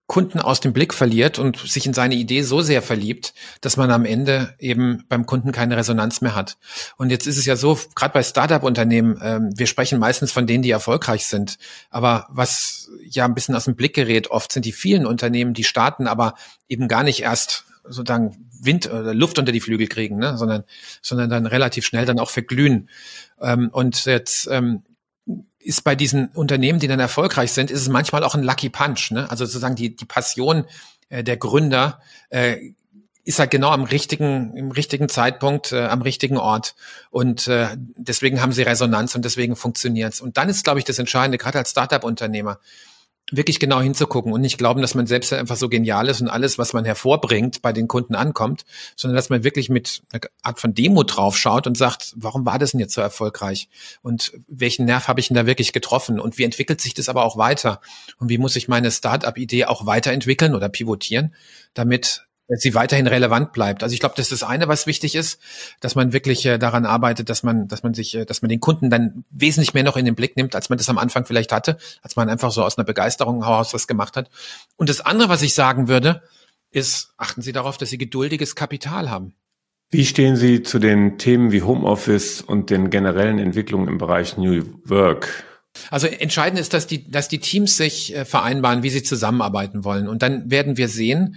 Kunden 0.08 0.40
aus 0.40 0.60
dem 0.60 0.72
Blick 0.72 0.94
verliert 0.94 1.38
und 1.38 1.58
sich 1.58 1.84
in 1.84 1.92
seine 1.92 2.14
Idee 2.14 2.40
so 2.40 2.62
sehr 2.62 2.80
verliebt, 2.80 3.34
dass 3.60 3.76
man 3.76 3.90
am 3.90 4.06
Ende 4.06 4.54
eben 4.58 5.04
beim 5.10 5.26
Kunden 5.26 5.52
keine 5.52 5.76
Resonanz 5.76 6.22
mehr 6.22 6.34
hat. 6.34 6.56
Und 6.96 7.10
jetzt 7.10 7.26
ist 7.26 7.36
es 7.36 7.44
ja 7.44 7.56
so, 7.56 7.78
gerade 7.94 8.14
bei 8.14 8.22
Startup-Unternehmen, 8.22 9.20
ähm, 9.22 9.52
wir 9.54 9.66
sprechen 9.66 9.98
meistens 9.98 10.32
von 10.32 10.46
denen, 10.46 10.62
die 10.62 10.70
erfolgreich 10.70 11.26
sind. 11.26 11.58
Aber 11.90 12.26
was 12.30 12.90
ja 13.04 13.26
ein 13.26 13.34
bisschen 13.34 13.54
aus 13.54 13.66
dem 13.66 13.76
Blick 13.76 13.94
gerät, 13.94 14.30
oft 14.30 14.50
sind 14.50 14.64
die 14.64 14.72
vielen 14.72 15.04
Unternehmen, 15.04 15.52
die 15.52 15.64
starten, 15.64 16.06
aber 16.06 16.34
eben 16.70 16.88
gar 16.88 17.02
nicht 17.02 17.20
erst 17.20 17.66
sozusagen 17.84 18.48
Wind 18.60 18.86
oder 18.86 19.12
Luft 19.12 19.38
unter 19.38 19.52
die 19.52 19.60
Flügel 19.60 19.88
kriegen, 19.88 20.16
ne? 20.16 20.38
sondern, 20.38 20.64
sondern 21.02 21.28
dann 21.28 21.44
relativ 21.44 21.84
schnell 21.84 22.06
dann 22.06 22.18
auch 22.18 22.30
verglühen. 22.30 22.88
Ähm, 23.42 23.68
und 23.72 24.06
jetzt 24.06 24.48
ähm, 24.50 24.82
ist 25.68 25.84
bei 25.84 25.94
diesen 25.94 26.28
Unternehmen, 26.28 26.78
die 26.78 26.88
dann 26.88 26.98
erfolgreich 26.98 27.52
sind, 27.52 27.70
ist 27.70 27.82
es 27.82 27.88
manchmal 27.90 28.24
auch 28.24 28.34
ein 28.34 28.42
Lucky 28.42 28.70
Punch. 28.70 29.10
Ne? 29.10 29.30
Also 29.30 29.44
sozusagen 29.44 29.76
die, 29.76 29.94
die 29.94 30.06
Passion 30.06 30.64
äh, 31.10 31.22
der 31.22 31.36
Gründer 31.36 32.00
äh, 32.30 32.56
ist 33.24 33.38
halt 33.38 33.50
genau 33.50 33.68
am 33.68 33.84
richtigen, 33.84 34.56
im 34.56 34.70
richtigen 34.70 35.10
Zeitpunkt, 35.10 35.72
äh, 35.72 35.84
am 35.84 36.00
richtigen 36.00 36.38
Ort. 36.38 36.74
Und 37.10 37.48
äh, 37.48 37.76
deswegen 37.76 38.40
haben 38.40 38.52
sie 38.52 38.62
Resonanz 38.62 39.14
und 39.14 39.26
deswegen 39.26 39.56
funktioniert's. 39.56 40.22
Und 40.22 40.38
dann 40.38 40.48
ist, 40.48 40.64
glaube 40.64 40.78
ich, 40.78 40.86
das 40.86 40.98
Entscheidende, 40.98 41.36
gerade 41.36 41.58
als 41.58 41.70
Startup-Unternehmer, 41.72 42.60
wirklich 43.30 43.60
genau 43.60 43.80
hinzugucken 43.80 44.32
und 44.32 44.40
nicht 44.40 44.58
glauben, 44.58 44.80
dass 44.80 44.94
man 44.94 45.06
selbst 45.06 45.32
einfach 45.32 45.56
so 45.56 45.68
genial 45.68 46.08
ist 46.08 46.20
und 46.20 46.28
alles, 46.28 46.58
was 46.58 46.72
man 46.72 46.84
hervorbringt, 46.84 47.60
bei 47.60 47.72
den 47.72 47.88
Kunden 47.88 48.14
ankommt, 48.14 48.64
sondern 48.96 49.16
dass 49.16 49.28
man 49.28 49.44
wirklich 49.44 49.68
mit 49.68 50.02
einer 50.12 50.22
Art 50.42 50.60
von 50.60 50.74
Demo 50.74 51.02
draufschaut 51.02 51.66
und 51.66 51.76
sagt, 51.76 52.14
warum 52.16 52.46
war 52.46 52.58
das 52.58 52.70
denn 52.72 52.80
jetzt 52.80 52.94
so 52.94 53.00
erfolgreich? 53.00 53.68
Und 54.02 54.32
welchen 54.48 54.86
Nerv 54.86 55.08
habe 55.08 55.20
ich 55.20 55.28
denn 55.28 55.36
da 55.36 55.46
wirklich 55.46 55.72
getroffen? 55.72 56.18
Und 56.20 56.38
wie 56.38 56.44
entwickelt 56.44 56.80
sich 56.80 56.94
das 56.94 57.08
aber 57.08 57.24
auch 57.24 57.36
weiter? 57.36 57.80
Und 58.18 58.30
wie 58.30 58.38
muss 58.38 58.56
ich 58.56 58.68
meine 58.68 58.90
Start-up-Idee 58.90 59.66
auch 59.66 59.84
weiterentwickeln 59.84 60.54
oder 60.54 60.68
pivotieren, 60.68 61.34
damit 61.74 62.27
sie 62.56 62.74
weiterhin 62.74 63.06
relevant 63.06 63.52
bleibt. 63.52 63.82
Also 63.82 63.92
ich 63.92 64.00
glaube, 64.00 64.14
das 64.16 64.32
ist 64.32 64.42
das 64.42 64.48
eine, 64.48 64.68
was 64.68 64.86
wichtig 64.86 65.14
ist, 65.14 65.38
dass 65.80 65.94
man 65.94 66.12
wirklich 66.12 66.46
äh, 66.46 66.58
daran 66.58 66.86
arbeitet, 66.86 67.28
dass 67.28 67.42
man, 67.42 67.68
dass 67.68 67.82
man 67.82 67.94
sich, 67.94 68.14
äh, 68.14 68.24
dass 68.24 68.42
man 68.42 68.48
den 68.48 68.60
Kunden 68.60 68.88
dann 68.88 69.24
wesentlich 69.30 69.74
mehr 69.74 69.82
noch 69.82 69.96
in 69.96 70.06
den 70.06 70.14
Blick 70.14 70.36
nimmt, 70.36 70.54
als 70.54 70.70
man 70.70 70.78
das 70.78 70.88
am 70.88 70.98
Anfang 70.98 71.26
vielleicht 71.26 71.52
hatte, 71.52 71.76
als 72.02 72.16
man 72.16 72.28
einfach 72.30 72.50
so 72.50 72.64
aus 72.64 72.78
einer 72.78 72.86
Begeisterung 72.86 73.44
heraus 73.44 73.74
was 73.74 73.86
gemacht 73.86 74.16
hat. 74.16 74.30
Und 74.76 74.88
das 74.88 75.00
andere, 75.00 75.28
was 75.28 75.42
ich 75.42 75.54
sagen 75.54 75.88
würde, 75.88 76.22
ist, 76.70 77.12
achten 77.16 77.42
Sie 77.42 77.52
darauf, 77.52 77.76
dass 77.76 77.90
Sie 77.90 77.98
geduldiges 77.98 78.54
Kapital 78.54 79.10
haben. 79.10 79.34
Wie 79.90 80.04
stehen 80.04 80.36
Sie 80.36 80.62
zu 80.62 80.78
den 80.78 81.18
Themen 81.18 81.50
wie 81.52 81.62
Homeoffice 81.62 82.42
und 82.42 82.70
den 82.70 82.90
generellen 82.90 83.38
Entwicklungen 83.38 83.88
im 83.88 83.98
Bereich 83.98 84.36
New 84.36 84.64
Work? 84.84 85.44
Also 85.90 86.06
entscheidend 86.06 86.60
ist, 86.60 86.74
dass 86.74 86.86
die, 86.86 87.10
dass 87.10 87.28
die 87.28 87.38
Teams 87.38 87.76
sich 87.76 88.14
äh, 88.14 88.24
vereinbaren, 88.24 88.82
wie 88.82 88.90
sie 88.90 89.02
zusammenarbeiten 89.02 89.84
wollen. 89.84 90.08
Und 90.08 90.22
dann 90.22 90.50
werden 90.50 90.76
wir 90.76 90.88
sehen, 90.88 91.36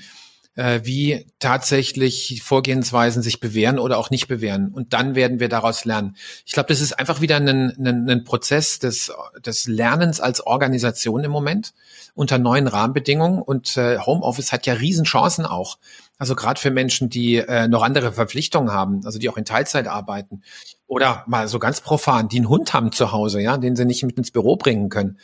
äh, 0.56 0.82
wie 0.84 1.26
tatsächlich 1.40 2.42
Vorgehensweisen 2.44 3.24
sich 3.24 3.40
bewähren 3.40 3.80
oder 3.80 3.98
auch 3.98 4.10
nicht 4.10 4.28
bewähren. 4.28 4.70
Und 4.70 4.94
dann 4.94 5.16
werden 5.16 5.40
wir 5.40 5.50
daraus 5.50 5.86
lernen. 5.86 6.16
Ich 6.46 6.54
glaube, 6.54 6.68
das 6.68 6.82
ist 6.82 7.00
einfach 7.00 7.22
wieder 7.22 7.38
ein, 7.38 7.48
ein, 7.48 8.10
ein 8.10 8.24
Prozess 8.24 8.80
des, 8.80 9.12
des 9.46 9.68
Lernens 9.68 10.20
als 10.20 10.46
Organisation 10.46 11.24
im 11.24 11.32
Moment 11.32 11.74
unter 12.14 12.38
neuen 12.38 12.68
Rahmenbedingungen. 12.68 13.42
Und 13.42 13.78
äh, 13.78 14.00
Homeoffice 14.00 14.52
hat 14.52 14.66
ja 14.66 14.74
Riesenchancen 14.74 15.46
auch. 15.46 15.78
Also 16.18 16.36
gerade 16.36 16.60
für 16.60 16.70
Menschen, 16.70 17.10
die 17.10 17.38
äh, 17.38 17.68
noch 17.68 17.82
andere 17.82 18.12
Verpflichtungen 18.12 18.72
haben, 18.72 19.02
also 19.06 19.18
die 19.18 19.30
auch 19.30 19.38
in 19.38 19.46
Teilzeit 19.46 19.88
arbeiten. 19.88 20.44
Oder 20.86 21.24
mal 21.28 21.48
so 21.48 21.58
ganz 21.58 21.82
profan, 21.82 22.28
die 22.28 22.38
einen 22.38 22.50
Hund 22.50 22.74
haben 22.74 22.92
zu 22.92 23.12
Hause, 23.12 23.42
ja, 23.42 23.58
den 23.58 23.76
sie 23.76 23.86
nicht 23.86 24.04
mit 24.04 24.18
ins 24.18 24.32
Büro 24.32 24.58
bringen 24.58 24.90
können 24.90 25.18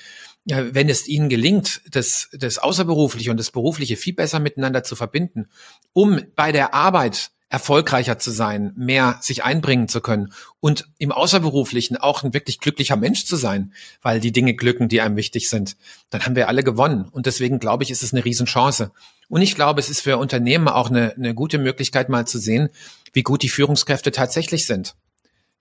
wenn 0.47 0.89
es 0.89 1.07
ihnen 1.07 1.29
gelingt, 1.29 1.81
das, 1.91 2.29
das 2.33 2.57
Außerberufliche 2.57 3.31
und 3.31 3.37
das 3.37 3.51
Berufliche 3.51 3.97
viel 3.97 4.13
besser 4.13 4.39
miteinander 4.39 4.83
zu 4.83 4.95
verbinden, 4.95 5.47
um 5.93 6.21
bei 6.35 6.51
der 6.51 6.73
Arbeit 6.73 7.31
erfolgreicher 7.49 8.19
zu 8.19 8.31
sein, 8.31 8.73
mehr 8.75 9.19
sich 9.21 9.43
einbringen 9.43 9.87
zu 9.87 10.01
können 10.01 10.33
und 10.59 10.89
im 10.97 11.13
Außerberuflichen 11.13 11.95
auch 11.95 12.23
ein 12.23 12.33
wirklich 12.33 12.59
glücklicher 12.59 12.97
Mensch 12.97 13.25
zu 13.25 13.37
sein, 13.37 13.73
weil 14.01 14.19
die 14.19 14.33
Dinge 14.33 14.53
glücken, 14.53 14.89
die 14.89 14.99
einem 14.99 15.15
wichtig 15.15 15.49
sind, 15.49 15.77
dann 16.09 16.25
haben 16.25 16.35
wir 16.35 16.49
alle 16.49 16.63
gewonnen. 16.63 17.07
Und 17.09 17.25
deswegen 17.25 17.59
glaube 17.59 17.83
ich, 17.83 17.91
ist 17.91 18.03
es 18.03 18.13
eine 18.13 18.25
Riesenchance. 18.25 18.91
Und 19.29 19.41
ich 19.41 19.55
glaube, 19.55 19.79
es 19.79 19.89
ist 19.89 20.01
für 20.01 20.17
Unternehmen 20.17 20.67
auch 20.67 20.89
eine, 20.89 21.13
eine 21.13 21.33
gute 21.33 21.57
Möglichkeit, 21.57 22.09
mal 22.09 22.27
zu 22.27 22.37
sehen, 22.37 22.69
wie 23.13 23.23
gut 23.23 23.43
die 23.43 23.49
Führungskräfte 23.49 24.11
tatsächlich 24.11 24.65
sind. 24.65 24.95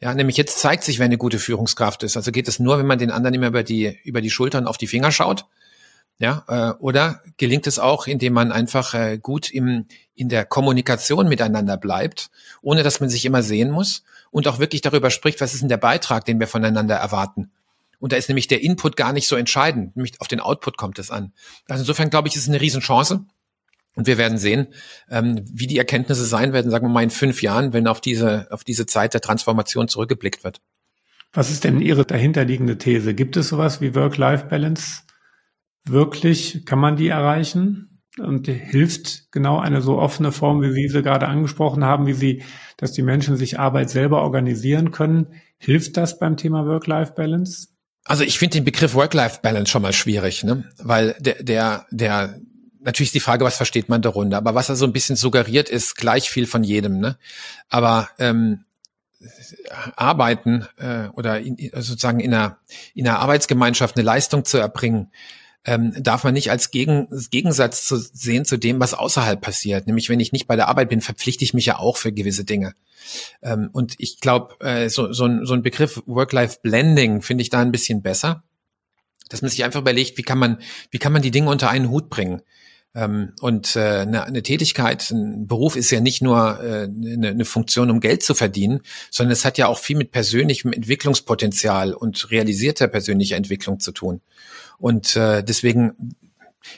Ja, 0.00 0.12
nämlich 0.12 0.36
jetzt 0.36 0.58
zeigt 0.58 0.84
sich, 0.84 0.98
wer 0.98 1.06
eine 1.06 1.16
gute 1.16 1.38
Führungskraft 1.38 2.02
ist. 2.02 2.16
Also 2.16 2.30
geht 2.30 2.48
es 2.48 2.58
nur, 2.58 2.78
wenn 2.78 2.86
man 2.86 2.98
den 2.98 3.10
anderen 3.10 3.34
immer 3.34 3.46
über 3.46 3.62
die, 3.62 3.98
über 4.04 4.20
die 4.20 4.30
Schultern 4.30 4.66
auf 4.66 4.76
die 4.76 4.86
Finger 4.86 5.10
schaut. 5.10 5.46
Ja, 6.18 6.44
äh, 6.48 6.82
oder 6.82 7.22
gelingt 7.36 7.66
es 7.66 7.78
auch, 7.78 8.06
indem 8.06 8.32
man 8.32 8.50
einfach 8.50 8.94
äh, 8.94 9.18
gut 9.18 9.50
im, 9.50 9.86
in 10.14 10.30
der 10.30 10.46
Kommunikation 10.46 11.28
miteinander 11.28 11.76
bleibt, 11.76 12.30
ohne 12.62 12.82
dass 12.82 13.00
man 13.00 13.10
sich 13.10 13.26
immer 13.26 13.42
sehen 13.42 13.70
muss 13.70 14.02
und 14.30 14.48
auch 14.48 14.58
wirklich 14.58 14.80
darüber 14.80 15.10
spricht, 15.10 15.42
was 15.42 15.52
ist 15.52 15.60
denn 15.60 15.68
der 15.68 15.76
Beitrag, 15.76 16.24
den 16.24 16.40
wir 16.40 16.46
voneinander 16.46 16.96
erwarten. 16.96 17.50
Und 17.98 18.12
da 18.12 18.16
ist 18.16 18.28
nämlich 18.28 18.48
der 18.48 18.62
Input 18.62 18.96
gar 18.96 19.12
nicht 19.12 19.28
so 19.28 19.36
entscheidend, 19.36 19.96
nämlich 19.96 20.20
auf 20.20 20.28
den 20.28 20.40
Output 20.40 20.78
kommt 20.78 20.98
es 20.98 21.10
an. 21.10 21.32
Also 21.68 21.82
insofern 21.82 22.10
glaube 22.10 22.28
ich, 22.28 22.36
ist 22.36 22.42
es 22.42 22.48
eine 22.48 22.60
Riesenchance. 22.60 23.24
Und 23.96 24.06
wir 24.06 24.18
werden 24.18 24.38
sehen, 24.38 24.68
ähm, 25.10 25.42
wie 25.50 25.66
die 25.66 25.78
Erkenntnisse 25.78 26.26
sein 26.26 26.52
werden, 26.52 26.70
sagen 26.70 26.86
wir 26.86 26.92
mal 26.92 27.02
in 27.02 27.10
fünf 27.10 27.42
Jahren, 27.42 27.72
wenn 27.72 27.88
auf 27.88 28.00
diese, 28.00 28.46
auf 28.50 28.62
diese 28.62 28.86
Zeit 28.86 29.14
der 29.14 29.22
Transformation 29.22 29.88
zurückgeblickt 29.88 30.44
wird. 30.44 30.60
Was 31.32 31.50
ist 31.50 31.64
denn 31.64 31.80
Ihre 31.80 32.04
dahinterliegende 32.04 32.78
These? 32.78 33.14
Gibt 33.14 33.36
es 33.36 33.48
sowas 33.48 33.80
wie 33.80 33.94
Work-Life-Balance 33.94 35.02
wirklich? 35.84 36.64
Kann 36.66 36.78
man 36.78 36.96
die 36.96 37.08
erreichen? 37.08 38.02
Und 38.18 38.46
hilft 38.46 39.30
genau 39.30 39.58
eine 39.58 39.82
so 39.82 39.98
offene 39.98 40.32
Form, 40.32 40.62
wie 40.62 40.72
Sie 40.72 40.88
sie 40.88 41.02
gerade 41.02 41.28
angesprochen 41.28 41.84
haben, 41.84 42.06
wie 42.06 42.14
Sie, 42.14 42.42
dass 42.78 42.92
die 42.92 43.02
Menschen 43.02 43.36
sich 43.36 43.58
Arbeit 43.58 43.90
selber 43.90 44.22
organisieren 44.22 44.90
können? 44.90 45.34
Hilft 45.58 45.96
das 45.96 46.18
beim 46.18 46.36
Thema 46.36 46.66
Work-Life-Balance? 46.66 47.68
Also 48.04 48.24
ich 48.24 48.38
finde 48.38 48.58
den 48.58 48.64
Begriff 48.64 48.94
Work-Life-Balance 48.94 49.70
schon 49.70 49.82
mal 49.82 49.92
schwierig, 49.92 50.44
ne? 50.44 50.64
weil 50.78 51.16
der, 51.18 51.42
der, 51.42 51.86
der 51.90 52.40
natürlich 52.86 53.08
ist 53.08 53.14
die 53.14 53.20
Frage, 53.20 53.44
was 53.44 53.56
versteht 53.56 53.88
man 53.88 54.00
darunter. 54.00 54.38
Aber 54.38 54.54
was 54.54 54.70
er 54.70 54.76
so 54.76 54.86
ein 54.86 54.92
bisschen 54.92 55.16
suggeriert, 55.16 55.68
ist 55.68 55.96
gleich 55.96 56.30
viel 56.30 56.46
von 56.46 56.64
jedem. 56.64 57.00
Ne? 57.00 57.18
Aber 57.68 58.08
ähm, 58.18 58.64
arbeiten 59.96 60.66
äh, 60.78 61.08
oder 61.08 61.40
in, 61.40 61.56
sozusagen 61.74 62.20
in 62.20 62.32
einer, 62.32 62.58
in 62.94 63.06
einer 63.06 63.18
Arbeitsgemeinschaft 63.18 63.96
eine 63.96 64.04
Leistung 64.04 64.44
zu 64.44 64.58
erbringen, 64.58 65.10
ähm, 65.64 65.92
darf 66.00 66.22
man 66.22 66.34
nicht 66.34 66.50
als 66.52 66.70
Gegen, 66.70 67.08
Gegensatz 67.30 67.86
zu 67.86 67.96
sehen 67.96 68.44
zu 68.44 68.56
dem, 68.56 68.78
was 68.78 68.94
außerhalb 68.94 69.40
passiert. 69.40 69.88
Nämlich, 69.88 70.08
wenn 70.08 70.20
ich 70.20 70.30
nicht 70.30 70.46
bei 70.46 70.54
der 70.54 70.68
Arbeit 70.68 70.88
bin, 70.88 71.00
verpflichte 71.00 71.44
ich 71.44 71.54
mich 71.54 71.66
ja 71.66 71.78
auch 71.78 71.96
für 71.96 72.12
gewisse 72.12 72.44
Dinge. 72.44 72.74
Ähm, 73.42 73.70
und 73.72 73.94
ich 73.98 74.20
glaube, 74.20 74.64
äh, 74.64 74.88
so, 74.88 75.12
so, 75.12 75.24
ein, 75.24 75.44
so 75.44 75.54
ein 75.54 75.62
Begriff 75.62 76.02
Work-Life-Blending 76.06 77.20
finde 77.20 77.42
ich 77.42 77.50
da 77.50 77.60
ein 77.60 77.72
bisschen 77.72 78.00
besser, 78.00 78.44
dass 79.28 79.42
man 79.42 79.50
sich 79.50 79.64
einfach 79.64 79.80
überlegt, 79.80 80.18
wie 80.18 80.22
kann 80.22 80.38
man, 80.38 80.58
wie 80.92 80.98
kann 80.98 81.12
man 81.12 81.22
die 81.22 81.32
Dinge 81.32 81.50
unter 81.50 81.68
einen 81.68 81.90
Hut 81.90 82.10
bringen. 82.10 82.42
Ähm, 82.96 83.34
und 83.40 83.76
äh, 83.76 83.80
eine, 83.80 84.24
eine 84.24 84.42
Tätigkeit, 84.42 85.10
ein 85.10 85.46
Beruf 85.46 85.76
ist 85.76 85.90
ja 85.90 86.00
nicht 86.00 86.22
nur 86.22 86.58
äh, 86.64 86.84
eine, 86.84 87.28
eine 87.28 87.44
Funktion, 87.44 87.90
um 87.90 88.00
Geld 88.00 88.22
zu 88.22 88.34
verdienen, 88.34 88.80
sondern 89.10 89.32
es 89.32 89.44
hat 89.44 89.58
ja 89.58 89.66
auch 89.66 89.78
viel 89.78 89.98
mit 89.98 90.12
persönlichem 90.12 90.72
Entwicklungspotenzial 90.72 91.92
und 91.92 92.30
realisierter 92.30 92.88
persönlicher 92.88 93.36
Entwicklung 93.36 93.80
zu 93.80 93.92
tun. 93.92 94.22
Und 94.78 95.14
äh, 95.14 95.44
deswegen 95.44 96.16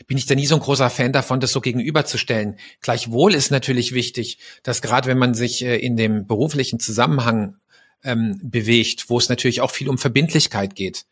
bin 0.09 0.19
ich 0.19 0.27
da 0.27 0.35
nie 0.35 0.47
so 0.47 0.57
ein 0.57 0.61
großer 0.61 0.91
Fan 0.91 1.13
davon, 1.13 1.39
das 1.39 1.53
so 1.53 1.61
gegenüberzustellen. 1.61 2.57
Gleichwohl 2.83 3.33
ist 3.33 3.53
natürlich 3.53 3.95
wichtig, 3.95 4.39
dass 4.65 4.83
gerade 4.83 5.09
wenn 5.09 5.19
man 5.19 5.35
sich 5.35 5.63
in 5.63 5.97
dem 5.97 6.27
beruflichen 6.27 6.79
Zusammenhang 6.79 7.57
ähm, 8.05 8.39
bewegt, 8.43 9.09
wo 9.09 9.17
es 9.17 9.31
natürlich 9.31 9.63
auch 9.63 9.71
viel 9.71 9.89
um 9.89 9.97
Verbindlichkeit 9.97 10.75
geht, 10.75 11.07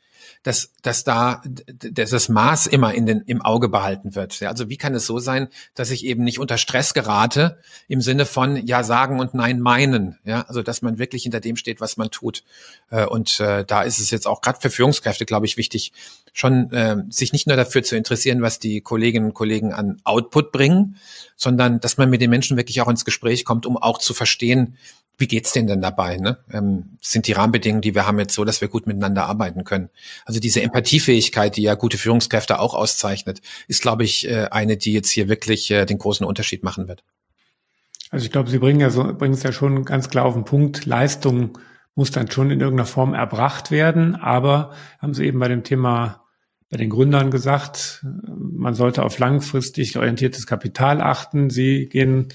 dass, 0.47 0.71
dass 0.83 1.03
da 1.03 1.43
dass 1.45 2.11
das 2.11 2.29
Maß 2.29 2.69
immer 2.69 2.95
in 2.95 3.05
den, 3.05 3.23
im 3.23 3.43
Auge 3.43 3.69
behalten 3.69 4.15
wird. 4.15 4.39
Ja, 4.39 4.51
also 4.51 4.69
wie 4.69 4.77
kann 4.77 4.95
es 4.95 5.05
so 5.05 5.19
sein, 5.19 5.49
dass 5.75 5.91
ich 5.91 6.05
eben 6.05 6.23
nicht 6.23 6.39
unter 6.39 6.57
Stress 6.57 6.95
gerate 6.95 7.59
im 7.89 8.01
Sinne 8.01 8.27
von 8.27 8.57
ja 8.65 8.85
sagen 8.85 9.19
und 9.19 9.35
nein 9.35 9.61
meinen. 9.61 10.19
Ja, 10.25 10.43
also 10.43 10.63
dass 10.63 10.83
man 10.83 10.99
wirklich 10.99 11.25
hinter 11.25 11.41
dem 11.41 11.57
steht, 11.57 11.81
was 11.81 11.97
man 11.97 12.11
tut. 12.11 12.45
Äh, 12.91 13.07
und 13.07 13.41
äh, 13.41 13.65
da 13.65 13.83
ist 13.83 13.99
es 13.99 14.11
jetzt 14.13 14.29
auch 14.29 14.41
gerade 14.41 14.61
für 14.61 14.71
Führungskräfte, 14.71 15.27
glaube 15.27 15.47
ich, 15.47 15.57
wichtig, 15.57 15.93
schon 16.33 16.71
äh, 16.71 16.97
sich 17.11 17.33
nicht 17.33 17.49
nur 17.49 17.57
dafür 17.57 17.83
zu 17.83 17.97
interessieren, 17.97 18.41
was 18.41 18.61
die 18.61 18.81
Kolleginnen 18.81 19.27
und 19.27 19.35
Kollegen 19.35 19.73
an 19.73 20.01
Output 20.05 20.53
bringen, 20.53 20.97
sondern 21.35 21.81
dass 21.81 21.97
man 21.97 22.09
mit 22.09 22.21
den 22.21 22.31
Menschen 22.31 22.57
wirklich 22.57 22.81
auch 22.81 22.89
ins 22.89 23.05
Gespräch 23.05 23.45
kommt, 23.45 23.67
um 23.67 23.77
auch 23.77 23.99
zu 23.99 24.15
verstehen, 24.15 24.77
wie 25.19 25.27
geht's 25.27 25.53
denn 25.53 25.67
denn 25.67 25.81
dabei? 25.81 26.19
Ne? 26.19 26.39
Ähm, 26.53 26.99
sind 27.01 27.27
die 27.27 27.33
Rahmenbedingungen, 27.33 27.83
die 27.83 27.95
wir 27.95 28.07
haben, 28.07 28.19
jetzt 28.19 28.35
so, 28.35 28.45
dass 28.45 28.61
wir 28.61 28.69
gut 28.69 28.87
miteinander 28.87 29.27
arbeiten 29.27 29.64
können? 29.64 29.89
Also 30.25 30.41
diese 30.41 30.62
Empathiefähigkeit, 30.62 31.57
die 31.57 31.62
ja 31.62 31.75
gute 31.75 31.99
Führungskräfte 31.99 32.59
auch 32.59 32.75
auszeichnet, 32.75 33.41
ist, 33.69 33.83
glaube 33.83 34.05
ich, 34.05 34.29
äh, 34.29 34.49
eine, 34.51 34.77
die 34.77 34.93
jetzt 34.93 35.11
hier 35.11 35.29
wirklich 35.29 35.71
äh, 35.71 35.87
den 35.87 35.99
großen 35.99 36.27
Unterschied 36.27 36.62
machen 36.62 36.89
wird. 36.89 37.03
Also 38.11 38.27
ich 38.27 38.33
glaube, 38.33 38.51
Sie 38.51 38.59
bringen 38.59 38.81
ja 38.81 38.91
so, 38.91 39.05
bringen 39.14 39.35
es 39.35 39.43
ja 39.43 39.53
schon 39.53 39.85
ganz 39.85 40.11
klar 40.11 40.27
auf 40.27 40.35
den 40.35 40.45
Punkt. 40.45 40.87
Leistung 40.87 41.59
muss 41.95 42.11
dann 42.11 42.31
schon 42.31 42.51
in 42.51 42.61
irgendeiner 42.61 42.87
Form 42.87 43.14
erbracht 43.14 43.71
werden. 43.71 44.14
Aber 44.17 44.73
haben 44.99 45.14
Sie 45.14 45.25
eben 45.25 45.39
bei 45.39 45.49
dem 45.49 45.64
Thema 45.64 46.23
bei 46.69 46.77
den 46.77 46.91
Gründern 46.91 47.31
gesagt, 47.31 48.05
man 48.27 48.75
sollte 48.75 49.05
auf 49.05 49.19
langfristig 49.19 49.97
orientiertes 49.97 50.47
Kapital 50.47 51.01
achten. 51.01 51.49
Sie 51.49 51.89
gehen 51.89 52.29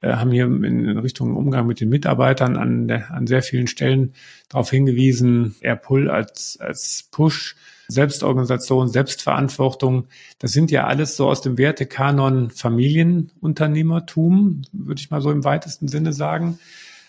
äh, 0.00 0.12
haben 0.12 0.30
hier 0.30 0.44
in 0.44 0.96
Richtung 0.98 1.34
Umgang 1.36 1.66
mit 1.66 1.80
den 1.80 1.88
Mitarbeitern 1.88 2.56
an, 2.56 2.86
der, 2.88 3.10
an 3.10 3.26
sehr 3.26 3.42
vielen 3.42 3.66
Stellen 3.66 4.12
darauf 4.48 4.70
hingewiesen, 4.70 5.56
eher 5.60 5.76
Pull 5.76 6.10
als, 6.10 6.58
als 6.60 7.08
Push. 7.10 7.56
Selbstorganisation, 7.90 8.88
Selbstverantwortung, 8.88 10.08
das 10.38 10.52
sind 10.52 10.70
ja 10.70 10.86
alles 10.86 11.16
so 11.16 11.26
aus 11.26 11.40
dem 11.40 11.56
Wertekanon 11.56 12.50
Familienunternehmertum, 12.50 14.60
würde 14.72 15.00
ich 15.00 15.10
mal 15.10 15.22
so 15.22 15.30
im 15.30 15.42
weitesten 15.42 15.88
Sinne 15.88 16.12
sagen. 16.12 16.58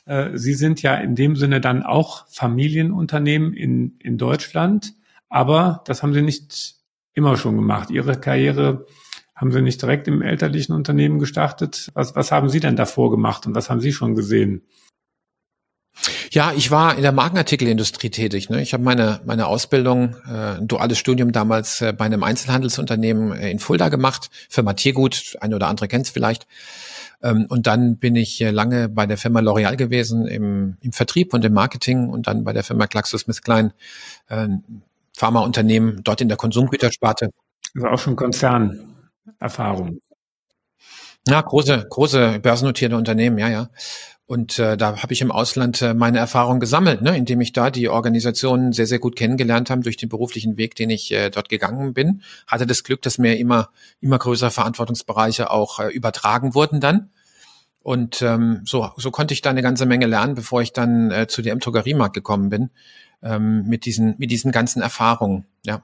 Äh, 0.05 0.37
Sie 0.37 0.53
sind 0.53 0.81
ja 0.81 0.95
in 0.95 1.15
dem 1.15 1.35
Sinne 1.35 1.59
dann 1.59 1.83
auch 1.83 2.25
Familienunternehmen 2.29 3.51
in, 3.51 3.97
in 3.99 4.17
Deutschland, 4.17 4.93
aber 5.27 5.83
das 5.85 6.01
haben 6.01 6.13
Sie 6.13 6.21
nicht 6.21 6.75
immer 7.13 7.35
schon 7.35 7.57
gemacht. 7.57 7.91
Ihre 7.91 8.17
Karriere 8.17 8.85
haben 9.39 9.53
Sie 9.53 9.61
nicht 9.61 9.81
direkt 9.81 10.09
im 10.09 10.21
elterlichen 10.21 10.73
Unternehmen 10.73 11.17
gestartet? 11.17 11.91
Was, 11.93 12.13
was 12.13 12.29
haben 12.29 12.49
Sie 12.49 12.59
denn 12.59 12.75
davor 12.75 13.09
gemacht 13.09 13.47
und 13.47 13.55
was 13.55 13.69
haben 13.69 13.79
Sie 13.79 13.93
schon 13.93 14.13
gesehen? 14.13 14.63
Ja, 16.29 16.51
ich 16.55 16.71
war 16.71 16.95
in 16.95 17.03
der 17.03 17.13
Markenartikelindustrie 17.13 18.09
tätig. 18.09 18.49
Ne? 18.49 18.61
Ich 18.61 18.73
habe 18.73 18.83
meine 18.83 19.21
meine 19.25 19.47
Ausbildung, 19.47 20.17
äh, 20.27 20.57
ein 20.57 20.67
duales 20.67 20.97
Studium 20.97 21.31
damals 21.31 21.81
äh, 21.81 21.93
bei 21.93 22.05
einem 22.05 22.23
Einzelhandelsunternehmen 22.23 23.31
äh, 23.31 23.49
in 23.49 23.59
Fulda 23.59 23.87
gemacht, 23.87 24.29
Firma 24.49 24.73
Tiergut, 24.73 25.37
ein 25.39 25.53
oder 25.53 25.67
andere 25.67 25.87
kennt 25.87 26.05
es 26.05 26.11
vielleicht. 26.11 26.45
Ähm, 27.23 27.45
und 27.47 27.65
dann 27.65 27.95
bin 27.95 28.17
ich 28.17 28.41
äh, 28.41 28.51
lange 28.51 28.89
bei 28.89 29.05
der 29.05 29.17
Firma 29.17 29.39
L'Oreal 29.39 29.77
gewesen 29.77 30.27
im, 30.27 30.75
im 30.81 30.91
Vertrieb 30.91 31.33
und 31.33 31.45
im 31.45 31.53
Marketing 31.53 32.09
und 32.09 32.27
dann 32.27 32.43
bei 32.43 32.51
der 32.51 32.63
Firma 32.63 32.87
GlaxoSmithKline, 32.87 33.73
äh, 34.27 34.47
Pharmaunternehmen, 35.17 36.01
dort 36.03 36.19
in 36.19 36.27
der 36.27 36.37
Konsumgütersparte. 36.37 37.29
Also 37.75 37.87
auch 37.87 37.99
schon 37.99 38.15
Konzern. 38.17 38.88
Erfahrung. 39.39 40.01
Ja, 41.27 41.41
große, 41.41 41.86
große 41.89 42.39
börsennotierte 42.39 42.95
Unternehmen, 42.95 43.38
ja, 43.38 43.49
ja. 43.49 43.69
Und 44.25 44.59
äh, 44.59 44.77
da 44.77 45.01
habe 45.01 45.11
ich 45.11 45.21
im 45.21 45.32
Ausland 45.32 45.82
äh, 45.82 45.95
meine 45.95 46.19
Erfahrung 46.19 46.59
gesammelt, 46.59 47.01
ne, 47.01 47.17
indem 47.17 47.41
ich 47.41 47.51
da 47.51 47.71
die 47.71 47.89
Organisationen 47.89 48.73
sehr, 48.73 48.86
sehr 48.86 48.99
gut 48.99 49.15
kennengelernt 49.15 49.71
habe 49.71 49.82
durch 49.82 49.97
den 49.97 50.07
beruflichen 50.07 50.55
Weg, 50.55 50.75
den 50.75 50.91
ich 50.91 51.11
äh, 51.11 51.32
dort 51.32 51.49
gegangen 51.49 51.95
bin. 51.95 52.21
Hatte 52.45 52.67
das 52.67 52.84
Glück, 52.84 53.01
dass 53.01 53.17
mir 53.17 53.39
immer, 53.39 53.69
immer 54.01 54.19
größere 54.19 54.51
Verantwortungsbereiche 54.51 55.49
auch 55.49 55.80
äh, 55.80 55.88
übertragen 55.88 56.53
wurden 56.53 56.80
dann. 56.80 57.09
Und 57.82 58.21
ähm, 58.21 58.61
so, 58.65 58.91
so 58.97 59.09
konnte 59.09 59.34
ich 59.34 59.41
da 59.41 59.49
eine 59.49 59.63
ganze 59.63 59.88
Menge 59.88 60.05
lernen, 60.05 60.36
bevor 60.36 60.61
ich 60.61 60.73
dann 60.73 61.09
äh, 61.09 61.25
zu 61.25 61.41
DM 61.41 61.59
Drogeriemarkt 61.59 62.13
gekommen 62.13 62.49
bin, 62.49 62.69
ähm, 63.23 63.63
mit 63.67 63.86
diesen, 63.86 64.13
mit 64.19 64.30
diesen 64.30 64.51
ganzen 64.51 64.84
Erfahrungen, 64.84 65.45
ja. 65.65 65.84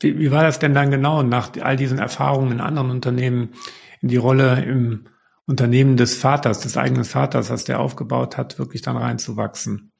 Wie, 0.00 0.18
wie 0.18 0.30
war 0.30 0.42
das 0.42 0.58
denn 0.58 0.74
dann 0.74 0.90
genau, 0.90 1.22
nach 1.22 1.50
all 1.60 1.76
diesen 1.76 1.98
Erfahrungen 1.98 2.52
in 2.52 2.60
anderen 2.60 2.90
Unternehmen, 2.90 3.50
in 4.00 4.08
die 4.08 4.16
Rolle 4.16 4.62
im 4.64 5.06
Unternehmen 5.46 5.96
des 5.96 6.14
Vaters, 6.14 6.60
des 6.60 6.76
eigenen 6.76 7.04
Vaters, 7.04 7.50
was 7.50 7.64
der 7.64 7.80
aufgebaut 7.80 8.36
hat, 8.36 8.58
wirklich 8.58 8.82
dann 8.82 8.96
reinzuwachsen? 8.96 9.92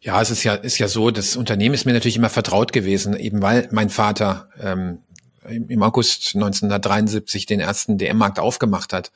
Ja, 0.00 0.20
es 0.20 0.30
ist 0.30 0.44
ja, 0.44 0.54
ist 0.54 0.78
ja 0.78 0.88
so, 0.88 1.10
das 1.10 1.36
Unternehmen 1.36 1.74
ist 1.74 1.86
mir 1.86 1.92
natürlich 1.92 2.16
immer 2.16 2.28
vertraut 2.28 2.72
gewesen, 2.72 3.16
eben 3.16 3.40
weil 3.40 3.68
mein 3.70 3.88
Vater 3.88 4.48
ähm, 4.60 4.98
im 5.48 5.82
August 5.82 6.34
1973 6.34 7.46
den 7.46 7.60
ersten 7.60 7.98
DM-Markt 7.98 8.38
aufgemacht 8.38 8.92
hat. 8.92 9.12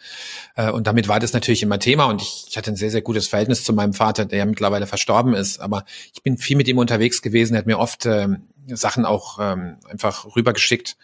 Äh, 0.54 0.70
und 0.70 0.86
damit 0.86 1.08
war 1.08 1.20
das 1.20 1.32
natürlich 1.32 1.62
immer 1.62 1.78
Thema 1.78 2.06
und 2.06 2.22
ich, 2.22 2.46
ich 2.48 2.56
hatte 2.56 2.70
ein 2.70 2.76
sehr, 2.76 2.90
sehr 2.90 3.02
gutes 3.02 3.28
Verhältnis 3.28 3.64
zu 3.64 3.72
meinem 3.72 3.92
Vater, 3.92 4.24
der 4.24 4.38
ja 4.38 4.46
mittlerweile 4.46 4.86
verstorben 4.86 5.34
ist. 5.34 5.60
Aber 5.60 5.84
ich 6.14 6.22
bin 6.22 6.38
viel 6.38 6.56
mit 6.56 6.68
ihm 6.68 6.78
unterwegs 6.78 7.22
gewesen, 7.22 7.54
er 7.54 7.58
hat 7.58 7.66
mir 7.66 7.78
oft 7.78 8.06
ähm, 8.06 8.48
Sachen 8.68 9.04
auch 9.04 9.38
ähm, 9.40 9.78
einfach 9.88 10.36
rübergeschickt 10.36 10.96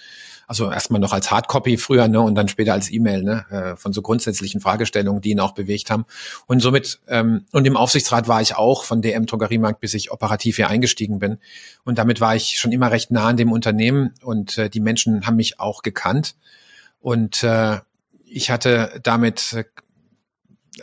also 0.53 0.71
erstmal 0.71 1.01
noch 1.01 1.15
als 1.15 1.31
Hardcopy 1.31 1.79
früher, 1.79 2.09
ne, 2.09 2.21
und 2.21 2.35
dann 2.35 2.47
später 2.47 2.75
als 2.75 2.91
E-Mail, 2.91 3.23
ne, 3.23 3.47
äh, 3.51 3.77
von 3.77 3.95
so 3.95 4.03
grundsätzlichen 4.03 4.61
Fragestellungen, 4.61 5.23
die 5.23 5.31
ihn 5.31 5.41
auch 5.41 5.53
bewegt 5.53 5.91
haben. 5.91 6.05
Und 6.47 6.61
somit, 6.61 7.01
ähm, 7.09 7.47
und 7.53 7.67
im 7.67 7.77
Aufsichtsrat 7.77 8.29
war 8.29 8.43
ich 8.43 8.55
auch 8.55 8.85
von 8.85 9.01
DM 9.01 9.25
Drogeriemarkt, 9.25 9.81
bis 9.81 9.95
ich 9.95 10.11
operativ 10.11 10.57
hier 10.57 10.69
eingestiegen 10.69 11.19
bin. 11.19 11.39
Und 11.85 11.97
damit 11.97 12.21
war 12.21 12.37
ich 12.37 12.59
schon 12.59 12.71
immer 12.71 12.91
recht 12.91 13.11
nah 13.11 13.29
an 13.29 13.39
dem 13.39 13.51
Unternehmen 13.51 14.13
und 14.23 14.59
äh, 14.59 14.69
die 14.69 14.81
Menschen 14.81 15.27
haben 15.27 15.37
mich 15.37 15.59
auch 15.59 15.81
gekannt. 15.81 16.35
Und 17.01 17.43
äh, 17.43 17.79
ich 18.27 18.51
hatte 18.51 19.01
damit 19.03 19.55
äh, 19.55 19.65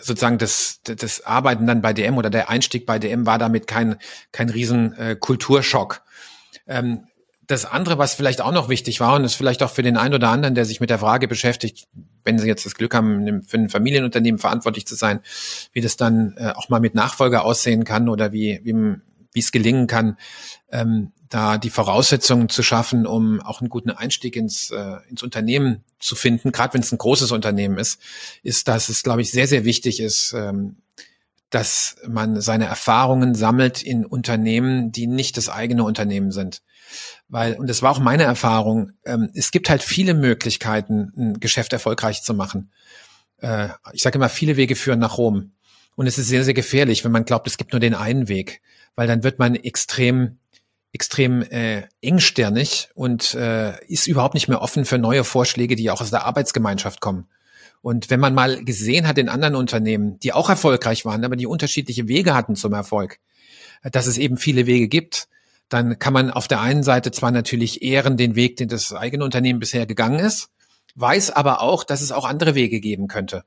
sozusagen 0.01 0.39
das, 0.39 0.81
das 0.83 1.25
Arbeiten 1.25 1.67
dann 1.67 1.81
bei 1.81 1.93
DM 1.93 2.17
oder 2.17 2.29
der 2.29 2.49
Einstieg 2.49 2.85
bei 2.85 2.97
DM 2.99 3.25
war 3.25 3.37
damit 3.37 3.67
kein, 3.67 3.97
kein 4.31 4.49
riesen 4.49 4.93
äh, 4.93 5.15
Kulturschock. 5.15 6.01
Ähm, 6.69 7.03
das 7.49 7.65
andere, 7.65 7.97
was 7.97 8.13
vielleicht 8.13 8.41
auch 8.41 8.51
noch 8.51 8.69
wichtig 8.69 8.99
war 8.99 9.15
und 9.15 9.23
ist 9.23 9.33
vielleicht 9.33 9.63
auch 9.63 9.71
für 9.71 9.81
den 9.81 9.97
einen 9.97 10.13
oder 10.13 10.29
anderen, 10.29 10.53
der 10.53 10.65
sich 10.65 10.79
mit 10.79 10.91
der 10.91 10.99
Frage 10.99 11.27
beschäftigt, 11.27 11.87
wenn 12.23 12.37
Sie 12.37 12.47
jetzt 12.47 12.63
das 12.63 12.75
Glück 12.75 12.93
haben, 12.93 13.41
für 13.41 13.57
ein 13.57 13.69
Familienunternehmen 13.69 14.37
verantwortlich 14.37 14.85
zu 14.85 14.93
sein, 14.93 15.21
wie 15.73 15.81
das 15.81 15.97
dann 15.97 16.35
äh, 16.37 16.51
auch 16.55 16.69
mal 16.69 16.79
mit 16.79 16.93
Nachfolger 16.93 17.43
aussehen 17.43 17.85
kann 17.85 18.07
oder 18.07 18.31
wie, 18.31 18.61
wie, 18.63 18.75
wie 19.33 19.39
es 19.39 19.51
gelingen 19.51 19.87
kann, 19.87 20.17
ähm, 20.71 21.11
da 21.27 21.57
die 21.57 21.71
Voraussetzungen 21.71 22.49
zu 22.49 22.61
schaffen, 22.61 23.07
um 23.07 23.41
auch 23.41 23.61
einen 23.61 23.69
guten 23.69 23.89
Einstieg 23.89 24.35
ins, 24.35 24.69
äh, 24.69 24.97
ins 25.09 25.23
Unternehmen 25.23 25.83
zu 25.99 26.15
finden, 26.15 26.51
gerade 26.51 26.75
wenn 26.75 26.81
es 26.81 26.91
ein 26.91 26.99
großes 26.99 27.31
Unternehmen 27.31 27.79
ist, 27.79 27.99
ist, 28.43 28.67
dass 28.67 28.89
es, 28.89 29.01
glaube 29.01 29.23
ich, 29.23 29.31
sehr, 29.31 29.47
sehr 29.47 29.65
wichtig 29.65 30.01
ist, 30.01 30.33
ähm, 30.37 30.77
dass 31.49 31.97
man 32.07 32.41
seine 32.41 32.65
Erfahrungen 32.65 33.35
sammelt 33.35 33.81
in 33.81 34.05
Unternehmen, 34.05 34.91
die 34.91 35.07
nicht 35.07 35.37
das 35.37 35.49
eigene 35.49 35.83
Unternehmen 35.83 36.31
sind. 36.31 36.61
Weil, 37.27 37.55
und 37.55 37.69
das 37.69 37.81
war 37.81 37.91
auch 37.91 37.99
meine 37.99 38.23
Erfahrung, 38.23 38.91
ähm, 39.05 39.29
es 39.33 39.51
gibt 39.51 39.69
halt 39.69 39.83
viele 39.83 40.13
Möglichkeiten, 40.13 41.11
ein 41.15 41.39
Geschäft 41.39 41.73
erfolgreich 41.73 42.23
zu 42.23 42.33
machen. 42.33 42.71
Äh, 43.37 43.69
ich 43.93 44.01
sage 44.01 44.17
immer, 44.17 44.29
viele 44.29 44.57
Wege 44.57 44.75
führen 44.75 44.99
nach 44.99 45.17
Rom. 45.17 45.51
Und 45.95 46.07
es 46.07 46.17
ist 46.17 46.27
sehr, 46.27 46.43
sehr 46.43 46.53
gefährlich, 46.53 47.03
wenn 47.03 47.11
man 47.11 47.25
glaubt, 47.25 47.47
es 47.47 47.57
gibt 47.57 47.73
nur 47.73 47.79
den 47.79 47.93
einen 47.93 48.27
Weg, 48.27 48.61
weil 48.95 49.07
dann 49.07 49.23
wird 49.23 49.37
man 49.39 49.55
extrem 49.55 50.39
extrem 50.91 51.43
äh, 51.43 51.83
engstirnig 52.01 52.89
und 52.95 53.35
äh, 53.35 53.83
ist 53.85 54.07
überhaupt 54.07 54.33
nicht 54.33 54.47
mehr 54.47 54.61
offen 54.61 54.85
für 54.85 54.97
neue 54.97 55.23
Vorschläge, 55.23 55.75
die 55.75 55.91
auch 55.91 56.01
aus 56.01 56.09
der 56.09 56.25
Arbeitsgemeinschaft 56.25 56.99
kommen. 56.99 57.27
Und 57.81 58.09
wenn 58.09 58.19
man 58.19 58.33
mal 58.33 58.63
gesehen 58.63 59.07
hat 59.07 59.17
in 59.17 59.29
anderen 59.29 59.55
Unternehmen, 59.55 60.19
die 60.19 60.33
auch 60.33 60.49
erfolgreich 60.49 61.05
waren, 61.05 61.23
aber 61.23 61.35
die 61.35 61.47
unterschiedliche 61.47 62.07
Wege 62.07 62.33
hatten 62.33 62.55
zum 62.55 62.73
Erfolg, 62.73 63.19
dass 63.83 64.07
es 64.07 64.17
eben 64.17 64.37
viele 64.37 64.65
Wege 64.65 64.87
gibt, 64.87 65.29
dann 65.69 65.99
kann 65.99 66.13
man 66.13 66.31
auf 66.31 66.47
der 66.47 66.61
einen 66.61 66.83
Seite 66.83 67.11
zwar 67.11 67.31
natürlich 67.31 67.81
ehren 67.81 68.17
den 68.17 68.35
Weg, 68.35 68.57
den 68.57 68.67
das 68.67 68.91
eigene 68.93 69.23
Unternehmen 69.23 69.59
bisher 69.59 69.85
gegangen 69.85 70.19
ist, 70.19 70.49
weiß 70.95 71.31
aber 71.31 71.61
auch, 71.61 71.83
dass 71.83 72.01
es 72.01 72.11
auch 72.11 72.25
andere 72.25 72.55
Wege 72.55 72.79
geben 72.79 73.07
könnte. 73.07 73.43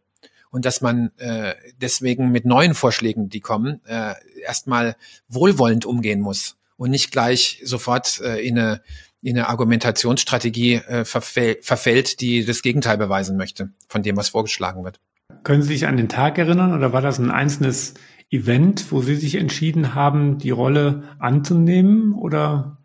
Und 0.50 0.64
dass 0.64 0.80
man 0.80 1.10
äh, 1.18 1.54
deswegen 1.78 2.30
mit 2.30 2.44
neuen 2.44 2.74
Vorschlägen, 2.74 3.28
die 3.28 3.40
kommen, 3.40 3.80
äh, 3.86 4.14
erstmal 4.42 4.96
wohlwollend 5.28 5.86
umgehen 5.86 6.20
muss 6.20 6.56
und 6.76 6.90
nicht 6.90 7.10
gleich 7.10 7.60
sofort 7.64 8.20
äh, 8.20 8.38
in, 8.46 8.58
eine, 8.58 8.82
in 9.22 9.36
eine 9.36 9.48
Argumentationsstrategie 9.48 10.74
äh, 10.74 11.04
verfällt, 11.04 12.20
die 12.20 12.44
das 12.44 12.62
Gegenteil 12.62 12.98
beweisen 12.98 13.36
möchte 13.36 13.70
von 13.88 14.02
dem, 14.02 14.16
was 14.16 14.30
vorgeschlagen 14.30 14.84
wird. 14.84 15.00
Können 15.44 15.62
Sie 15.62 15.68
sich 15.68 15.86
an 15.86 15.96
den 15.96 16.08
Tag 16.08 16.38
erinnern 16.38 16.74
oder 16.74 16.92
war 16.92 17.00
das 17.00 17.18
ein 17.18 17.30
einzelnes 17.30 17.94
Event, 18.30 18.90
wo 18.90 19.00
Sie 19.02 19.14
sich 19.14 19.36
entschieden 19.36 19.94
haben, 19.94 20.38
die 20.38 20.50
Rolle 20.50 21.04
anzunehmen? 21.18 22.12
Oder 22.14 22.78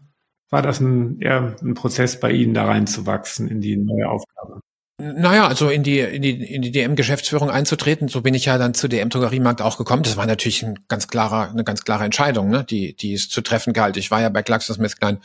war 0.49 0.61
das 0.61 0.79
ein, 0.79 1.19
eher 1.19 1.55
ein 1.61 1.73
Prozess 1.73 2.19
bei 2.19 2.31
Ihnen, 2.31 2.53
da 2.53 2.65
reinzuwachsen 2.65 3.47
in 3.47 3.61
die 3.61 3.77
neue 3.77 4.09
Aufgabe? 4.09 4.61
Naja, 4.99 5.47
also 5.47 5.69
in 5.69 5.83
die, 5.83 5.99
in 5.99 6.23
die, 6.23 6.31
in 6.31 6.63
die 6.63 6.71
DM-Geschäftsführung 6.71 7.51
einzutreten, 7.51 8.07
so 8.07 8.21
bin 8.21 8.33
ich 8.33 8.45
ja 8.45 8.57
dann 8.57 8.73
zu 8.73 8.87
DM 8.87 9.09
Drogeriemarkt 9.09 9.61
auch 9.61 9.77
gekommen. 9.77 10.01
Das 10.01 10.17
war 10.17 10.25
natürlich 10.25 10.63
ein 10.63 10.79
ganz 10.87 11.07
klarer, 11.07 11.51
eine 11.51 11.63
ganz 11.63 11.83
klare 11.83 12.03
Entscheidung, 12.03 12.49
ne? 12.49 12.63
die, 12.63 12.93
die 12.93 13.13
es 13.13 13.29
zu 13.29 13.41
treffen 13.41 13.73
galt. 13.73 13.95
Ich 13.97 14.09
war 14.09 14.21
ja 14.21 14.29
bei 14.29 14.41
GlaxoSmithKline 14.41 15.19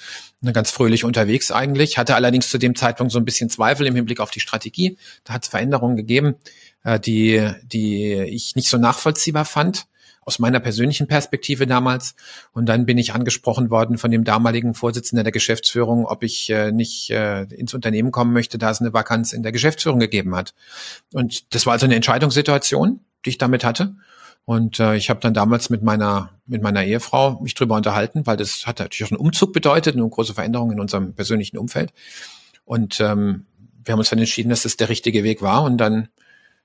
ganz 0.52 0.70
fröhlich 0.70 1.04
unterwegs 1.04 1.50
eigentlich, 1.50 1.96
hatte 1.96 2.14
allerdings 2.16 2.50
zu 2.50 2.58
dem 2.58 2.74
Zeitpunkt 2.74 3.14
so 3.14 3.18
ein 3.18 3.24
bisschen 3.24 3.48
Zweifel 3.48 3.86
im 3.86 3.94
Hinblick 3.94 4.20
auf 4.20 4.30
die 4.30 4.40
Strategie. 4.40 4.98
Da 5.24 5.32
hat 5.32 5.44
es 5.44 5.48
Veränderungen 5.48 5.96
gegeben, 5.96 6.34
äh, 6.84 7.00
die, 7.00 7.50
die 7.62 8.12
ich 8.12 8.54
nicht 8.56 8.68
so 8.68 8.76
nachvollziehbar 8.76 9.46
fand 9.46 9.86
aus 10.24 10.38
meiner 10.38 10.60
persönlichen 10.60 11.06
Perspektive 11.08 11.66
damals. 11.66 12.14
Und 12.52 12.66
dann 12.66 12.86
bin 12.86 12.98
ich 12.98 13.12
angesprochen 13.12 13.70
worden 13.70 13.98
von 13.98 14.10
dem 14.10 14.24
damaligen 14.24 14.74
Vorsitzenden 14.74 15.24
der 15.24 15.32
Geschäftsführung, 15.32 16.06
ob 16.06 16.22
ich 16.22 16.48
äh, 16.50 16.72
nicht 16.72 17.10
äh, 17.10 17.42
ins 17.42 17.74
Unternehmen 17.74 18.12
kommen 18.12 18.32
möchte, 18.32 18.58
da 18.58 18.70
es 18.70 18.80
eine 18.80 18.92
Vakanz 18.92 19.32
in 19.32 19.42
der 19.42 19.52
Geschäftsführung 19.52 19.98
gegeben 19.98 20.34
hat. 20.34 20.54
Und 21.12 21.54
das 21.54 21.66
war 21.66 21.72
also 21.72 21.86
eine 21.86 21.96
Entscheidungssituation, 21.96 23.00
die 23.24 23.30
ich 23.30 23.38
damit 23.38 23.64
hatte. 23.64 23.94
Und 24.44 24.80
äh, 24.80 24.96
ich 24.96 25.10
habe 25.10 25.20
dann 25.20 25.34
damals 25.34 25.70
mit 25.70 25.82
meiner 25.82 26.30
mit 26.46 26.62
meiner 26.62 26.84
Ehefrau 26.84 27.40
mich 27.40 27.54
drüber 27.54 27.76
unterhalten, 27.76 28.26
weil 28.26 28.36
das 28.36 28.66
hat 28.66 28.80
natürlich 28.80 29.04
auch 29.04 29.12
einen 29.12 29.24
Umzug 29.24 29.52
bedeutet, 29.52 29.96
eine 29.96 30.08
große 30.08 30.34
Veränderung 30.34 30.72
in 30.72 30.80
unserem 30.80 31.14
persönlichen 31.14 31.58
Umfeld. 31.58 31.92
Und 32.64 33.00
ähm, 33.00 33.46
wir 33.84 33.92
haben 33.92 33.98
uns 33.98 34.10
dann 34.10 34.18
entschieden, 34.18 34.50
dass 34.50 34.62
das 34.62 34.76
der 34.76 34.88
richtige 34.88 35.24
Weg 35.24 35.42
war 35.42 35.62
und 35.62 35.78
dann 35.78 36.08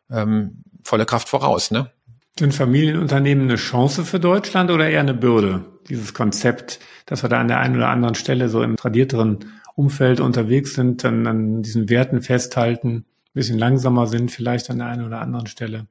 ähm, 0.10 0.64
volle 0.84 1.06
Kraft 1.06 1.30
voraus. 1.30 1.72
Ne? 1.72 1.92
Sind 2.40 2.54
Familienunternehmen 2.54 3.46
eine 3.46 3.56
Chance 3.56 4.06
für 4.06 4.20
Deutschland 4.20 4.70
oder 4.70 4.88
eher 4.88 5.00
eine 5.00 5.16
Bürde? 5.16 5.66
Dieses 5.90 6.14
Konzept, 6.14 6.80
dass 7.08 7.24
wir 7.24 7.30
da 7.30 7.40
an 7.40 7.48
der 7.48 7.60
einen 7.60 7.76
oder 7.76 7.90
anderen 7.90 8.14
Stelle 8.14 8.48
so 8.48 8.62
im 8.62 8.76
tradierteren 8.76 9.40
Umfeld 9.76 10.20
unterwegs 10.20 10.76
sind, 10.76 11.04
dann 11.04 11.26
an 11.26 11.64
diesen 11.64 11.90
Werten 11.90 12.22
festhalten, 12.22 12.98
ein 12.98 13.06
bisschen 13.34 13.58
langsamer 13.58 14.06
sind 14.06 14.32
vielleicht 14.32 14.70
an 14.70 14.80
der 14.80 14.88
einen 14.88 15.06
oder 15.06 15.20
anderen 15.22 15.48
Stelle. 15.48 15.88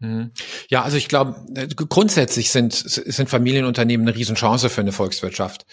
Mhm. 0.00 0.32
Ja, 0.68 0.82
also 0.82 0.98
ich 0.98 1.08
glaube, 1.08 1.36
äh, 1.54 1.66
grundsätzlich 1.68 2.50
sind, 2.50 2.74
sind 2.74 3.30
Familienunternehmen 3.30 4.06
eine 4.06 4.16
Riesenchance 4.16 4.68
für 4.68 4.82
eine 4.82 4.92
Volkswirtschaft. 4.92 5.64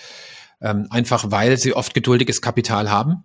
Ähm, 0.61 0.87
einfach 0.89 1.31
weil 1.31 1.57
sie 1.57 1.73
oft 1.73 1.93
geduldiges 1.93 2.41
Kapital 2.41 2.89
haben. 2.89 3.23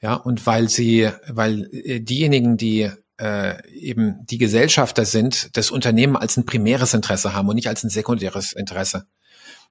Ja, 0.00 0.14
und 0.14 0.44
weil 0.46 0.68
sie, 0.68 1.08
weil 1.28 1.68
äh, 1.72 2.00
diejenigen, 2.00 2.56
die 2.56 2.90
äh, 3.20 3.66
eben 3.70 4.24
die 4.26 4.38
Gesellschafter 4.38 5.04
sind, 5.04 5.56
das 5.56 5.70
Unternehmen 5.70 6.16
als 6.16 6.36
ein 6.36 6.46
primäres 6.46 6.94
Interesse 6.94 7.34
haben 7.34 7.48
und 7.48 7.56
nicht 7.56 7.68
als 7.68 7.82
ein 7.84 7.90
sekundäres 7.90 8.52
Interesse. 8.52 9.06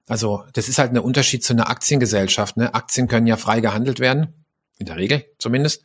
Also 0.06 0.44
das 0.52 0.68
ist 0.68 0.78
halt 0.78 0.92
ein 0.92 0.98
Unterschied 0.98 1.44
zu 1.44 1.52
einer 1.52 1.68
Aktiengesellschaft. 1.68 2.56
Ne? 2.56 2.74
Aktien 2.74 3.08
können 3.08 3.26
ja 3.26 3.36
frei 3.36 3.60
gehandelt 3.60 4.00
werden, 4.00 4.46
in 4.78 4.86
der 4.86 4.96
Regel 4.96 5.24
zumindest. 5.38 5.82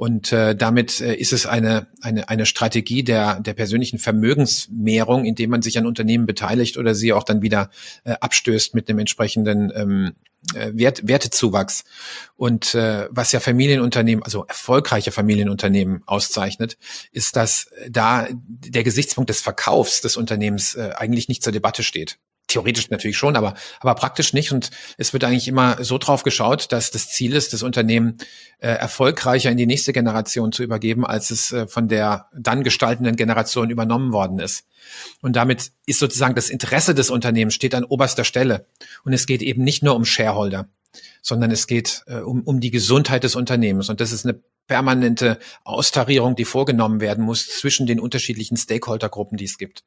Und 0.00 0.32
äh, 0.32 0.56
damit 0.56 1.02
äh, 1.02 1.14
ist 1.14 1.34
es 1.34 1.44
eine, 1.44 1.86
eine, 2.00 2.30
eine 2.30 2.46
Strategie 2.46 3.04
der, 3.04 3.38
der 3.38 3.52
persönlichen 3.52 3.98
Vermögensmehrung, 3.98 5.26
indem 5.26 5.50
man 5.50 5.60
sich 5.60 5.76
an 5.76 5.84
Unternehmen 5.84 6.24
beteiligt 6.24 6.78
oder 6.78 6.94
sie 6.94 7.12
auch 7.12 7.22
dann 7.22 7.42
wieder 7.42 7.68
äh, 8.04 8.12
abstößt 8.12 8.74
mit 8.74 8.88
dem 8.88 8.98
entsprechenden 8.98 9.70
ähm, 9.76 10.12
äh, 10.54 10.70
Wert, 10.72 11.06
Wertezuwachs. 11.06 11.84
Und 12.36 12.74
äh, 12.74 13.08
was 13.10 13.32
ja 13.32 13.40
Familienunternehmen, 13.40 14.24
also 14.24 14.46
erfolgreiche 14.46 15.10
Familienunternehmen 15.10 16.02
auszeichnet, 16.06 16.78
ist, 17.12 17.36
dass 17.36 17.68
da 17.86 18.26
der 18.30 18.84
Gesichtspunkt 18.84 19.28
des 19.28 19.42
Verkaufs 19.42 20.00
des 20.00 20.16
Unternehmens 20.16 20.76
äh, 20.76 20.92
eigentlich 20.96 21.28
nicht 21.28 21.42
zur 21.42 21.52
Debatte 21.52 21.82
steht 21.82 22.18
theoretisch 22.50 22.90
natürlich 22.90 23.16
schon, 23.16 23.36
aber, 23.36 23.54
aber 23.80 23.94
praktisch 23.94 24.32
nicht. 24.32 24.52
Und 24.52 24.70
es 24.98 25.12
wird 25.12 25.24
eigentlich 25.24 25.48
immer 25.48 25.82
so 25.82 25.98
drauf 25.98 26.22
geschaut, 26.22 26.72
dass 26.72 26.90
das 26.90 27.08
Ziel 27.08 27.34
ist, 27.34 27.52
das 27.52 27.62
Unternehmen 27.62 28.18
äh, 28.58 28.68
erfolgreicher 28.68 29.50
in 29.50 29.56
die 29.56 29.66
nächste 29.66 29.92
Generation 29.92 30.52
zu 30.52 30.62
übergeben, 30.62 31.06
als 31.06 31.30
es 31.30 31.52
äh, 31.52 31.66
von 31.66 31.88
der 31.88 32.28
dann 32.36 32.62
gestaltenden 32.62 33.16
Generation 33.16 33.70
übernommen 33.70 34.12
worden 34.12 34.38
ist. 34.38 34.66
Und 35.22 35.36
damit 35.36 35.72
ist 35.86 35.98
sozusagen 35.98 36.34
das 36.34 36.50
Interesse 36.50 36.94
des 36.94 37.10
Unternehmens 37.10 37.54
steht 37.54 37.74
an 37.74 37.84
oberster 37.84 38.24
Stelle. 38.24 38.66
Und 39.04 39.12
es 39.12 39.26
geht 39.26 39.42
eben 39.42 39.62
nicht 39.64 39.82
nur 39.82 39.96
um 39.96 40.04
Shareholder, 40.04 40.68
sondern 41.22 41.50
es 41.50 41.66
geht 41.66 42.02
äh, 42.06 42.18
um, 42.18 42.42
um 42.42 42.60
die 42.60 42.70
Gesundheit 42.70 43.24
des 43.24 43.36
Unternehmens. 43.36 43.88
Und 43.88 44.00
das 44.00 44.12
ist 44.12 44.26
eine 44.26 44.40
permanente 44.70 45.40
Austarierung, 45.64 46.36
die 46.36 46.44
vorgenommen 46.44 47.00
werden 47.00 47.24
muss 47.24 47.48
zwischen 47.48 47.88
den 47.88 47.98
unterschiedlichen 47.98 48.56
Stakeholdergruppen, 48.56 49.36
die 49.36 49.46
es 49.46 49.58
gibt. 49.58 49.82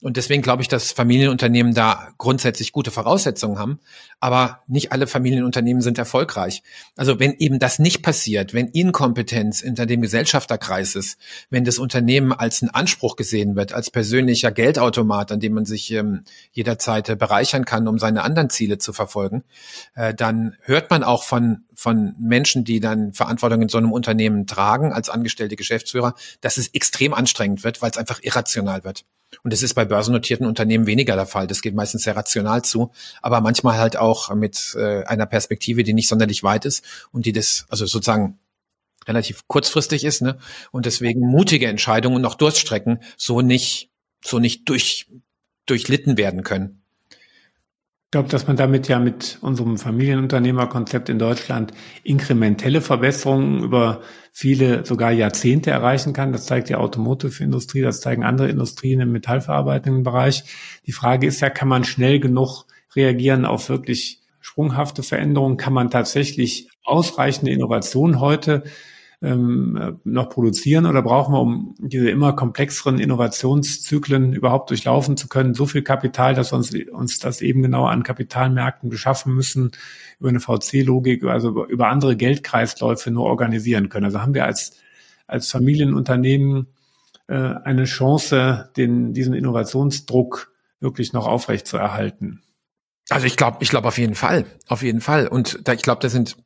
Und 0.00 0.16
deswegen 0.16 0.42
glaube 0.42 0.60
ich, 0.60 0.66
dass 0.66 0.90
Familienunternehmen 0.90 1.72
da 1.72 2.08
grundsätzlich 2.18 2.72
gute 2.72 2.90
Voraussetzungen 2.90 3.60
haben, 3.60 3.78
aber 4.18 4.62
nicht 4.66 4.90
alle 4.90 5.06
Familienunternehmen 5.06 5.82
sind 5.82 5.98
erfolgreich. 5.98 6.64
Also 6.96 7.20
wenn 7.20 7.34
eben 7.34 7.60
das 7.60 7.78
nicht 7.78 8.02
passiert, 8.02 8.54
wenn 8.54 8.66
Inkompetenz 8.66 9.60
hinter 9.60 9.86
dem 9.86 10.02
Gesellschafterkreis 10.02 10.96
ist, 10.96 11.16
wenn 11.48 11.64
das 11.64 11.78
Unternehmen 11.78 12.32
als 12.32 12.60
ein 12.60 12.70
Anspruch 12.70 13.14
gesehen 13.14 13.54
wird, 13.54 13.72
als 13.72 13.90
persönlicher 13.92 14.50
Geldautomat, 14.50 15.30
an 15.30 15.38
dem 15.38 15.54
man 15.54 15.64
sich 15.64 15.92
ähm, 15.92 16.24
jederzeit 16.50 17.08
äh, 17.08 17.14
bereichern 17.14 17.64
kann, 17.64 17.86
um 17.86 18.00
seine 18.00 18.24
anderen 18.24 18.50
Ziele 18.50 18.78
zu 18.78 18.92
verfolgen, 18.92 19.44
äh, 19.94 20.12
dann 20.12 20.56
hört 20.62 20.90
man 20.90 21.04
auch 21.04 21.22
von, 21.22 21.64
von 21.74 22.14
Menschen, 22.18 22.64
die 22.64 22.80
dann 22.80 23.12
Verantwortung 23.12 23.62
in 23.62 23.68
so 23.68 23.78
einem 23.78 23.92
Unternehmen 23.92 24.46
tragen, 24.46 24.92
als 24.92 25.08
angestellte 25.08 25.56
Geschäftsführer, 25.56 26.14
dass 26.40 26.56
es 26.56 26.68
extrem 26.68 27.14
anstrengend 27.14 27.64
wird, 27.64 27.82
weil 27.82 27.90
es 27.90 27.96
einfach 27.96 28.20
irrational 28.22 28.84
wird. 28.84 29.04
Und 29.42 29.52
das 29.52 29.62
ist 29.62 29.74
bei 29.74 29.84
börsennotierten 29.84 30.46
Unternehmen 30.46 30.86
weniger 30.86 31.16
der 31.16 31.26
Fall. 31.26 31.46
Das 31.46 31.62
geht 31.62 31.74
meistens 31.74 32.04
sehr 32.04 32.16
rational 32.16 32.62
zu, 32.62 32.92
aber 33.20 33.40
manchmal 33.40 33.78
halt 33.78 33.96
auch 33.96 34.32
mit 34.34 34.74
äh, 34.78 35.04
einer 35.04 35.26
Perspektive, 35.26 35.82
die 35.82 35.92
nicht 35.92 36.08
sonderlich 36.08 36.42
weit 36.42 36.64
ist 36.64 36.84
und 37.10 37.26
die 37.26 37.32
das, 37.32 37.66
also 37.68 37.86
sozusagen 37.86 38.38
relativ 39.06 39.46
kurzfristig 39.48 40.04
ist, 40.04 40.22
ne? 40.22 40.38
Und 40.70 40.86
deswegen 40.86 41.20
mutige 41.20 41.66
Entscheidungen 41.66 42.16
und 42.16 42.22
noch 42.22 42.36
Durststrecken 42.36 43.00
so 43.16 43.40
nicht, 43.40 43.90
so 44.24 44.38
nicht 44.38 44.68
durch, 44.68 45.06
durchlitten 45.66 46.16
werden 46.16 46.42
können. 46.42 46.83
Ich 48.14 48.16
glaube, 48.16 48.28
dass 48.28 48.46
man 48.46 48.56
damit 48.56 48.86
ja 48.86 49.00
mit 49.00 49.38
unserem 49.40 49.76
Familienunternehmerkonzept 49.76 51.08
in 51.08 51.18
Deutschland 51.18 51.72
inkrementelle 52.04 52.80
Verbesserungen 52.80 53.64
über 53.64 54.02
viele, 54.30 54.86
sogar 54.86 55.10
Jahrzehnte 55.10 55.72
erreichen 55.72 56.12
kann. 56.12 56.30
Das 56.30 56.46
zeigt 56.46 56.68
die 56.68 56.76
Automotive-Industrie, 56.76 57.80
das 57.80 58.00
zeigen 58.00 58.22
andere 58.22 58.48
Industrien 58.48 59.00
im 59.00 59.10
metallverarbeitenden 59.10 60.04
Bereich. 60.04 60.44
Die 60.86 60.92
Frage 60.92 61.26
ist 61.26 61.40
ja, 61.40 61.50
kann 61.50 61.66
man 61.66 61.82
schnell 61.82 62.20
genug 62.20 62.66
reagieren 62.94 63.44
auf 63.44 63.68
wirklich 63.68 64.20
sprunghafte 64.40 65.02
Veränderungen? 65.02 65.56
Kann 65.56 65.72
man 65.72 65.90
tatsächlich 65.90 66.68
ausreichende 66.84 67.50
Innovationen 67.50 68.20
heute 68.20 68.62
ähm, 69.22 69.98
noch 70.04 70.28
produzieren 70.28 70.86
oder 70.86 71.02
brauchen 71.02 71.34
wir, 71.34 71.40
um 71.40 71.74
diese 71.78 72.10
immer 72.10 72.34
komplexeren 72.34 72.98
Innovationszyklen 72.98 74.32
überhaupt 74.32 74.70
durchlaufen 74.70 75.16
zu 75.16 75.28
können, 75.28 75.54
so 75.54 75.66
viel 75.66 75.82
Kapital, 75.82 76.34
dass 76.34 76.52
wir 76.52 76.56
uns, 76.56 76.74
uns 76.92 77.18
das 77.18 77.40
eben 77.40 77.62
genau 77.62 77.86
an 77.86 78.02
Kapitalmärkten 78.02 78.90
beschaffen 78.90 79.34
müssen, 79.34 79.72
über 80.20 80.28
eine 80.28 80.40
VC-Logik, 80.40 81.24
also 81.24 81.66
über 81.66 81.88
andere 81.88 82.16
Geldkreisläufe 82.16 83.10
nur 83.10 83.24
organisieren 83.24 83.88
können. 83.88 84.06
Also 84.06 84.20
haben 84.20 84.34
wir 84.34 84.44
als, 84.44 84.76
als 85.26 85.50
Familienunternehmen 85.50 86.68
äh, 87.26 87.34
eine 87.34 87.84
Chance, 87.84 88.70
den, 88.76 89.12
diesen 89.14 89.34
Innovationsdruck 89.34 90.52
wirklich 90.80 91.12
noch 91.12 91.26
aufrecht 91.26 91.66
zu 91.66 91.76
erhalten. 91.76 92.42
Also 93.10 93.26
ich 93.26 93.36
glaube, 93.36 93.58
ich 93.60 93.68
glaube 93.68 93.88
auf 93.88 93.98
jeden 93.98 94.14
Fall, 94.14 94.46
auf 94.66 94.82
jeden 94.82 95.00
Fall. 95.00 95.28
Und 95.28 95.66
da, 95.66 95.72
ich 95.72 95.82
glaube, 95.82 96.00
da 96.00 96.08
sind 96.08 96.36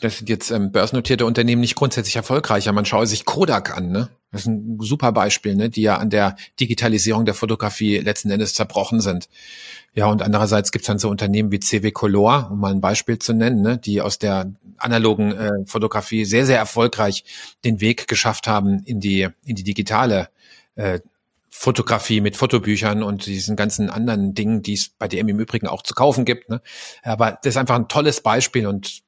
das 0.00 0.18
sind 0.18 0.28
jetzt 0.28 0.50
ähm, 0.50 0.72
börsennotierte 0.72 1.26
Unternehmen 1.26 1.60
nicht 1.60 1.74
grundsätzlich 1.74 2.16
erfolgreicher. 2.16 2.72
Man 2.72 2.84
schaue 2.84 3.06
sich 3.06 3.24
Kodak 3.24 3.76
an, 3.76 3.90
ne? 3.90 4.08
Das 4.30 4.42
ist 4.42 4.48
ein 4.48 4.78
super 4.80 5.12
Beispiel, 5.12 5.54
ne? 5.54 5.70
die 5.70 5.80
ja 5.80 5.96
an 5.96 6.10
der 6.10 6.36
Digitalisierung 6.60 7.24
der 7.24 7.32
Fotografie 7.32 7.96
letzten 7.98 8.30
Endes 8.30 8.52
zerbrochen 8.52 9.00
sind. 9.00 9.28
Ja, 9.94 10.06
und 10.06 10.20
andererseits 10.20 10.70
gibt 10.70 10.82
es 10.82 10.86
dann 10.86 10.98
so 10.98 11.08
Unternehmen 11.08 11.50
wie 11.50 11.60
CW 11.60 11.90
Color, 11.92 12.50
um 12.52 12.60
mal 12.60 12.72
ein 12.72 12.82
Beispiel 12.82 13.18
zu 13.18 13.32
nennen, 13.32 13.62
ne? 13.62 13.78
die 13.78 14.02
aus 14.02 14.18
der 14.18 14.52
analogen 14.76 15.32
äh, 15.32 15.50
Fotografie 15.64 16.26
sehr, 16.26 16.44
sehr 16.44 16.58
erfolgreich 16.58 17.24
den 17.64 17.80
Weg 17.80 18.06
geschafft 18.06 18.46
haben 18.46 18.82
in 18.84 19.00
die, 19.00 19.28
in 19.46 19.56
die 19.56 19.64
digitale 19.64 20.28
äh, 20.76 21.00
Fotografie 21.48 22.20
mit 22.20 22.36
Fotobüchern 22.36 23.02
und 23.02 23.24
diesen 23.24 23.56
ganzen 23.56 23.88
anderen 23.88 24.34
Dingen, 24.34 24.62
die 24.62 24.74
es 24.74 24.90
bei 24.90 25.08
DM 25.08 25.28
im 25.28 25.40
Übrigen 25.40 25.66
auch 25.66 25.82
zu 25.82 25.94
kaufen 25.94 26.26
gibt. 26.26 26.50
Ne? 26.50 26.60
Aber 27.02 27.32
das 27.42 27.54
ist 27.54 27.56
einfach 27.56 27.76
ein 27.76 27.88
tolles 27.88 28.20
Beispiel 28.20 28.66
und 28.66 29.02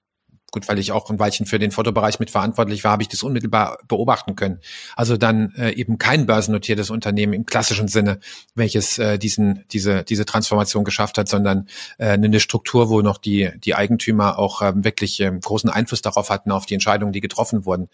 gut, 0.51 0.69
weil 0.69 0.79
ich 0.79 0.93
auch 0.93 1.09
ein 1.11 1.19
Weilchen 1.19 1.47
für 1.47 1.59
den 1.59 1.71
Fotobereich 1.71 2.19
mitverantwortlich 2.21 2.85
war, 2.85 2.93
habe 2.93 3.03
ich 3.03 3.09
das 3.09 3.23
unmittelbar 3.23 3.79
beobachten 3.89 4.37
können. 4.37 4.61
Also 4.97 5.17
dann 5.17 5.55
äh, 5.57 5.73
eben 5.73 5.99
kein 5.99 6.27
börsennotiertes 6.27 6.91
Unternehmen 6.91 7.33
im 7.33 7.47
klassischen 7.47 7.89
Sinne, 7.89 8.21
welches 8.55 8.99
äh, 8.99 9.19
diesen, 9.19 9.65
diese, 9.73 10.05
diese 10.05 10.25
Transformation 10.25 10.85
geschafft 10.85 11.19
hat, 11.19 11.29
sondern 11.29 11.69
äh, 11.99 12.09
eine 12.09 12.41
Struktur, 12.41 12.89
wo 12.89 13.01
noch 13.03 13.19
die, 13.19 13.51
die 13.65 13.75
Eigentümer 13.75 14.39
auch 14.39 14.63
ähm, 14.63 14.85
wirklich 14.85 15.21
ähm, 15.21 15.41
großen 15.41 15.71
Einfluss 15.71 16.03
darauf 16.03 16.31
hatten, 16.31 16.51
auf 16.51 16.67
die 16.67 16.75
Entscheidungen, 16.75 17.13
die 17.13 17.21
getroffen 17.21 17.65
wurden. 17.65 17.89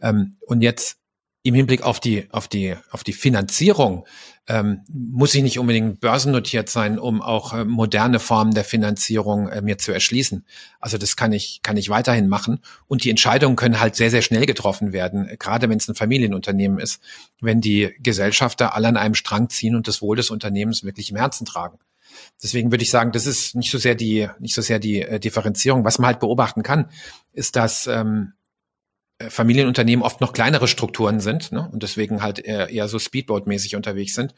Ähm, 0.00 0.36
und 0.46 0.62
jetzt 0.62 0.98
im 1.48 1.54
Hinblick 1.54 1.82
auf 1.82 2.00
die, 2.00 2.28
auf 2.30 2.48
die, 2.48 2.76
auf 2.90 3.04
die 3.04 3.12
Finanzierung 3.12 4.06
ähm, 4.48 4.80
muss 4.88 5.34
ich 5.34 5.42
nicht 5.42 5.58
unbedingt 5.58 6.00
börsennotiert 6.00 6.70
sein, 6.70 6.98
um 6.98 7.20
auch 7.20 7.52
äh, 7.52 7.64
moderne 7.64 8.18
Formen 8.18 8.54
der 8.54 8.64
Finanzierung 8.64 9.48
äh, 9.48 9.60
mir 9.60 9.76
zu 9.78 9.92
erschließen. 9.92 10.44
Also 10.80 10.96
das 10.96 11.16
kann 11.16 11.32
ich, 11.32 11.60
kann 11.62 11.76
ich 11.76 11.90
weiterhin 11.90 12.28
machen. 12.28 12.60
Und 12.86 13.04
die 13.04 13.10
Entscheidungen 13.10 13.56
können 13.56 13.80
halt 13.80 13.94
sehr, 13.94 14.10
sehr 14.10 14.22
schnell 14.22 14.46
getroffen 14.46 14.92
werden, 14.92 15.28
gerade 15.38 15.68
wenn 15.68 15.78
es 15.78 15.88
ein 15.88 15.94
Familienunternehmen 15.94 16.78
ist, 16.78 17.02
wenn 17.40 17.60
die 17.60 17.94
Gesellschafter 18.00 18.74
alle 18.74 18.88
an 18.88 18.96
einem 18.96 19.14
Strang 19.14 19.50
ziehen 19.50 19.74
und 19.74 19.86
das 19.86 20.00
Wohl 20.00 20.16
des 20.16 20.30
Unternehmens 20.30 20.82
wirklich 20.82 21.10
im 21.10 21.16
Herzen 21.16 21.44
tragen. 21.44 21.78
Deswegen 22.42 22.70
würde 22.70 22.84
ich 22.84 22.90
sagen, 22.90 23.12
das 23.12 23.26
ist 23.26 23.54
nicht 23.54 23.70
so 23.70 23.78
sehr 23.78 23.94
die, 23.94 24.28
nicht 24.38 24.54
so 24.54 24.62
sehr 24.62 24.78
die 24.78 25.02
äh, 25.02 25.20
Differenzierung. 25.20 25.84
Was 25.84 25.98
man 25.98 26.06
halt 26.06 26.20
beobachten 26.20 26.62
kann, 26.62 26.90
ist, 27.32 27.56
dass 27.56 27.86
ähm, 27.86 28.32
äh, 28.32 28.37
Familienunternehmen 29.28 30.04
oft 30.04 30.20
noch 30.20 30.32
kleinere 30.32 30.68
Strukturen 30.68 31.20
sind 31.20 31.50
ne? 31.50 31.68
und 31.72 31.82
deswegen 31.82 32.22
halt 32.22 32.38
eher, 32.38 32.68
eher 32.68 32.86
so 32.88 32.98
Speedboat-mäßig 32.98 33.74
unterwegs 33.74 34.14
sind. 34.14 34.34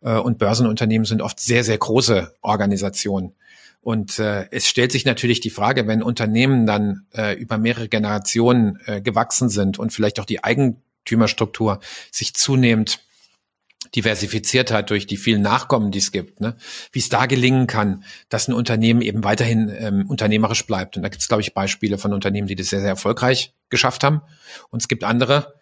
Äh, 0.00 0.14
und 0.14 0.38
Börsenunternehmen 0.38 1.04
sind 1.04 1.20
oft 1.20 1.38
sehr, 1.38 1.64
sehr 1.64 1.78
große 1.78 2.34
Organisationen. 2.40 3.34
Und 3.82 4.18
äh, 4.20 4.46
es 4.50 4.68
stellt 4.68 4.92
sich 4.92 5.04
natürlich 5.04 5.40
die 5.40 5.50
Frage, 5.50 5.86
wenn 5.88 6.02
Unternehmen 6.02 6.66
dann 6.66 7.06
äh, 7.14 7.34
über 7.34 7.58
mehrere 7.58 7.88
Generationen 7.88 8.78
äh, 8.86 9.00
gewachsen 9.00 9.48
sind 9.48 9.78
und 9.78 9.92
vielleicht 9.92 10.20
auch 10.20 10.24
die 10.24 10.42
Eigentümerstruktur 10.44 11.80
sich 12.10 12.32
zunehmend 12.34 13.00
diversifiziert 13.94 14.72
hat 14.72 14.90
durch 14.90 15.06
die 15.06 15.16
vielen 15.16 15.42
Nachkommen, 15.42 15.90
die 15.90 15.98
es 15.98 16.12
gibt, 16.12 16.40
ne? 16.40 16.56
wie 16.92 16.98
es 16.98 17.08
da 17.08 17.26
gelingen 17.26 17.66
kann, 17.66 18.04
dass 18.28 18.48
ein 18.48 18.54
Unternehmen 18.54 19.02
eben 19.02 19.22
weiterhin 19.24 19.70
ähm, 19.76 20.08
unternehmerisch 20.08 20.66
bleibt. 20.66 20.96
Und 20.96 21.02
da 21.02 21.08
gibt 21.08 21.20
es, 21.20 21.28
glaube 21.28 21.42
ich, 21.42 21.54
Beispiele 21.54 21.98
von 21.98 22.12
Unternehmen, 22.12 22.48
die 22.48 22.54
das 22.54 22.68
sehr, 22.68 22.80
sehr 22.80 22.88
erfolgreich 22.88 23.54
geschafft 23.68 24.02
haben. 24.02 24.22
Und 24.70 24.82
es 24.82 24.88
gibt 24.88 25.04
andere, 25.04 25.54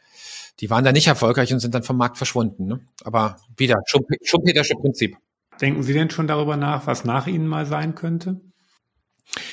die 0.61 0.71
waren 0.71 0.85
da 0.85 0.93
nicht 0.93 1.09
erfolgreich 1.09 1.53
und 1.53 1.61
sind 1.61 1.75
dann 1.75 1.83
vom 1.83 1.97
Markt 1.97 2.19
verschwunden. 2.19 2.67
Ne? 2.67 2.81
Aber 3.05 3.39
wieder, 3.57 3.81
Schumpetersche 3.87 4.75
Prinzip. 4.75 5.17
Denken 5.61 5.83
Sie 5.83 5.93
denn 5.93 6.11
schon 6.11 6.27
darüber 6.27 6.57
nach, 6.57 6.87
was 6.87 7.05
nach 7.05 7.27
Ihnen 7.27 7.47
mal 7.47 7.67
sein 7.67 7.95
könnte? 7.95 8.41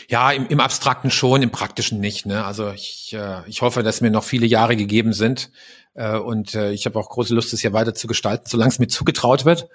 Ja, 0.09 0.32
im, 0.32 0.47
im 0.47 0.59
Abstrakten 0.59 1.11
schon, 1.11 1.41
im 1.41 1.51
Praktischen 1.51 1.99
nicht. 1.99 2.25
Ne? 2.25 2.43
Also 2.43 2.71
ich, 2.71 3.13
äh, 3.13 3.47
ich 3.47 3.61
hoffe, 3.61 3.84
dass 3.84 4.01
mir 4.01 4.11
noch 4.11 4.23
viele 4.23 4.45
Jahre 4.45 4.75
gegeben 4.75 5.13
sind, 5.13 5.51
äh, 5.97 6.17
und 6.17 6.55
äh, 6.55 6.71
ich 6.71 6.86
habe 6.86 6.97
auch 6.97 7.09
große 7.09 7.34
Lust, 7.36 7.51
das 7.51 7.59
hier 7.59 7.73
weiter 7.73 7.93
zu 7.93 8.07
gestalten, 8.07 8.45
solange 8.47 8.69
es 8.69 8.80
mir 8.80 8.88
zugetraut 8.88 9.43
wird. 9.43 9.67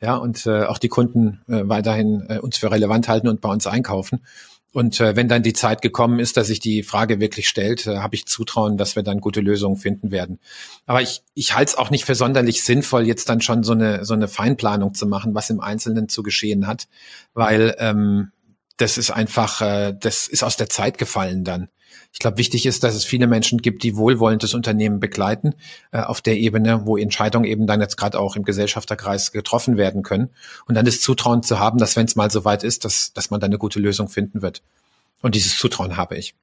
Ja, 0.00 0.16
und 0.16 0.46
äh, 0.46 0.64
auch 0.64 0.78
die 0.78 0.88
Kunden 0.88 1.40
äh, 1.48 1.62
weiterhin 1.64 2.26
äh, 2.28 2.38
uns 2.38 2.58
für 2.58 2.70
relevant 2.70 3.08
halten 3.08 3.28
und 3.28 3.40
bei 3.40 3.48
uns 3.48 3.66
einkaufen. 3.66 4.24
Und 4.72 5.00
äh, 5.00 5.14
wenn 5.14 5.28
dann 5.28 5.44
die 5.44 5.52
Zeit 5.52 5.82
gekommen 5.82 6.18
ist, 6.18 6.36
dass 6.36 6.48
sich 6.48 6.58
die 6.58 6.82
Frage 6.82 7.20
wirklich 7.20 7.48
stellt, 7.48 7.86
äh, 7.86 7.98
habe 7.98 8.16
ich 8.16 8.26
Zutrauen, 8.26 8.76
dass 8.76 8.96
wir 8.96 9.04
dann 9.04 9.20
gute 9.20 9.40
Lösungen 9.40 9.76
finden 9.76 10.10
werden. 10.10 10.40
Aber 10.84 11.00
ich, 11.00 11.22
ich 11.34 11.54
halte 11.54 11.70
es 11.70 11.78
auch 11.78 11.90
nicht 11.90 12.04
für 12.04 12.16
sonderlich 12.16 12.64
sinnvoll, 12.64 13.06
jetzt 13.06 13.28
dann 13.28 13.40
schon 13.40 13.62
so 13.62 13.72
eine, 13.72 14.04
so 14.04 14.14
eine 14.14 14.26
Feinplanung 14.26 14.92
zu 14.92 15.06
machen, 15.06 15.34
was 15.34 15.48
im 15.48 15.60
Einzelnen 15.60 16.08
zu 16.08 16.24
geschehen 16.24 16.66
hat, 16.66 16.88
weil 17.34 17.76
ähm, 17.78 18.32
das 18.76 18.98
ist 18.98 19.10
einfach, 19.10 19.60
äh, 19.60 19.94
das 19.98 20.26
ist 20.26 20.42
aus 20.42 20.56
der 20.56 20.68
Zeit 20.68 20.98
gefallen 20.98 21.44
dann. 21.44 21.68
Ich 22.12 22.20
glaube, 22.20 22.38
wichtig 22.38 22.64
ist, 22.66 22.84
dass 22.84 22.94
es 22.94 23.04
viele 23.04 23.26
Menschen 23.26 23.58
gibt, 23.58 23.82
die 23.82 23.96
wohlwollend 23.96 24.42
das 24.42 24.54
Unternehmen 24.54 25.00
begleiten, 25.00 25.54
äh, 25.90 26.00
auf 26.00 26.20
der 26.20 26.36
Ebene, 26.36 26.86
wo 26.86 26.96
Entscheidungen 26.96 27.44
eben 27.44 27.66
dann 27.66 27.80
jetzt 27.80 27.96
gerade 27.96 28.18
auch 28.20 28.36
im 28.36 28.44
Gesellschafterkreis 28.44 29.32
getroffen 29.32 29.76
werden 29.76 30.02
können. 30.02 30.30
Und 30.66 30.76
dann 30.76 30.84
das 30.84 31.00
Zutrauen 31.00 31.42
zu 31.42 31.58
haben, 31.58 31.78
dass 31.78 31.96
wenn 31.96 32.06
es 32.06 32.14
mal 32.14 32.30
soweit 32.30 32.62
ist, 32.62 32.84
dass, 32.84 33.12
dass 33.12 33.30
man 33.30 33.40
dann 33.40 33.50
eine 33.50 33.58
gute 33.58 33.80
Lösung 33.80 34.08
finden 34.08 34.42
wird. 34.42 34.62
Und 35.22 35.34
dieses 35.34 35.58
Zutrauen 35.58 35.96
habe 35.96 36.16
ich. 36.16 36.34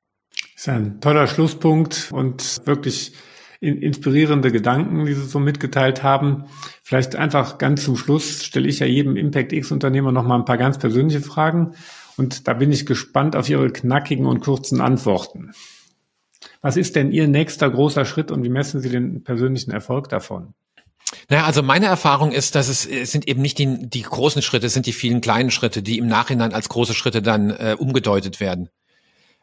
Das 0.56 0.64
ist 0.64 0.70
ein 0.70 1.00
toller 1.00 1.28
Schlusspunkt 1.28 2.10
und 2.12 2.66
wirklich 2.66 3.14
inspirierende 3.62 4.52
Gedanken, 4.52 5.06
die 5.06 5.14
Sie 5.14 5.26
so 5.26 5.40
mitgeteilt 5.40 6.02
haben. 6.02 6.46
Vielleicht 6.84 7.16
einfach 7.16 7.60
ganz 7.60 7.86
zum 7.86 7.96
Schluss 7.96 8.44
stelle 8.44 8.68
ich 8.68 8.80
ja 8.80 8.88
jedem 8.88 9.16
Impact 9.16 9.54
X 9.54 9.72
Unternehmer 9.72 10.12
noch 10.12 10.26
mal 10.26 10.36
ein 10.36 10.46
paar 10.46 10.58
ganz 10.58 10.80
persönliche 10.80 11.22
Fragen. 11.22 11.76
Und 12.18 12.48
da 12.48 12.54
bin 12.54 12.72
ich 12.72 12.86
gespannt 12.86 13.36
auf 13.36 13.50
Ihre 13.50 13.72
knackigen 13.72 14.26
und 14.26 14.42
kurzen 14.42 14.82
Antworten. 14.82 15.52
Was 16.62 16.78
ist 16.78 16.96
denn 16.96 17.12
Ihr 17.12 17.28
nächster 17.28 17.70
großer 17.70 18.06
Schritt 18.06 18.32
und 18.32 18.44
wie 18.44 18.50
messen 18.50 18.82
Sie 18.82 18.90
den 18.90 19.24
persönlichen 19.24 19.72
Erfolg 19.72 20.10
davon? 20.10 20.54
Naja, 21.30 21.46
also 21.46 21.62
meine 21.64 21.88
Erfahrung 21.88 22.32
ist, 22.32 22.56
dass 22.56 22.68
es, 22.68 22.86
es 22.86 23.12
sind 23.12 23.28
eben 23.28 23.42
nicht 23.42 23.58
die, 23.58 23.90
die 23.90 24.02
großen 24.02 24.42
Schritte, 24.42 24.68
es 24.68 24.74
sind 24.74 24.86
die 24.86 24.94
vielen 24.94 25.22
kleinen 25.22 25.52
Schritte, 25.52 25.82
die 25.82 25.98
im 25.98 26.08
Nachhinein 26.08 26.54
als 26.54 26.70
große 26.70 26.94
Schritte 26.94 27.22
dann 27.22 27.50
äh, 27.50 27.76
umgedeutet 27.78 28.40
werden. 28.40 28.70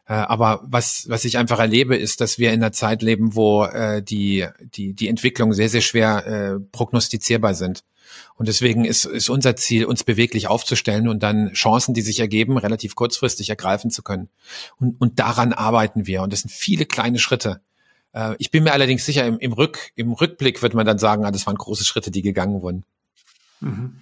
Äh, 0.07 0.13
aber 0.13 0.61
was, 0.63 1.05
was 1.09 1.25
ich 1.25 1.37
einfach 1.37 1.59
erlebe, 1.59 1.95
ist, 1.95 2.21
dass 2.21 2.39
wir 2.39 2.51
in 2.51 2.61
einer 2.61 2.71
Zeit 2.71 3.01
leben, 3.01 3.35
wo 3.35 3.65
äh, 3.65 4.01
die, 4.01 4.47
die, 4.73 4.93
die 4.93 5.07
Entwicklung 5.07 5.53
sehr, 5.53 5.69
sehr 5.69 5.81
schwer 5.81 6.25
äh, 6.25 6.59
prognostizierbar 6.71 7.53
sind. 7.53 7.83
Und 8.35 8.47
deswegen 8.47 8.85
ist, 8.85 9.05
ist 9.05 9.29
unser 9.29 9.55
Ziel, 9.55 9.85
uns 9.85 10.03
beweglich 10.03 10.47
aufzustellen 10.47 11.07
und 11.07 11.21
dann 11.21 11.51
Chancen, 11.53 11.93
die 11.93 12.01
sich 12.01 12.19
ergeben, 12.19 12.57
relativ 12.57 12.95
kurzfristig 12.95 13.49
ergreifen 13.49 13.91
zu 13.91 14.03
können. 14.03 14.29
Und, 14.79 14.99
und 14.99 15.19
daran 15.19 15.53
arbeiten 15.53 16.07
wir. 16.07 16.21
Und 16.21 16.33
das 16.33 16.41
sind 16.41 16.51
viele 16.51 16.85
kleine 16.85 17.19
Schritte. 17.19 17.61
Äh, 18.13 18.35
ich 18.39 18.51
bin 18.51 18.63
mir 18.63 18.73
allerdings 18.73 19.05
sicher, 19.05 19.25
im, 19.25 19.39
im, 19.39 19.53
Rück, 19.53 19.91
im 19.95 20.11
Rückblick 20.11 20.61
wird 20.61 20.73
man 20.73 20.85
dann 20.85 20.99
sagen, 20.99 21.25
ah, 21.25 21.31
das 21.31 21.45
waren 21.47 21.55
große 21.55 21.85
Schritte, 21.85 22.11
die 22.11 22.21
gegangen 22.21 22.61
wurden. 22.61 22.83
Mhm. 23.59 23.97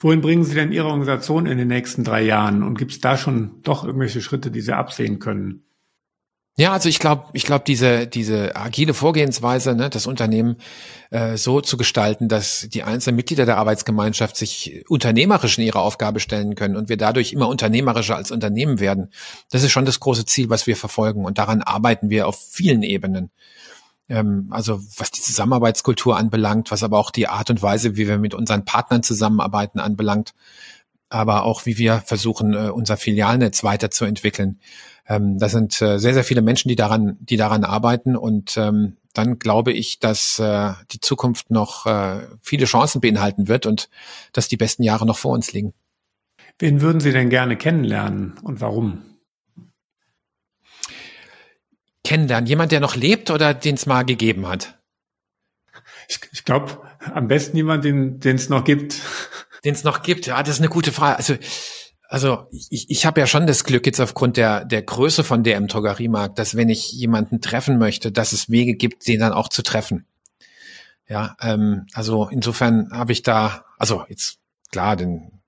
Wohin 0.00 0.20
bringen 0.20 0.44
Sie 0.44 0.54
denn 0.54 0.72
Ihre 0.72 0.88
Organisation 0.88 1.46
in 1.46 1.56
den 1.56 1.68
nächsten 1.68 2.04
drei 2.04 2.22
Jahren? 2.22 2.62
Und 2.62 2.78
gibt 2.78 2.92
es 2.92 3.00
da 3.00 3.16
schon 3.16 3.62
doch 3.62 3.84
irgendwelche 3.84 4.20
Schritte, 4.20 4.50
die 4.50 4.60
Sie 4.60 4.72
absehen 4.72 5.18
können? 5.18 5.62
Ja, 6.56 6.72
also 6.72 6.88
ich 6.88 7.00
glaube, 7.00 7.24
ich 7.32 7.44
glaube, 7.44 7.64
diese, 7.66 8.06
diese 8.06 8.54
agile 8.54 8.94
Vorgehensweise, 8.94 9.74
ne, 9.74 9.90
das 9.90 10.06
Unternehmen 10.06 10.56
äh, 11.10 11.36
so 11.36 11.60
zu 11.60 11.76
gestalten, 11.76 12.28
dass 12.28 12.68
die 12.72 12.84
einzelnen 12.84 13.16
Mitglieder 13.16 13.44
der 13.44 13.56
Arbeitsgemeinschaft 13.58 14.36
sich 14.36 14.84
unternehmerisch 14.88 15.58
in 15.58 15.64
ihre 15.64 15.80
Aufgabe 15.80 16.20
stellen 16.20 16.54
können 16.54 16.76
und 16.76 16.88
wir 16.88 16.96
dadurch 16.96 17.32
immer 17.32 17.48
unternehmerischer 17.48 18.14
als 18.14 18.30
Unternehmen 18.30 18.78
werden, 18.78 19.10
das 19.50 19.64
ist 19.64 19.72
schon 19.72 19.84
das 19.84 19.98
große 19.98 20.26
Ziel, 20.26 20.48
was 20.48 20.68
wir 20.68 20.76
verfolgen. 20.76 21.24
Und 21.24 21.38
daran 21.38 21.60
arbeiten 21.60 22.08
wir 22.08 22.28
auf 22.28 22.38
vielen 22.40 22.84
Ebenen. 22.84 23.30
Ähm, 24.08 24.46
also 24.50 24.80
was 24.96 25.10
die 25.10 25.22
Zusammenarbeitskultur 25.22 26.16
anbelangt, 26.16 26.70
was 26.70 26.84
aber 26.84 27.00
auch 27.00 27.10
die 27.10 27.26
Art 27.26 27.50
und 27.50 27.62
Weise, 27.62 27.96
wie 27.96 28.06
wir 28.06 28.18
mit 28.18 28.32
unseren 28.32 28.64
Partnern 28.64 29.02
zusammenarbeiten, 29.02 29.80
anbelangt, 29.80 30.34
aber 31.08 31.42
auch 31.44 31.66
wie 31.66 31.78
wir 31.78 32.00
versuchen, 32.06 32.54
äh, 32.54 32.70
unser 32.70 32.96
Filialnetz 32.96 33.64
weiterzuentwickeln 33.64 34.60
ähm, 35.06 35.38
da 35.38 35.48
sind 35.48 35.80
äh, 35.82 35.98
sehr, 35.98 36.14
sehr 36.14 36.24
viele 36.24 36.42
Menschen, 36.42 36.68
die 36.68 36.76
daran, 36.76 37.16
die 37.20 37.36
daran 37.36 37.64
arbeiten 37.64 38.16
und 38.16 38.56
ähm, 38.56 38.96
dann 39.12 39.38
glaube 39.38 39.72
ich, 39.72 40.00
dass 40.00 40.38
äh, 40.38 40.72
die 40.90 41.00
Zukunft 41.00 41.50
noch 41.50 41.86
äh, 41.86 42.26
viele 42.40 42.64
Chancen 42.64 43.00
beinhalten 43.00 43.48
wird 43.48 43.66
und 43.66 43.88
dass 44.32 44.48
die 44.48 44.56
besten 44.56 44.82
Jahre 44.82 45.06
noch 45.06 45.18
vor 45.18 45.32
uns 45.32 45.52
liegen. 45.52 45.72
Wen 46.58 46.80
würden 46.80 47.00
Sie 47.00 47.12
denn 47.12 47.30
gerne 47.30 47.56
kennenlernen 47.56 48.38
und 48.42 48.60
warum? 48.60 49.02
Kennenlernen. 52.04 52.46
Jemand, 52.46 52.72
der 52.72 52.80
noch 52.80 52.96
lebt 52.96 53.30
oder 53.30 53.54
den 53.54 53.76
es 53.76 53.86
mal 53.86 54.04
gegeben 54.04 54.46
hat? 54.46 54.78
Ich, 56.08 56.20
ich 56.32 56.44
glaube, 56.44 56.82
am 57.12 57.28
besten 57.28 57.56
jemand, 57.56 57.84
den 57.84 58.20
es 58.22 58.48
noch 58.48 58.64
gibt. 58.64 59.00
Den 59.64 59.74
es 59.74 59.84
noch 59.84 60.02
gibt, 60.02 60.26
ja, 60.26 60.42
das 60.42 60.56
ist 60.56 60.60
eine 60.60 60.68
gute 60.68 60.92
Frage. 60.92 61.16
Also 61.16 61.36
also 62.08 62.46
ich, 62.70 62.90
ich 62.90 63.06
habe 63.06 63.20
ja 63.20 63.26
schon 63.26 63.46
das 63.46 63.64
Glück 63.64 63.86
jetzt 63.86 64.00
aufgrund 64.00 64.36
der, 64.36 64.64
der 64.64 64.82
Größe 64.82 65.24
von 65.24 65.42
DM 65.42 65.66
Drogeriemarkt, 65.66 66.38
dass 66.38 66.56
wenn 66.56 66.68
ich 66.68 66.92
jemanden 66.92 67.40
treffen 67.40 67.78
möchte, 67.78 68.12
dass 68.12 68.32
es 68.32 68.50
Wege 68.50 68.74
gibt, 68.74 69.06
den 69.06 69.20
dann 69.20 69.32
auch 69.32 69.48
zu 69.48 69.62
treffen. 69.62 70.06
Ja, 71.08 71.36
ähm, 71.40 71.86
also 71.92 72.28
insofern 72.28 72.90
habe 72.90 73.12
ich 73.12 73.22
da, 73.22 73.64
also 73.78 74.04
jetzt 74.08 74.38
klar, 74.70 74.96
den, 74.96 75.42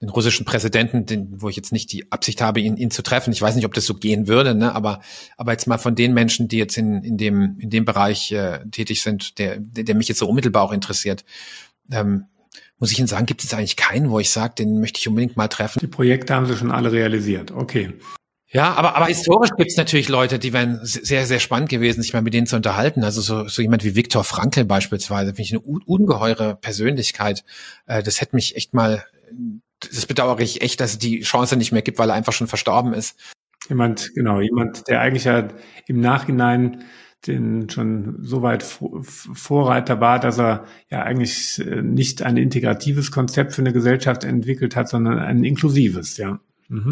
den 0.00 0.08
russischen 0.08 0.44
Präsidenten, 0.44 1.06
den, 1.06 1.40
wo 1.40 1.48
ich 1.48 1.56
jetzt 1.56 1.72
nicht 1.72 1.92
die 1.92 2.10
Absicht 2.10 2.42
habe, 2.42 2.60
ihn, 2.60 2.76
ihn 2.76 2.90
zu 2.90 3.02
treffen. 3.02 3.32
Ich 3.32 3.40
weiß 3.40 3.54
nicht, 3.54 3.64
ob 3.64 3.72
das 3.72 3.86
so 3.86 3.94
gehen 3.94 4.26
würde, 4.26 4.54
ne? 4.54 4.74
aber, 4.74 5.00
aber 5.36 5.52
jetzt 5.52 5.66
mal 5.66 5.78
von 5.78 5.94
den 5.94 6.12
Menschen, 6.12 6.48
die 6.48 6.58
jetzt 6.58 6.76
in, 6.76 7.02
in, 7.02 7.16
dem, 7.16 7.56
in 7.60 7.70
dem 7.70 7.84
Bereich 7.84 8.32
äh, 8.32 8.58
tätig 8.70 9.02
sind, 9.02 9.38
der, 9.38 9.58
der, 9.58 9.94
mich 9.94 10.08
jetzt 10.08 10.18
so 10.18 10.28
unmittelbar 10.28 10.64
auch 10.64 10.72
interessiert. 10.72 11.24
Ähm, 11.90 12.26
muss 12.82 12.90
ich 12.90 12.98
Ihnen 12.98 13.06
sagen, 13.06 13.26
gibt 13.26 13.44
es 13.44 13.54
eigentlich 13.54 13.76
keinen, 13.76 14.10
wo 14.10 14.18
ich 14.18 14.30
sage, 14.30 14.54
den 14.58 14.80
möchte 14.80 14.98
ich 14.98 15.06
unbedingt 15.06 15.36
mal 15.36 15.46
treffen. 15.46 15.78
Die 15.78 15.86
Projekte 15.86 16.34
haben 16.34 16.46
Sie 16.46 16.56
schon 16.56 16.72
alle 16.72 16.90
realisiert. 16.90 17.52
Okay. 17.52 17.92
Ja, 18.48 18.74
aber, 18.74 18.96
aber 18.96 19.06
historisch 19.06 19.50
gibt 19.56 19.70
es 19.70 19.76
natürlich 19.76 20.08
Leute, 20.08 20.40
die 20.40 20.52
wären 20.52 20.80
sehr, 20.82 21.24
sehr 21.24 21.38
spannend 21.38 21.68
gewesen, 21.68 22.02
sich 22.02 22.12
mal 22.12 22.22
mit 22.22 22.34
denen 22.34 22.48
zu 22.48 22.56
unterhalten. 22.56 23.04
Also 23.04 23.20
so, 23.20 23.46
so 23.46 23.62
jemand 23.62 23.84
wie 23.84 23.94
Viktor 23.94 24.24
Frankl 24.24 24.64
beispielsweise, 24.64 25.28
finde 25.28 25.42
ich 25.42 25.52
eine 25.52 25.60
ungeheure 25.60 26.56
Persönlichkeit. 26.56 27.44
Äh, 27.86 28.02
das 28.02 28.20
hätte 28.20 28.34
mich 28.34 28.56
echt 28.56 28.74
mal, 28.74 29.04
das 29.78 30.06
bedauere 30.06 30.40
ich 30.40 30.60
echt, 30.60 30.80
dass 30.80 30.94
es 30.94 30.98
die 30.98 31.20
Chance 31.20 31.56
nicht 31.56 31.70
mehr 31.70 31.82
gibt, 31.82 32.00
weil 32.00 32.10
er 32.10 32.16
einfach 32.16 32.32
schon 32.32 32.48
verstorben 32.48 32.94
ist. 32.94 33.16
Jemand, 33.68 34.12
genau, 34.16 34.40
jemand, 34.40 34.88
der 34.88 35.02
eigentlich 35.02 35.22
ja 35.22 35.46
im 35.86 36.00
Nachhinein 36.00 36.82
den 37.26 37.68
schon 37.70 38.18
so 38.20 38.42
weit 38.42 38.62
Vorreiter 38.62 40.00
war, 40.00 40.18
dass 40.18 40.38
er 40.38 40.64
ja 40.90 41.02
eigentlich 41.02 41.60
äh, 41.60 41.82
nicht 41.82 42.22
ein 42.22 42.36
integratives 42.36 43.10
Konzept 43.10 43.52
für 43.52 43.62
eine 43.62 43.72
Gesellschaft 43.72 44.24
entwickelt 44.24 44.74
hat, 44.76 44.88
sondern 44.88 45.18
ein 45.18 45.44
inklusives, 45.44 46.16
ja. 46.16 46.40
Mhm. 46.68 46.90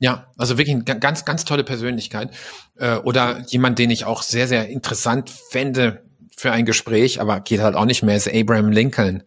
Ja, 0.00 0.30
also 0.36 0.58
wirklich 0.58 0.76
eine 0.76 0.84
ganz, 0.84 1.24
ganz 1.24 1.44
tolle 1.44 1.64
Persönlichkeit. 1.64 2.30
Äh, 2.76 2.96
oder 2.96 3.44
jemand, 3.48 3.78
den 3.78 3.90
ich 3.90 4.04
auch 4.04 4.22
sehr, 4.22 4.48
sehr 4.48 4.68
interessant 4.68 5.30
fände 5.30 6.02
für 6.36 6.52
ein 6.52 6.64
Gespräch, 6.64 7.20
aber 7.20 7.40
geht 7.40 7.60
halt 7.60 7.74
auch 7.74 7.84
nicht 7.84 8.02
mehr, 8.02 8.16
ist 8.16 8.32
Abraham 8.32 8.70
Lincoln 8.70 9.24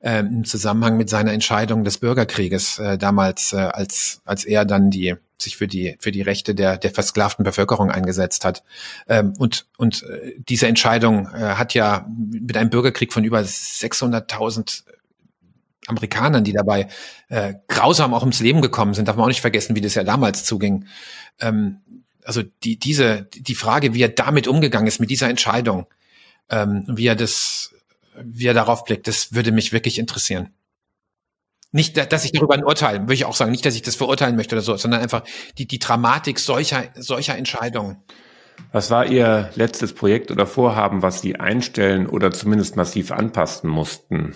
äh, 0.00 0.20
im 0.20 0.44
Zusammenhang 0.44 0.96
mit 0.96 1.10
seiner 1.10 1.32
Entscheidung 1.32 1.84
des 1.84 1.98
Bürgerkrieges 1.98 2.78
äh, 2.78 2.98
damals, 2.98 3.52
als, 3.54 4.22
als 4.24 4.44
er 4.44 4.64
dann 4.64 4.90
die 4.90 5.16
sich 5.38 5.56
für 5.56 5.66
die 5.66 5.96
für 6.00 6.12
die 6.12 6.22
Rechte 6.22 6.54
der 6.54 6.78
der 6.78 6.90
versklavten 6.90 7.44
Bevölkerung 7.44 7.90
eingesetzt 7.90 8.44
hat 8.44 8.62
ähm, 9.08 9.34
und 9.38 9.66
und 9.76 10.02
äh, 10.04 10.34
diese 10.38 10.66
Entscheidung 10.66 11.26
äh, 11.26 11.54
hat 11.54 11.74
ja 11.74 12.06
mit 12.08 12.56
einem 12.56 12.70
Bürgerkrieg 12.70 13.12
von 13.12 13.24
über 13.24 13.40
600.000 13.40 14.84
Amerikanern, 15.86 16.44
die 16.44 16.52
dabei 16.52 16.88
äh, 17.28 17.54
grausam 17.68 18.14
auch 18.14 18.22
ums 18.22 18.40
Leben 18.40 18.60
gekommen 18.60 18.94
sind, 18.94 19.08
darf 19.08 19.16
man 19.16 19.24
auch 19.24 19.28
nicht 19.28 19.40
vergessen, 19.40 19.76
wie 19.76 19.80
das 19.80 19.94
ja 19.94 20.04
damals 20.04 20.44
zuging. 20.44 20.86
Ähm, 21.40 21.80
also 22.24 22.42
die 22.64 22.78
diese 22.78 23.28
die 23.34 23.54
Frage, 23.54 23.94
wie 23.94 24.02
er 24.02 24.08
damit 24.08 24.48
umgegangen 24.48 24.88
ist 24.88 25.00
mit 25.00 25.10
dieser 25.10 25.28
Entscheidung, 25.28 25.86
ähm, 26.50 26.84
wie 26.88 27.06
er 27.06 27.14
das 27.16 27.72
wie 28.20 28.46
er 28.46 28.54
darauf 28.54 28.84
blickt, 28.84 29.06
das 29.06 29.34
würde 29.34 29.52
mich 29.52 29.72
wirklich 29.72 29.98
interessieren. 29.98 30.50
Nicht, 31.76 32.10
dass 32.10 32.24
ich 32.24 32.32
darüber 32.32 32.54
ein 32.54 32.64
Urteil, 32.64 33.00
würde 33.00 33.12
ich 33.12 33.26
auch 33.26 33.34
sagen, 33.34 33.50
nicht, 33.50 33.66
dass 33.66 33.74
ich 33.74 33.82
das 33.82 33.96
verurteilen 33.96 34.34
möchte 34.34 34.54
oder 34.54 34.62
so, 34.62 34.78
sondern 34.78 35.02
einfach 35.02 35.22
die, 35.58 35.66
die 35.66 35.78
Dramatik 35.78 36.38
solcher, 36.38 36.84
solcher 36.94 37.36
Entscheidungen. 37.36 37.98
Was 38.72 38.90
war 38.90 39.04
Ihr 39.04 39.50
letztes 39.56 39.92
Projekt 39.92 40.30
oder 40.30 40.46
Vorhaben, 40.46 41.02
was 41.02 41.20
Sie 41.20 41.36
einstellen 41.36 42.06
oder 42.06 42.30
zumindest 42.30 42.76
massiv 42.76 43.12
anpassen 43.12 43.68
mussten? 43.68 44.34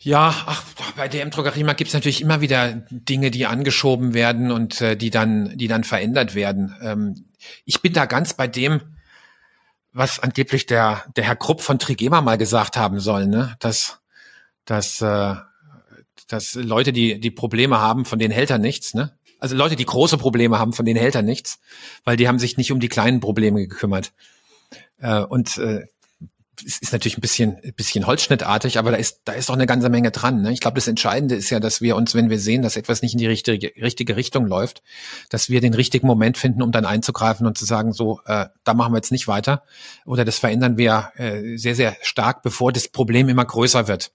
Ja, 0.00 0.34
ach, 0.46 0.64
bei 0.96 1.06
DM 1.06 1.30
Drogeriemarkt 1.30 1.78
gibt 1.78 1.86
es 1.86 1.94
natürlich 1.94 2.20
immer 2.20 2.40
wieder 2.40 2.82
Dinge, 2.90 3.30
die 3.30 3.46
angeschoben 3.46 4.12
werden 4.12 4.50
und 4.50 4.80
äh, 4.80 4.96
die 4.96 5.10
dann, 5.10 5.56
die 5.56 5.68
dann 5.68 5.84
verändert 5.84 6.34
werden. 6.34 6.74
Ähm, 6.82 7.26
ich 7.64 7.80
bin 7.80 7.92
da 7.92 8.06
ganz 8.06 8.34
bei 8.34 8.48
dem, 8.48 8.80
was 9.92 10.18
angeblich 10.18 10.66
der, 10.66 11.04
der 11.14 11.22
Herr 11.22 11.36
Krupp 11.36 11.60
von 11.60 11.78
Trigema 11.78 12.22
mal 12.22 12.38
gesagt 12.38 12.76
haben 12.76 12.98
soll, 12.98 13.28
ne? 13.28 13.54
dass, 13.60 14.00
dass, 14.64 15.00
äh, 15.00 15.36
dass 16.32 16.54
Leute, 16.54 16.92
die, 16.92 17.20
die 17.20 17.30
Probleme 17.30 17.78
haben, 17.78 18.04
von 18.04 18.18
denen 18.18 18.32
hält 18.32 18.50
er 18.50 18.58
nichts, 18.58 18.94
ne? 18.94 19.16
Also 19.38 19.56
Leute, 19.56 19.74
die 19.74 19.84
große 19.84 20.18
Probleme 20.18 20.60
haben, 20.60 20.72
von 20.72 20.86
denen 20.86 21.00
hält 21.00 21.16
er 21.16 21.22
nichts, 21.22 21.58
weil 22.04 22.16
die 22.16 22.28
haben 22.28 22.38
sich 22.38 22.56
nicht 22.56 22.70
um 22.70 22.78
die 22.78 22.88
kleinen 22.88 23.18
Probleme 23.18 23.60
gekümmert. 23.60 24.12
Äh, 25.00 25.22
und 25.22 25.58
äh, 25.58 25.86
es 26.64 26.78
ist 26.78 26.92
natürlich 26.92 27.18
ein 27.18 27.22
bisschen, 27.22 27.56
ein 27.64 27.74
bisschen 27.74 28.06
holzschnittartig, 28.06 28.78
aber 28.78 28.92
da 28.92 28.96
ist, 28.96 29.22
da 29.24 29.32
ist 29.32 29.48
doch 29.48 29.54
eine 29.54 29.66
ganze 29.66 29.88
Menge 29.88 30.10
dran. 30.10 30.42
Ne? 30.42 30.52
Ich 30.52 30.60
glaube, 30.60 30.76
das 30.76 30.86
Entscheidende 30.86 31.34
ist 31.34 31.50
ja, 31.50 31.60
dass 31.60 31.80
wir 31.80 31.96
uns, 31.96 32.14
wenn 32.14 32.30
wir 32.30 32.38
sehen, 32.38 32.62
dass 32.62 32.76
etwas 32.76 33.02
nicht 33.02 33.14
in 33.14 33.18
die 33.18 33.26
richtige, 33.26 33.72
richtige 33.82 34.16
Richtung 34.16 34.46
läuft, 34.46 34.82
dass 35.28 35.48
wir 35.48 35.60
den 35.60 35.74
richtigen 35.74 36.06
Moment 36.06 36.38
finden, 36.38 36.62
um 36.62 36.70
dann 36.70 36.84
einzugreifen 36.84 37.46
und 37.46 37.58
zu 37.58 37.64
sagen, 37.64 37.92
so, 37.92 38.20
äh, 38.26 38.46
da 38.64 38.74
machen 38.74 38.92
wir 38.92 38.98
jetzt 38.98 39.12
nicht 39.12 39.28
weiter. 39.28 39.64
Oder 40.04 40.24
das 40.24 40.38
verändern 40.38 40.76
wir 40.76 41.12
äh, 41.16 41.56
sehr, 41.56 41.74
sehr 41.74 41.96
stark, 42.02 42.42
bevor 42.42 42.72
das 42.72 42.88
Problem 42.88 43.28
immer 43.28 43.44
größer 43.44 43.88
wird. 43.88 44.12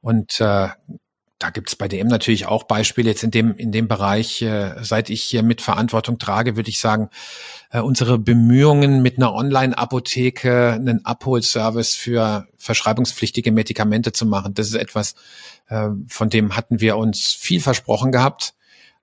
Und 0.00 0.40
äh, 0.40 0.68
da 1.38 1.50
gibt 1.50 1.68
es 1.68 1.76
bei 1.76 1.88
DM 1.88 2.06
natürlich 2.06 2.46
auch 2.46 2.62
Beispiele 2.64 3.10
jetzt 3.10 3.24
in 3.24 3.30
dem 3.30 3.56
in 3.56 3.72
dem 3.72 3.88
Bereich. 3.88 4.40
Äh, 4.42 4.76
seit 4.82 5.10
ich 5.10 5.22
hier 5.22 5.42
mit 5.42 5.60
Verantwortung 5.60 6.18
trage, 6.18 6.56
würde 6.56 6.70
ich 6.70 6.78
sagen, 6.78 7.10
äh, 7.70 7.80
unsere 7.80 8.18
Bemühungen 8.18 9.02
mit 9.02 9.18
einer 9.18 9.34
Online-Apotheke 9.34 10.72
einen 10.72 11.04
Abholservice 11.04 11.96
für 11.96 12.46
verschreibungspflichtige 12.56 13.50
Medikamente 13.50 14.12
zu 14.12 14.26
machen. 14.26 14.54
Das 14.54 14.68
ist 14.68 14.74
etwas, 14.74 15.14
äh, 15.68 15.88
von 16.08 16.30
dem 16.30 16.56
hatten 16.56 16.80
wir 16.80 16.96
uns 16.96 17.32
viel 17.32 17.60
versprochen 17.60 18.12
gehabt. 18.12 18.54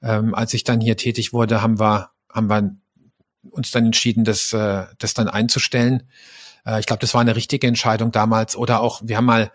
Ähm, 0.01 0.33
als 0.33 0.53
ich 0.53 0.63
dann 0.63 0.79
hier 0.79 0.97
tätig 0.97 1.33
wurde, 1.33 1.61
haben 1.61 1.79
wir 1.79 2.11
haben 2.29 2.49
wir 2.49 2.75
uns 3.51 3.71
dann 3.71 3.87
entschieden, 3.87 4.23
das 4.23 4.53
äh, 4.53 4.85
das 4.99 5.13
dann 5.13 5.27
einzustellen. 5.27 6.03
Äh, 6.65 6.79
ich 6.79 6.85
glaube, 6.85 7.01
das 7.01 7.13
war 7.13 7.21
eine 7.21 7.35
richtige 7.35 7.67
Entscheidung 7.67 8.11
damals. 8.11 8.55
Oder 8.55 8.79
auch 8.79 9.01
wir 9.03 9.17
haben 9.17 9.25
mal 9.25 9.51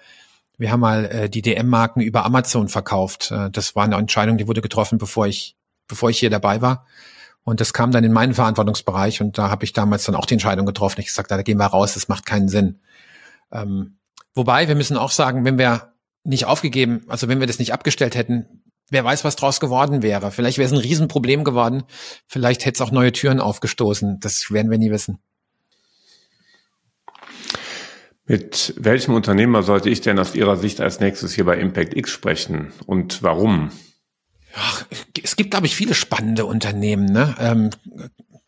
wir 0.58 0.70
haben 0.70 0.80
mal 0.80 1.04
äh, 1.06 1.30
die 1.30 1.42
DM-Marken 1.42 2.00
über 2.00 2.24
Amazon 2.24 2.68
verkauft. 2.68 3.30
Äh, 3.30 3.50
das 3.50 3.76
war 3.76 3.84
eine 3.84 3.96
Entscheidung, 3.96 4.38
die 4.38 4.48
wurde 4.48 4.62
getroffen, 4.62 4.98
bevor 4.98 5.26
ich, 5.26 5.56
bevor 5.88 6.10
ich 6.10 6.18
hier 6.18 6.30
dabei 6.30 6.62
war. 6.62 6.86
Und 7.44 7.60
das 7.60 7.72
kam 7.72 7.92
dann 7.92 8.02
in 8.02 8.12
meinen 8.12 8.34
Verantwortungsbereich 8.34 9.20
und 9.20 9.38
da 9.38 9.50
habe 9.50 9.64
ich 9.64 9.72
damals 9.72 10.04
dann 10.04 10.16
auch 10.16 10.26
die 10.26 10.34
Entscheidung 10.34 10.66
getroffen. 10.66 11.00
Ich 11.00 11.06
gesagt, 11.06 11.30
da 11.30 11.40
gehen 11.42 11.58
wir 11.58 11.66
raus, 11.66 11.94
das 11.94 12.08
macht 12.08 12.26
keinen 12.26 12.48
Sinn. 12.48 12.80
Ähm, 13.52 13.98
wobei, 14.34 14.66
wir 14.66 14.74
müssen 14.74 14.96
auch 14.96 15.12
sagen, 15.12 15.44
wenn 15.44 15.56
wir 15.56 15.92
nicht 16.24 16.46
aufgegeben, 16.46 17.04
also 17.06 17.28
wenn 17.28 17.38
wir 17.38 17.46
das 17.46 17.60
nicht 17.60 17.72
abgestellt 17.72 18.16
hätten, 18.16 18.64
wer 18.90 19.04
weiß, 19.04 19.24
was 19.24 19.36
draus 19.36 19.60
geworden 19.60 20.02
wäre. 20.02 20.32
Vielleicht 20.32 20.58
wäre 20.58 20.66
es 20.66 20.72
ein 20.72 20.78
Riesenproblem 20.78 21.44
geworden. 21.44 21.84
Vielleicht 22.26 22.64
hätte 22.66 22.82
es 22.82 22.88
auch 22.88 22.92
neue 22.92 23.12
Türen 23.12 23.40
aufgestoßen. 23.40 24.18
Das 24.18 24.50
werden 24.50 24.70
wir 24.70 24.78
nie 24.78 24.90
wissen. 24.90 25.20
Mit 28.26 28.74
welchem 28.76 29.14
Unternehmer 29.14 29.62
sollte 29.62 29.88
ich 29.88 30.00
denn 30.00 30.18
aus 30.18 30.34
Ihrer 30.34 30.56
Sicht 30.56 30.80
als 30.80 30.98
nächstes 30.98 31.34
hier 31.34 31.44
bei 31.44 31.58
Impact 31.58 31.96
X 31.96 32.10
sprechen 32.10 32.72
und 32.86 33.22
warum? 33.22 33.70
Ach, 34.54 34.84
es 35.22 35.36
gibt, 35.36 35.52
glaube 35.52 35.66
ich, 35.66 35.76
viele 35.76 35.94
spannende 35.94 36.44
Unternehmen, 36.44 37.06
ne? 37.06 37.36
Ähm, 37.38 37.70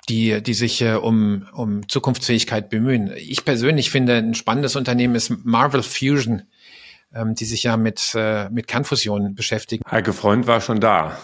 die, 0.09 0.43
die 0.43 0.55
sich 0.55 0.81
äh, 0.81 0.95
um, 0.95 1.47
um 1.53 1.87
Zukunftsfähigkeit 1.87 2.71
bemühen. 2.71 3.13
Ich 3.17 3.45
persönlich 3.45 3.91
finde, 3.91 4.17
ein 4.17 4.35
spannendes 4.35 4.75
Unternehmen 4.75 5.15
ist 5.15 5.31
Marvel 5.45 5.83
Fusion, 5.83 6.43
ähm, 7.15 7.35
die 7.35 7.45
sich 7.45 7.63
ja 7.63 7.77
mit, 7.77 8.13
äh, 8.15 8.49
mit 8.49 8.67
Kernfusion 8.67 9.35
beschäftigen. 9.35 9.85
Heike 9.89 10.13
Freund 10.13 10.47
war 10.47 10.61
schon 10.61 10.81
da. 10.81 11.19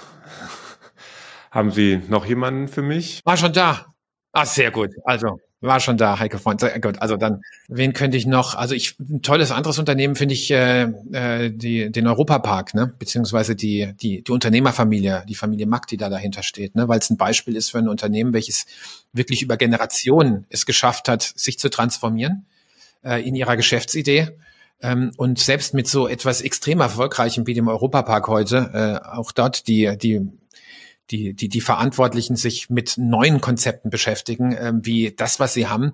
Haben 1.50 1.70
Sie 1.70 2.02
noch 2.08 2.26
jemanden 2.26 2.68
für 2.68 2.82
mich? 2.82 3.20
War 3.24 3.36
schon 3.36 3.52
da. 3.52 3.86
Ah, 4.32 4.44
sehr 4.44 4.70
gut. 4.70 4.90
Also 5.04 5.38
war 5.64 5.80
schon 5.80 5.96
da, 5.96 6.18
Heike 6.18 6.38
Freund. 6.38 6.64
Gut. 6.80 7.00
Also 7.00 7.16
dann, 7.16 7.42
wen 7.68 7.92
könnte 7.92 8.16
ich 8.16 8.26
noch? 8.26 8.54
Also 8.54 8.74
ich 8.74 8.98
ein 8.98 9.22
tolles 9.22 9.50
anderes 9.50 9.78
Unternehmen 9.78 10.14
finde 10.14 10.34
ich 10.34 10.50
äh, 10.50 10.82
äh, 11.12 11.50
die, 11.50 11.90
den 11.90 12.06
Europapark, 12.06 12.74
ne? 12.74 12.92
Beziehungsweise 12.98 13.56
die, 13.56 13.92
die, 14.00 14.22
die 14.22 14.32
Unternehmerfamilie, 14.32 15.24
die 15.28 15.34
Familie 15.34 15.66
Mack, 15.66 15.86
die 15.86 15.96
da 15.96 16.08
dahinter 16.08 16.42
steht, 16.42 16.74
ne? 16.74 16.88
Weil 16.88 16.98
es 16.98 17.10
ein 17.10 17.16
Beispiel 17.16 17.56
ist 17.56 17.70
für 17.70 17.78
ein 17.78 17.88
Unternehmen, 17.88 18.32
welches 18.32 18.66
wirklich 19.12 19.42
über 19.42 19.56
Generationen 19.56 20.46
es 20.50 20.66
geschafft 20.66 21.08
hat, 21.08 21.22
sich 21.22 21.58
zu 21.58 21.70
transformieren 21.70 22.46
äh, 23.02 23.26
in 23.26 23.34
ihrer 23.34 23.56
Geschäftsidee. 23.56 24.30
Ähm, 24.82 25.12
und 25.16 25.38
selbst 25.38 25.72
mit 25.72 25.88
so 25.88 26.08
etwas 26.08 26.42
extrem 26.42 26.80
erfolgreichem 26.80 27.46
wie 27.46 27.54
dem 27.54 27.68
Europapark 27.68 28.28
heute, 28.28 29.00
äh, 29.04 29.08
auch 29.08 29.32
dort 29.32 29.66
die, 29.66 29.96
die 29.96 30.28
die, 31.10 31.34
die, 31.34 31.48
die 31.48 31.60
Verantwortlichen 31.60 32.36
sich 32.36 32.70
mit 32.70 32.94
neuen 32.96 33.40
Konzepten 33.40 33.90
beschäftigen, 33.90 34.52
äh, 34.52 34.72
wie 34.74 35.12
das, 35.14 35.40
was 35.40 35.54
sie 35.54 35.66
haben, 35.66 35.92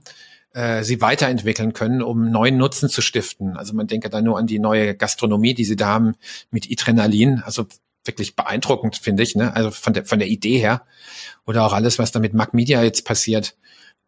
äh, 0.53 0.83
sie 0.83 1.01
weiterentwickeln 1.01 1.73
können, 1.73 2.03
um 2.03 2.31
neuen 2.31 2.57
Nutzen 2.57 2.89
zu 2.89 3.03
stiften. 3.03 3.57
Also 3.57 3.75
man 3.75 3.87
denke 3.87 4.11
da 4.11 4.21
nur 4.21 4.39
an 4.39 4.47
die 4.47 4.59
neue 4.59 4.95
Gastronomie, 4.95 5.55
die 5.55 5.65
sie 5.65 5.77
da 5.77 5.89
haben 5.89 6.15
mit 6.51 6.71
Adrenalin. 6.71 7.43
Also 7.45 7.67
wirklich 8.05 8.37
beeindruckend, 8.37 8.97
finde 8.97 9.23
ich, 9.23 9.35
ne? 9.35 9.55
Also 9.55 9.71
von 9.71 9.93
der, 9.93 10.05
von 10.05 10.19
der 10.19 10.29
Idee 10.29 10.59
her. 10.59 10.87
Oder 11.47 11.65
auch 11.65 11.73
alles, 11.73 11.99
was 11.99 12.13
da 12.13 12.19
mit 12.19 12.35
Mac 12.35 12.55
Media 12.55 12.83
jetzt 12.83 13.05
passiert. 13.05 13.57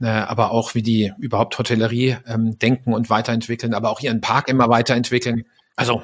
Äh, 0.01 0.07
aber 0.07 0.51
auch 0.51 0.75
wie 0.75 0.83
die 0.83 1.13
überhaupt 1.19 1.59
Hotellerie 1.59 2.17
ähm, 2.27 2.59
denken 2.59 2.93
und 2.93 3.11
weiterentwickeln, 3.11 3.75
aber 3.75 3.91
auch 3.91 4.01
ihren 4.01 4.21
Park 4.21 4.49
immer 4.49 4.69
weiterentwickeln. 4.69 5.45
Also, 5.77 6.03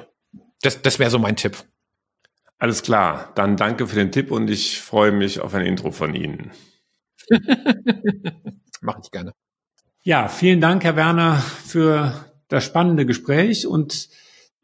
das, 0.61 0.81
das 0.81 0.99
wäre 0.99 1.09
so 1.09 1.19
mein 1.19 1.35
Tipp. 1.35 1.57
Alles 2.59 2.83
klar, 2.83 3.31
dann 3.35 3.55
danke 3.55 3.87
für 3.87 3.95
den 3.95 4.11
Tipp 4.11 4.31
und 4.31 4.49
ich 4.49 4.81
freue 4.81 5.13
mich 5.13 5.39
auf 5.39 5.53
ein 5.53 5.65
Intro 5.65 5.91
von 5.91 6.13
Ihnen. 6.13 6.51
Mache 8.81 8.99
ich 9.01 9.11
gerne. 9.11 9.31
Ja, 10.03 10.27
vielen 10.27 10.59
Dank, 10.59 10.83
Herr 10.83 10.97
Werner, 10.97 11.37
für 11.37 12.25
das 12.49 12.65
spannende 12.65 13.05
Gespräch 13.05 13.65
und 13.65 14.09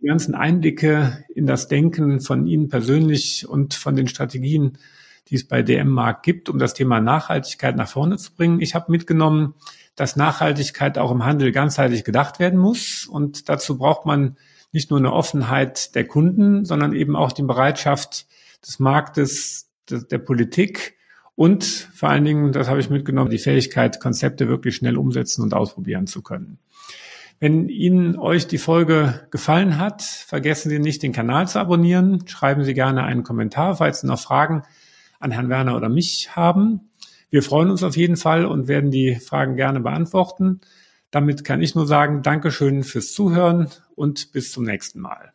die 0.02 0.08
ganzen 0.08 0.36
Einblicke 0.36 1.24
in 1.34 1.46
das 1.46 1.70
Denken 1.70 2.20
von 2.20 2.46
Ihnen 2.48 2.68
persönlich 2.68 3.48
und 3.48 3.74
von 3.74 3.96
den 3.96 4.10
Strategien, 4.10 4.78
die 5.30 5.36
es 5.36 5.48
bei 5.48 5.62
DM 5.64 5.88
Markt 5.88 6.24
gibt, 6.24 6.50
um 6.50 6.60
das 6.60 6.74
Thema 6.74 7.00
Nachhaltigkeit 7.00 7.78
nach 7.78 7.88
vorne 7.88 8.18
zu 8.18 8.34
bringen. 8.36 8.60
Ich 8.60 8.76
habe 8.76 8.92
mitgenommen, 8.92 9.56
dass 9.96 10.18
Nachhaltigkeit 10.18 10.98
auch 10.98 11.12
im 11.12 11.24
Handel 11.24 11.54
ganzheitlich 11.54 12.04
gedacht 12.04 12.40
werden 12.40 12.60
muss 12.60 13.06
und 13.06 13.48
dazu 13.48 13.78
braucht 13.78 14.06
man 14.06 14.36
nicht 14.76 14.92
nur 14.92 15.00
eine 15.00 15.14
Offenheit 15.14 15.96
der 15.96 16.06
Kunden, 16.06 16.66
sondern 16.66 16.94
eben 16.94 17.16
auch 17.16 17.32
die 17.32 17.42
Bereitschaft 17.42 18.28
des 18.64 18.78
Marktes, 18.78 19.72
der 19.90 20.20
Politik 20.20 20.96
und 21.36 21.64
vor 21.64 22.10
allen 22.10 22.24
Dingen, 22.24 22.54
das 22.54 22.70
habe 22.70 22.80
ich 22.80 22.90
mitgenommen, 22.90 23.30
die 23.30 23.38
Fähigkeit, 23.38 24.00
Konzepte 24.00 24.48
wirklich 24.48 24.76
schnell 24.76 24.98
umsetzen 24.98 25.44
und 25.44 25.54
ausprobieren 25.54 26.08
zu 26.08 26.22
können. 26.22 26.60
Wenn 27.40 27.68
Ihnen 27.68 28.18
euch 28.18 28.48
die 28.48 28.58
Folge 28.58 29.28
gefallen 29.32 29.78
hat, 29.78 30.02
vergessen 30.02 30.70
Sie 30.70 30.80
nicht, 30.80 31.04
den 31.04 31.12
Kanal 31.12 31.48
zu 31.50 31.60
abonnieren. 31.60 32.26
Schreiben 32.28 32.64
Sie 32.64 32.74
gerne 32.74 33.04
einen 33.04 33.24
Kommentar, 33.24 33.76
falls 33.76 34.02
Sie 34.02 34.08
noch 34.08 34.20
Fragen 34.20 34.64
an 35.20 35.32
Herrn 35.32 35.50
Werner 35.50 35.76
oder 35.76 35.90
mich 35.90 36.36
haben. 36.38 36.90
Wir 37.30 37.44
freuen 37.44 37.70
uns 37.70 37.84
auf 37.84 37.98
jeden 37.98 38.16
Fall 38.16 38.46
und 38.46 38.70
werden 38.70 38.90
die 38.90 39.16
Fragen 39.16 39.58
gerne 39.58 39.82
beantworten. 39.82 40.62
Damit 41.12 41.44
kann 41.44 41.62
ich 41.62 41.76
nur 41.76 41.88
sagen, 41.88 42.24
Dankeschön 42.24 42.84
fürs 42.84 43.14
Zuhören 43.14 43.70
und 43.96 44.32
bis 44.32 44.52
zum 44.52 44.64
nächsten 44.64 45.00
Mal. 45.00 45.34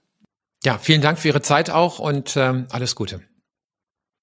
Ja, 0.64 0.78
vielen 0.78 1.00
Dank 1.00 1.18
für 1.18 1.28
Ihre 1.28 1.42
Zeit 1.42 1.70
auch 1.70 1.98
und 1.98 2.36
ähm, 2.36 2.66
alles 2.70 2.94
Gute. 2.94 3.22